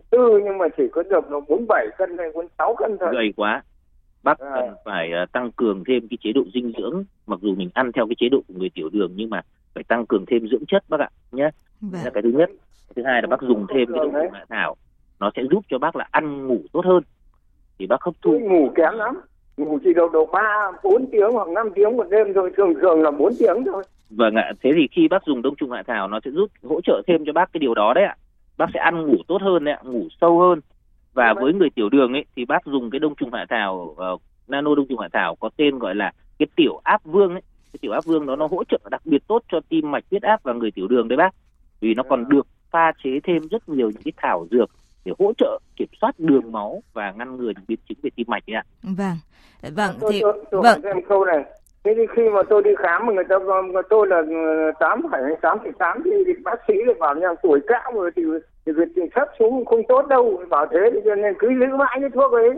tư 0.09 0.41
nhưng 0.43 0.57
mà 0.57 0.65
chỉ 0.77 0.83
có 0.91 1.03
được 1.03 1.31
nó 1.31 1.39
bốn 1.47 1.65
bảy 1.67 1.87
cân 1.97 2.17
hay 2.17 2.27
bốn 2.33 2.47
sáu 2.57 2.75
cân 2.75 2.97
thôi. 2.99 3.09
Gầy 3.13 3.33
quá 3.35 3.63
bác 4.25 4.39
à. 4.39 4.51
cần 4.55 4.73
phải 4.85 5.11
uh, 5.23 5.31
tăng 5.31 5.51
cường 5.51 5.83
thêm 5.87 6.07
cái 6.07 6.17
chế 6.21 6.31
độ 6.33 6.41
dinh 6.53 6.73
dưỡng 6.77 7.03
mặc 7.27 7.39
dù 7.41 7.55
mình 7.55 7.69
ăn 7.73 7.91
theo 7.91 8.07
cái 8.07 8.15
chế 8.19 8.29
độ 8.29 8.41
của 8.47 8.53
người 8.57 8.69
tiểu 8.69 8.89
đường 8.89 9.11
nhưng 9.15 9.29
mà 9.29 9.41
phải 9.75 9.83
tăng 9.83 10.05
cường 10.05 10.25
thêm 10.25 10.47
dưỡng 10.47 10.65
chất 10.67 10.83
bác 10.89 10.99
ạ 10.99 11.09
nhé. 11.31 11.49
Vâng. 11.81 12.01
là 12.03 12.09
cái 12.09 12.23
thứ 12.23 12.31
nhất. 12.31 12.49
Thứ 12.95 13.03
hai 13.05 13.21
là 13.21 13.27
bác 13.27 13.41
dùng 13.41 13.65
thêm 13.69 13.87
cái 13.93 13.99
đông 14.03 14.13
trùng 14.13 14.31
hạ 14.33 14.45
thảo. 14.49 14.75
Nó 15.19 15.31
sẽ 15.35 15.43
giúp 15.51 15.63
cho 15.69 15.77
bác 15.77 15.95
là 15.95 16.07
ăn 16.11 16.47
ngủ 16.47 16.59
tốt 16.71 16.85
hơn. 16.85 17.03
Thì 17.79 17.87
bác 17.87 18.01
hấp 18.01 18.13
thu. 18.21 18.39
Ngủ 18.39 18.71
kém 18.75 18.93
lắm. 18.93 19.21
Ngủ 19.57 19.79
chỉ 19.83 19.93
được 19.93 20.11
độ 20.13 20.25
ba 20.25 20.71
bốn 20.83 21.05
tiếng 21.11 21.31
hoặc 21.31 21.47
5 21.47 21.69
tiếng 21.75 21.97
một 21.97 22.07
đêm 22.09 22.27
thôi 22.35 22.51
thường 22.57 22.73
thường 22.81 23.01
là 23.01 23.11
4 23.11 23.33
tiếng 23.39 23.63
thôi. 23.65 23.83
Vâng 24.09 24.35
ạ. 24.35 24.51
Thế 24.63 24.71
thì 24.75 24.87
khi 24.91 25.07
bác 25.07 25.25
dùng 25.25 25.41
đông 25.41 25.55
trùng 25.55 25.71
hạ 25.71 25.83
thảo 25.87 26.07
nó 26.07 26.19
sẽ 26.25 26.31
giúp 26.31 26.51
hỗ 26.63 26.81
trợ 26.81 27.01
thêm 27.07 27.25
cho 27.25 27.33
bác 27.33 27.53
cái 27.53 27.59
điều 27.59 27.73
đó 27.73 27.93
đấy 27.93 28.03
ạ. 28.03 28.15
Bác 28.57 28.67
sẽ 28.73 28.79
ăn 28.79 29.07
ngủ 29.07 29.17
tốt 29.27 29.41
hơn 29.41 29.63
đấy 29.63 29.73
ạ 29.73 29.81
ngủ 29.83 30.07
sâu 30.21 30.39
hơn 30.39 30.59
và 31.15 31.33
với 31.33 31.53
người 31.53 31.69
tiểu 31.69 31.89
đường 31.89 32.13
ấy 32.13 32.25
thì 32.35 32.45
bác 32.45 32.65
dùng 32.65 32.89
cái 32.89 32.99
đông 32.99 33.15
trùng 33.15 33.33
hạ 33.33 33.45
thảo 33.49 33.95
uh, 34.13 34.21
nano 34.47 34.75
đông 34.75 34.87
trùng 34.89 34.99
hạ 34.99 35.07
thảo 35.13 35.35
có 35.35 35.49
tên 35.57 35.79
gọi 35.79 35.95
là 35.95 36.11
cái 36.39 36.47
tiểu 36.55 36.81
áp 36.83 37.05
vương 37.05 37.31
ấy. 37.31 37.41
Cái 37.73 37.79
tiểu 37.81 37.91
áp 37.91 38.05
vương 38.05 38.25
đó 38.25 38.35
nó 38.35 38.47
hỗ 38.47 38.63
trợ 38.63 38.77
đặc 38.91 39.01
biệt 39.05 39.27
tốt 39.27 39.43
cho 39.51 39.59
tim 39.69 39.91
mạch 39.91 40.03
huyết 40.11 40.21
áp 40.21 40.43
và 40.43 40.53
người 40.53 40.71
tiểu 40.71 40.87
đường 40.87 41.07
đấy 41.07 41.17
bác. 41.17 41.35
Vì 41.79 41.93
nó 41.93 42.03
còn 42.03 42.29
được 42.29 42.47
pha 42.71 42.91
chế 43.03 43.19
thêm 43.23 43.47
rất 43.51 43.69
nhiều 43.69 43.89
những 43.89 44.03
cái 44.03 44.13
thảo 44.17 44.47
dược 44.51 44.69
để 45.05 45.13
hỗ 45.19 45.33
trợ 45.37 45.59
kiểm 45.75 45.87
soát 46.01 46.19
đường 46.19 46.51
máu 46.51 46.83
và 46.93 47.11
ngăn 47.11 47.37
ngừa 47.37 47.51
những 47.55 47.65
biến 47.67 47.79
chứng 47.89 47.97
về 48.03 48.09
tim 48.15 48.27
mạch 48.29 48.43
ạ. 48.47 48.63
Vâng, 48.83 49.17
vâng 49.61 49.95
tôi, 49.99 50.13
thì 50.13 50.19
tôi, 50.21 50.45
tôi 50.51 50.61
vâng. 50.61 50.81
thêm 50.83 50.97
câu 51.09 51.25
này 51.25 51.43
Thế 51.85 51.93
thì 51.97 52.03
khi 52.15 52.29
mà 52.33 52.41
tôi 52.49 52.63
đi 52.63 52.71
khám 52.77 53.05
mà 53.05 53.13
người 53.13 53.23
ta 53.23 53.35
tôi 53.89 54.07
là 54.07 54.21
tám 54.79 55.01
phải 55.11 55.21
tám 55.41 55.57
thì 55.63 55.71
tám 55.79 56.01
thì 56.03 56.33
bác 56.43 56.55
sĩ 56.67 56.73
lại 56.85 56.95
bảo 56.99 57.15
nhau 57.15 57.35
tuổi 57.43 57.59
cao 57.67 57.91
rồi 57.95 58.11
thì 58.15 58.23
thì 58.65 58.71
việc 58.71 59.09
thấp 59.15 59.27
xuống 59.39 59.65
không 59.65 59.81
tốt 59.87 60.07
đâu 60.07 60.43
bảo 60.49 60.65
thế 60.71 60.79
thì 60.93 60.99
cho 61.05 61.15
nên 61.15 61.33
cứ 61.39 61.49
giữ 61.59 61.75
mãi 61.77 61.97
cái 62.01 62.09
thuốc 62.09 62.31
ấy. 62.31 62.49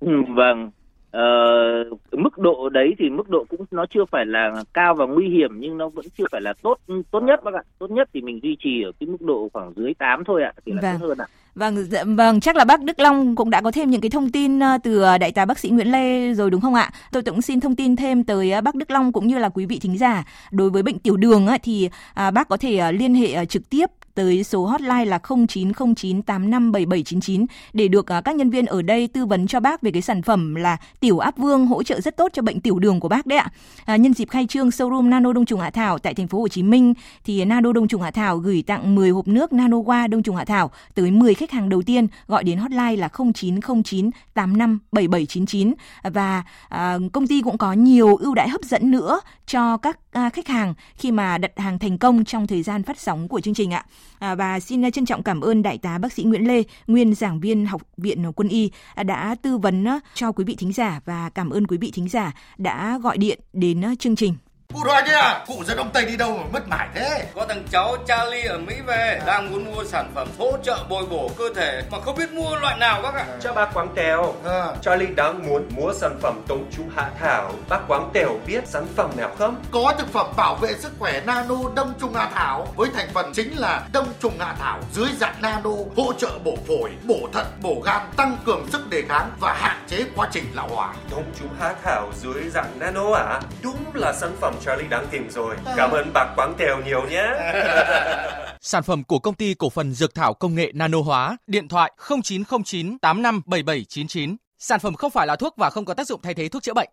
Ừ, 0.00 0.22
vâng 0.28 0.70
uh, 1.16 1.98
mức 2.12 2.38
độ 2.38 2.68
đấy 2.68 2.94
thì 2.98 3.10
mức 3.10 3.28
độ 3.28 3.44
cũng 3.48 3.64
nó 3.70 3.86
chưa 3.90 4.04
phải 4.04 4.26
là 4.26 4.62
cao 4.74 4.94
và 4.94 5.06
nguy 5.06 5.28
hiểm 5.28 5.60
nhưng 5.60 5.78
nó 5.78 5.88
vẫn 5.88 6.04
chưa 6.18 6.24
phải 6.32 6.40
là 6.40 6.52
tốt 6.62 6.78
tốt 7.10 7.20
nhất 7.20 7.44
bác 7.44 7.54
ạ 7.54 7.62
tốt 7.78 7.90
nhất 7.90 8.08
thì 8.14 8.20
mình 8.20 8.40
duy 8.42 8.56
trì 8.60 8.82
ở 8.82 8.92
cái 9.00 9.06
mức 9.06 9.20
độ 9.20 9.48
khoảng 9.52 9.72
dưới 9.76 9.94
8 9.94 10.24
thôi 10.24 10.42
ạ 10.42 10.52
thì 10.66 10.72
là 10.72 10.82
vâng. 10.82 11.00
tốt 11.00 11.06
hơn 11.06 11.18
ạ 11.18 11.26
Vâng, 11.54 11.84
dạ, 11.90 12.04
vâng, 12.04 12.40
chắc 12.40 12.56
là 12.56 12.64
bác 12.64 12.82
Đức 12.82 13.00
Long 13.00 13.36
cũng 13.36 13.50
đã 13.50 13.60
có 13.60 13.70
thêm 13.70 13.90
những 13.90 14.00
cái 14.00 14.10
thông 14.10 14.30
tin 14.30 14.60
ờ, 14.60 14.78
từ 14.82 15.02
ờ, 15.02 15.18
đại 15.18 15.32
tá 15.32 15.44
bác 15.44 15.58
sĩ 15.58 15.68
Nguyễn 15.70 15.92
Lê 15.92 16.34
rồi 16.34 16.50
đúng 16.50 16.60
không 16.60 16.74
ạ? 16.74 16.90
Tôi 17.12 17.22
cũng 17.22 17.42
xin 17.42 17.60
thông 17.60 17.76
tin 17.76 17.96
thêm 17.96 18.24
tới 18.24 18.50
ờ, 18.50 18.60
bác 18.60 18.74
Đức 18.74 18.90
Long 18.90 19.12
cũng 19.12 19.26
như 19.26 19.38
là 19.38 19.48
quý 19.48 19.66
vị 19.66 19.78
thính 19.78 19.98
giả. 19.98 20.24
Đối 20.50 20.70
với 20.70 20.82
bệnh 20.82 20.98
tiểu 20.98 21.16
đường 21.16 21.46
thì 21.62 21.88
à, 22.14 22.30
bác 22.30 22.48
có 22.48 22.56
thể 22.56 22.92
liên 22.92 23.14
hệ 23.14 23.46
trực 23.46 23.70
tiếp 23.70 23.86
tới 24.14 24.44
số 24.44 24.66
hotline 24.66 25.04
là 25.04 25.18
0909857799 25.18 27.46
để 27.72 27.88
được 27.88 28.12
à, 28.12 28.20
các 28.20 28.36
nhân 28.36 28.50
viên 28.50 28.66
ở 28.66 28.82
đây 28.82 29.08
tư 29.08 29.26
vấn 29.26 29.46
cho 29.46 29.60
bác 29.60 29.82
về 29.82 29.90
cái 29.90 30.02
sản 30.02 30.22
phẩm 30.22 30.54
là 30.54 30.76
tiểu 31.00 31.18
áp 31.18 31.38
vương 31.38 31.66
hỗ 31.66 31.82
trợ 31.82 32.00
rất 32.00 32.16
tốt 32.16 32.28
cho 32.32 32.42
bệnh 32.42 32.60
tiểu 32.60 32.78
đường 32.78 33.00
của 33.00 33.08
bác 33.08 33.26
đấy 33.26 33.38
ạ. 33.38 33.50
À, 33.84 33.96
nhân 33.96 34.14
dịp 34.14 34.28
khai 34.30 34.46
trương 34.46 34.68
showroom 34.68 35.08
Nano 35.08 35.32
Đông 35.32 35.46
trùng 35.46 35.60
Hạ 35.60 35.70
Thảo 35.70 35.98
tại 35.98 36.14
thành 36.14 36.28
phố 36.28 36.38
Hồ 36.38 36.48
Chí 36.48 36.62
Minh 36.62 36.94
thì 37.24 37.44
Nano 37.44 37.72
Đông 37.72 37.88
trùng 37.88 38.02
Hạ 38.02 38.10
Thảo 38.10 38.38
gửi 38.38 38.62
tặng 38.66 38.94
10 38.94 39.10
hộp 39.10 39.28
nước 39.28 39.52
Nano 39.52 39.76
Qua 39.76 40.06
Đông 40.06 40.22
trùng 40.22 40.36
Hạ 40.36 40.44
Thảo 40.44 40.70
tới 40.94 41.10
10 41.10 41.34
khách 41.34 41.50
hàng 41.50 41.68
đầu 41.68 41.82
tiên 41.82 42.06
gọi 42.26 42.44
đến 42.44 42.58
hotline 42.58 42.96
là 42.96 43.08
0909 43.34 44.10
857799 44.34 45.74
và 46.02 46.42
à, 46.68 46.98
công 47.12 47.26
ty 47.26 47.42
cũng 47.42 47.58
có 47.58 47.72
nhiều 47.72 48.16
ưu 48.16 48.34
đãi 48.34 48.48
hấp 48.48 48.62
dẫn 48.62 48.90
nữa 48.90 49.20
cho 49.46 49.76
các 49.76 49.98
à, 50.12 50.30
khách 50.30 50.48
hàng 50.48 50.74
khi 50.96 51.12
mà 51.12 51.38
đặt 51.38 51.58
hàng 51.58 51.78
thành 51.78 51.98
công 51.98 52.24
trong 52.24 52.46
thời 52.46 52.62
gian 52.62 52.82
phát 52.82 53.00
sóng 53.00 53.28
của 53.28 53.40
chương 53.40 53.54
trình 53.54 53.70
ạ. 53.70 53.84
À, 54.18 54.34
và 54.34 54.60
xin 54.60 54.84
à, 54.84 54.90
trân 54.90 55.06
trọng 55.06 55.22
cảm 55.22 55.40
ơn 55.40 55.62
Đại 55.62 55.78
tá 55.78 55.98
bác 55.98 56.12
sĩ 56.12 56.22
Nguyễn 56.22 56.48
Lê, 56.48 56.62
nguyên 56.86 57.14
giảng 57.14 57.40
viên 57.40 57.66
Học 57.66 57.82
viện 57.96 58.32
Quân 58.36 58.48
y 58.48 58.70
à, 58.94 59.02
đã 59.02 59.36
tư 59.42 59.58
vấn 59.58 59.88
à, 59.88 60.00
cho 60.14 60.32
quý 60.32 60.44
vị 60.44 60.56
thính 60.58 60.72
giả 60.72 61.00
và 61.04 61.30
cảm 61.30 61.50
ơn 61.50 61.66
quý 61.66 61.76
vị 61.78 61.90
thính 61.94 62.08
giả 62.08 62.32
đã 62.58 62.98
gọi 63.02 63.18
điện 63.18 63.40
đến 63.52 63.96
chương 63.96 64.16
trình. 64.16 64.34
Cụ 64.74 64.84
đoài 64.84 65.02
kia 65.06 65.12
à, 65.12 65.44
cụ 65.46 65.64
dẫn 65.64 65.76
ông 65.76 65.90
Tây 65.92 66.04
đi 66.04 66.16
đâu 66.16 66.36
mà 66.36 66.44
mất 66.52 66.68
mải 66.68 66.88
thế? 66.94 67.26
Có 67.34 67.46
thằng 67.48 67.64
cháu 67.70 67.96
Charlie 68.06 68.46
ở 68.46 68.58
Mỹ 68.58 68.74
về, 68.86 69.20
đang 69.26 69.52
muốn 69.52 69.64
mua 69.64 69.84
sản 69.84 70.10
phẩm 70.14 70.28
hỗ 70.38 70.52
trợ 70.62 70.84
bồi 70.88 71.06
bổ 71.06 71.30
cơ 71.38 71.44
thể 71.56 71.82
mà 71.90 72.00
không 72.00 72.16
biết 72.16 72.32
mua 72.32 72.56
loại 72.56 72.78
nào 72.78 73.02
bác 73.02 73.14
ạ. 73.14 73.26
Cho 73.40 73.52
bác 73.52 73.74
Quang 73.74 73.88
Tèo, 73.94 74.34
à. 74.44 74.66
Charlie 74.82 75.14
đang 75.16 75.46
muốn 75.46 75.68
mua 75.76 75.92
sản 75.92 76.18
phẩm 76.22 76.40
tống 76.48 76.64
chú 76.76 76.82
hạ 76.96 77.10
thảo. 77.20 77.52
Bác 77.68 77.78
Quang 77.88 78.10
Tèo 78.14 78.30
biết 78.46 78.68
sản 78.68 78.86
phẩm 78.96 79.10
nào 79.16 79.30
không? 79.38 79.62
Có 79.70 79.94
thực 79.98 80.12
phẩm 80.12 80.26
bảo 80.36 80.54
vệ 80.54 80.74
sức 80.74 80.92
khỏe 80.98 81.20
nano 81.26 81.56
đông 81.76 81.92
trùng 82.00 82.14
hạ 82.14 82.30
thảo 82.34 82.68
với 82.76 82.90
thành 82.94 83.08
phần 83.14 83.32
chính 83.34 83.58
là 83.58 83.82
đông 83.92 84.08
trùng 84.20 84.38
hạ 84.38 84.54
thảo 84.58 84.80
dưới 84.92 85.08
dạng 85.20 85.42
nano 85.42 85.70
hỗ 85.96 86.12
trợ 86.12 86.30
bổ 86.44 86.56
phổi, 86.68 86.90
bổ 87.04 87.28
thận, 87.32 87.46
bổ 87.62 87.82
gan, 87.84 88.00
tăng 88.16 88.36
cường 88.44 88.66
sức 88.72 88.90
đề 88.90 89.02
kháng 89.08 89.30
và 89.40 89.54
hạn 89.54 89.76
chế 89.88 90.04
quá 90.16 90.28
trình 90.32 90.44
lão 90.54 90.68
hóa. 90.68 90.94
Đông 91.10 91.24
trùng 91.40 91.48
hạ 91.60 91.74
thảo 91.84 92.12
dưới 92.22 92.50
dạng 92.50 92.78
nano 92.78 93.14
à? 93.14 93.40
Đúng 93.62 93.84
là 93.94 94.12
sản 94.12 94.36
phẩm 94.40 94.54
Charlie 94.64 94.88
đang 94.88 95.06
tìm 95.10 95.30
rồi. 95.30 95.56
Cảm 95.76 95.90
ơn 95.90 96.12
bác 96.12 96.32
Quang 96.36 96.54
Tèo 96.58 96.82
nhiều 96.84 97.06
nhé. 97.10 97.24
Sản 98.60 98.82
phẩm 98.82 99.04
của 99.04 99.18
công 99.18 99.34
ty 99.34 99.54
cổ 99.54 99.70
phần 99.70 99.94
Dược 99.94 100.14
thảo 100.14 100.34
công 100.34 100.54
nghệ 100.54 100.72
Nano 100.74 101.00
Hóa, 101.00 101.36
điện 101.46 101.68
thoại 101.68 101.92
0909 102.24 102.98
857799. 102.98 104.36
Sản 104.58 104.80
phẩm 104.80 104.94
không 104.94 105.10
phải 105.10 105.26
là 105.26 105.36
thuốc 105.36 105.56
và 105.56 105.70
không 105.70 105.84
có 105.84 105.94
tác 105.94 106.06
dụng 106.06 106.20
thay 106.22 106.34
thế 106.34 106.48
thuốc 106.48 106.62
chữa 106.62 106.74
bệnh. 106.74 106.88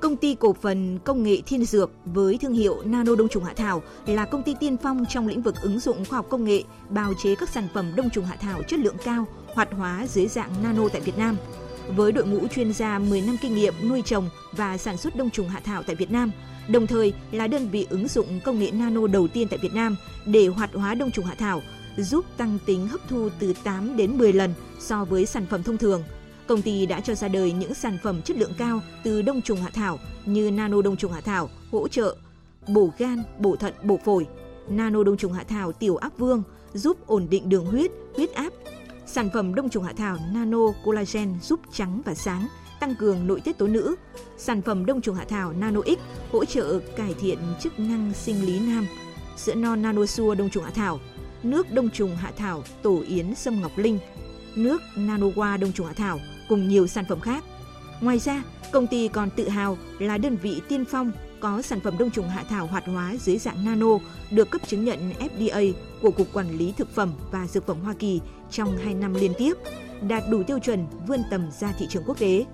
Công 0.00 0.16
ty 0.16 0.36
cổ 0.40 0.56
phần 0.62 0.98
công 1.04 1.22
nghệ 1.22 1.36
Thiên 1.46 1.64
Dược 1.64 1.90
với 2.04 2.38
thương 2.40 2.52
hiệu 2.52 2.82
Nano 2.84 3.14
Đông 3.16 3.28
trùng 3.28 3.44
Hạ 3.44 3.52
Thảo 3.56 3.82
là 4.06 4.24
công 4.24 4.42
ty 4.42 4.54
tiên 4.60 4.76
phong 4.82 5.04
trong 5.08 5.28
lĩnh 5.28 5.42
vực 5.42 5.54
ứng 5.62 5.80
dụng 5.80 6.04
khoa 6.04 6.16
học 6.16 6.26
công 6.30 6.44
nghệ 6.44 6.62
bào 6.88 7.12
chế 7.22 7.34
các 7.34 7.48
sản 7.48 7.68
phẩm 7.74 7.92
đông 7.96 8.10
trùng 8.10 8.24
hạ 8.24 8.36
thảo 8.40 8.62
chất 8.62 8.80
lượng 8.80 8.96
cao, 9.04 9.26
hoạt 9.54 9.68
hóa 9.72 10.06
dưới 10.08 10.26
dạng 10.26 10.50
nano 10.62 10.88
tại 10.92 11.00
Việt 11.00 11.18
Nam. 11.18 11.36
Với 11.88 12.12
đội 12.12 12.26
ngũ 12.26 12.48
chuyên 12.48 12.72
gia 12.72 12.98
10 12.98 13.20
năm 13.20 13.36
kinh 13.40 13.54
nghiệm 13.54 13.74
nuôi 13.88 14.02
trồng 14.02 14.28
và 14.52 14.78
sản 14.78 14.96
xuất 14.96 15.16
đông 15.16 15.30
trùng 15.30 15.48
hạ 15.48 15.60
thảo 15.64 15.82
tại 15.82 15.96
Việt 15.96 16.10
Nam, 16.10 16.30
đồng 16.68 16.86
thời 16.86 17.12
là 17.32 17.46
đơn 17.46 17.68
vị 17.70 17.86
ứng 17.90 18.08
dụng 18.08 18.40
công 18.44 18.58
nghệ 18.58 18.70
nano 18.70 19.06
đầu 19.06 19.28
tiên 19.28 19.48
tại 19.48 19.58
Việt 19.62 19.74
Nam 19.74 19.96
để 20.26 20.46
hoạt 20.46 20.70
hóa 20.74 20.94
đông 20.94 21.10
trùng 21.10 21.24
hạ 21.24 21.34
thảo, 21.38 21.62
giúp 21.96 22.24
tăng 22.36 22.58
tính 22.66 22.88
hấp 22.88 23.00
thu 23.08 23.28
từ 23.38 23.52
8 23.64 23.96
đến 23.96 24.18
10 24.18 24.32
lần 24.32 24.54
so 24.78 25.04
với 25.04 25.26
sản 25.26 25.46
phẩm 25.50 25.62
thông 25.62 25.78
thường– 25.78 26.04
Công 26.46 26.62
ty 26.62 26.86
đã 26.86 27.00
cho 27.00 27.14
ra 27.14 27.28
đời 27.28 27.52
những 27.52 27.74
sản 27.74 27.98
phẩm 28.02 28.22
chất 28.22 28.36
lượng 28.36 28.52
cao 28.58 28.80
từ 29.04 29.22
đông 29.22 29.42
trùng 29.42 29.60
hạ 29.60 29.70
thảo 29.74 29.98
như 30.24 30.50
nano 30.50 30.82
đông 30.82 30.96
trùng 30.96 31.12
hạ 31.12 31.20
thảo 31.20 31.50
hỗ 31.72 31.88
trợ 31.88 32.16
bổ 32.68 32.90
gan, 32.98 33.22
bổ 33.38 33.56
thận, 33.56 33.74
bổ 33.82 33.98
phổi, 34.04 34.26
nano 34.68 35.04
đông 35.04 35.16
trùng 35.16 35.32
hạ 35.32 35.44
thảo 35.48 35.72
tiểu 35.72 35.96
áp 35.96 36.18
vương 36.18 36.42
giúp 36.74 37.06
ổn 37.06 37.26
định 37.30 37.48
đường 37.48 37.66
huyết, 37.66 37.90
huyết 38.16 38.34
áp. 38.34 38.52
Sản 39.06 39.30
phẩm 39.34 39.54
đông 39.54 39.68
trùng 39.68 39.84
hạ 39.84 39.92
thảo 39.96 40.18
nano 40.32 40.58
collagen 40.84 41.34
giúp 41.42 41.60
trắng 41.72 42.02
và 42.04 42.14
sáng, 42.14 42.48
tăng 42.80 42.94
cường 42.94 43.26
nội 43.26 43.40
tiết 43.40 43.58
tố 43.58 43.66
nữ. 43.66 43.96
Sản 44.38 44.62
phẩm 44.62 44.86
đông 44.86 45.00
trùng 45.00 45.14
hạ 45.16 45.24
thảo 45.28 45.52
nano 45.52 45.80
X 45.86 45.98
hỗ 46.32 46.44
trợ 46.44 46.80
cải 46.96 47.14
thiện 47.14 47.38
chức 47.60 47.80
năng 47.80 48.12
sinh 48.14 48.46
lý 48.46 48.60
nam. 48.60 48.86
Sữa 49.36 49.54
non 49.54 49.82
nano 49.82 50.06
xua 50.06 50.34
đông 50.34 50.50
trùng 50.50 50.64
hạ 50.64 50.70
thảo, 50.74 51.00
nước 51.42 51.72
đông 51.72 51.90
trùng 51.90 52.16
hạ 52.16 52.32
thảo 52.36 52.62
tổ 52.82 53.02
yến 53.08 53.34
sâm 53.34 53.60
ngọc 53.60 53.78
linh, 53.78 53.98
nước 54.54 54.82
nano 54.96 55.26
hoa 55.36 55.56
đông 55.56 55.72
trùng 55.72 55.86
hạ 55.86 55.92
thảo 55.96 56.20
cùng 56.48 56.68
nhiều 56.68 56.86
sản 56.86 57.04
phẩm 57.08 57.20
khác. 57.20 57.44
Ngoài 58.00 58.18
ra, 58.18 58.42
công 58.72 58.86
ty 58.86 59.08
còn 59.08 59.30
tự 59.30 59.48
hào 59.48 59.78
là 59.98 60.18
đơn 60.18 60.36
vị 60.36 60.60
tiên 60.68 60.84
phong 60.84 61.12
có 61.40 61.62
sản 61.62 61.80
phẩm 61.80 61.98
đông 61.98 62.10
trùng 62.10 62.28
hạ 62.28 62.44
thảo 62.48 62.66
hoạt 62.66 62.86
hóa 62.86 63.14
dưới 63.20 63.38
dạng 63.38 63.64
nano 63.64 63.98
được 64.30 64.50
cấp 64.50 64.60
chứng 64.66 64.84
nhận 64.84 65.12
FDA 65.18 65.72
của 66.02 66.10
Cục 66.10 66.32
Quản 66.32 66.58
lý 66.58 66.72
Thực 66.76 66.94
phẩm 66.94 67.12
và 67.30 67.46
Dược 67.46 67.66
phẩm 67.66 67.80
Hoa 67.80 67.94
Kỳ 67.98 68.20
trong 68.50 68.76
2 68.76 68.94
năm 68.94 69.14
liên 69.14 69.32
tiếp, 69.38 69.54
đạt 70.08 70.22
đủ 70.30 70.42
tiêu 70.42 70.58
chuẩn 70.58 70.86
vươn 71.06 71.20
tầm 71.30 71.50
ra 71.60 71.72
thị 71.78 71.86
trường 71.90 72.02
quốc 72.06 72.18
tế. 72.18 72.44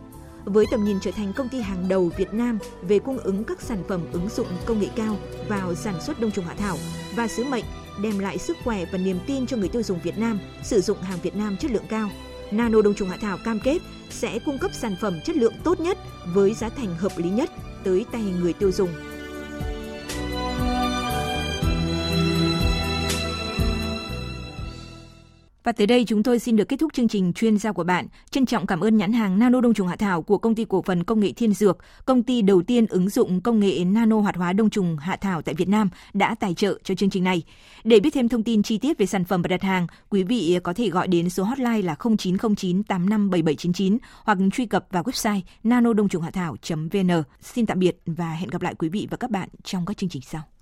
Với 0.45 0.67
tầm 0.71 0.85
nhìn 0.85 0.99
trở 1.01 1.11
thành 1.11 1.33
công 1.37 1.49
ty 1.49 1.61
hàng 1.61 1.89
đầu 1.89 2.11
Việt 2.17 2.35
Nam 2.35 2.59
về 2.83 2.99
cung 2.99 3.19
ứng 3.19 3.45
các 3.45 3.61
sản 3.61 3.83
phẩm 3.89 4.01
ứng 4.13 4.29
dụng 4.29 4.47
công 4.67 4.81
nghệ 4.81 4.89
cao 4.97 5.17
vào 5.49 5.75
sản 5.75 6.01
xuất 6.01 6.21
đông 6.21 6.31
trùng 6.31 6.45
hạ 6.45 6.55
thảo 6.55 6.77
và 7.17 7.29
sứ 7.29 7.45
mệnh 7.45 7.65
đem 8.03 8.19
lại 8.19 8.39
sức 8.39 8.57
khỏe 8.65 8.85
và 8.93 8.99
niềm 8.99 9.19
tin 9.27 9.47
cho 9.47 9.57
người 9.57 9.69
tiêu 9.69 9.83
dùng 9.83 10.01
Việt 10.03 10.19
Nam 10.19 10.41
sử 10.63 10.81
dụng 10.81 10.99
hàng 11.03 11.19
Việt 11.23 11.37
Nam 11.37 11.57
chất 11.57 11.71
lượng 11.71 11.87
cao– 11.89 12.09
Nano 12.53 12.83
Đông 12.83 12.95
trùng 12.95 13.09
Hạ 13.09 13.17
Thảo 13.21 13.39
cam 13.45 13.61
kết 13.61 13.79
sẽ 14.11 14.39
cung 14.39 14.59
cấp 14.59 14.71
sản 14.75 14.97
phẩm 15.01 15.21
chất 15.25 15.37
lượng 15.37 15.55
tốt 15.65 15.81
nhất 15.81 15.99
với 16.35 16.55
giá 16.55 16.69
thành 16.69 16.95
hợp 16.95 17.13
lý 17.17 17.31
nhất 17.31 17.51
tới 17.85 18.07
tay 18.13 18.23
người 18.41 18.53
tiêu 18.53 18.73
dùng. 18.73 18.91
Và 25.65 25.73
tới 25.73 25.87
đây 25.87 26.05
chúng 26.07 26.23
tôi 26.23 26.39
xin 26.39 26.57
được 26.57 26.65
kết 26.65 26.77
thúc 26.77 26.93
chương 26.93 27.09
trình 27.09 27.33
chuyên 27.33 27.59
gia 27.59 27.73
của 27.73 27.85
bạn. 27.85 28.07
Trân 28.31 28.47
trọng 28.47 28.67
cảm 28.67 28.81
ơn 28.81 28.97
nhãn 28.97 29.13
hàng 29.13 29.39
Nano 29.39 29.61
Đông 29.61 29.75
trùng 29.75 29.89
Hạ 29.89 29.97
Thảo 29.97 30.23
của 30.23 30.39
công 30.39 30.55
ty 30.55 30.65
cổ 30.69 30.83
phần 30.83 31.05
công 31.05 31.21
nghệ 31.21 31.33
Thiên 31.33 31.55
Dược, 31.55 31.79
công 32.05 32.23
ty 32.23 32.43
đầu 32.43 32.63
tiên 32.63 32.87
ứng 32.87 33.09
dụng 33.09 33.41
công 33.41 33.61
nghệ 33.61 33.85
nano 33.85 34.21
hoạt 34.21 34.37
hóa 34.37 34.53
đông 34.53 34.71
trùng 34.71 34.97
hạ 34.97 35.17
thảo 35.17 35.43
tại 35.43 35.55
Việt 35.55 35.69
Nam 35.69 35.89
đã 36.15 36.35
tài 36.35 36.55
trợ 36.55 36.79
cho 36.85 36.95
chương 36.95 37.11
trình 37.11 37.25
này. 37.25 37.43
Để 37.85 38.01
biết 38.01 38.11
thêm 38.15 38.29
thông 38.29 38.43
tin 38.43 38.63
chi 38.63 38.79
tiết 38.79 38.99
về 38.99 39.07
sản 39.07 39.25
phẩm 39.25 39.43
và 39.43 39.49
đặt 39.49 39.63
hàng, 39.63 39.87
quý 40.11 40.23
vị 40.23 40.59
có 40.63 40.73
thể 40.73 40.89
gọi 40.89 41.09
đến 41.09 41.31
số 41.31 41.45
hotline 41.45 41.83
là 41.83 41.97
0909 42.19 42.83
857799 42.83 43.99
hoặc 44.25 44.39
truy 44.53 44.67
cập 44.67 44.87
vào 44.91 45.03
website 45.03 45.41
nano 45.65 45.93
đông 45.93 46.09
trùng 46.09 46.23
hạ 46.23 46.31
thảo.vn. 46.31 47.23
Xin 47.41 47.67
tạm 47.67 47.79
biệt 47.79 48.01
và 48.07 48.33
hẹn 48.33 48.51
gặp 48.51 48.63
lại 48.63 48.75
quý 48.75 48.89
vị 48.89 49.09
và 49.11 49.17
các 49.17 49.31
bạn 49.31 49.49
trong 49.65 49.87
các 49.87 49.97
chương 49.97 50.11
trình 50.11 50.23
sau. 50.23 50.43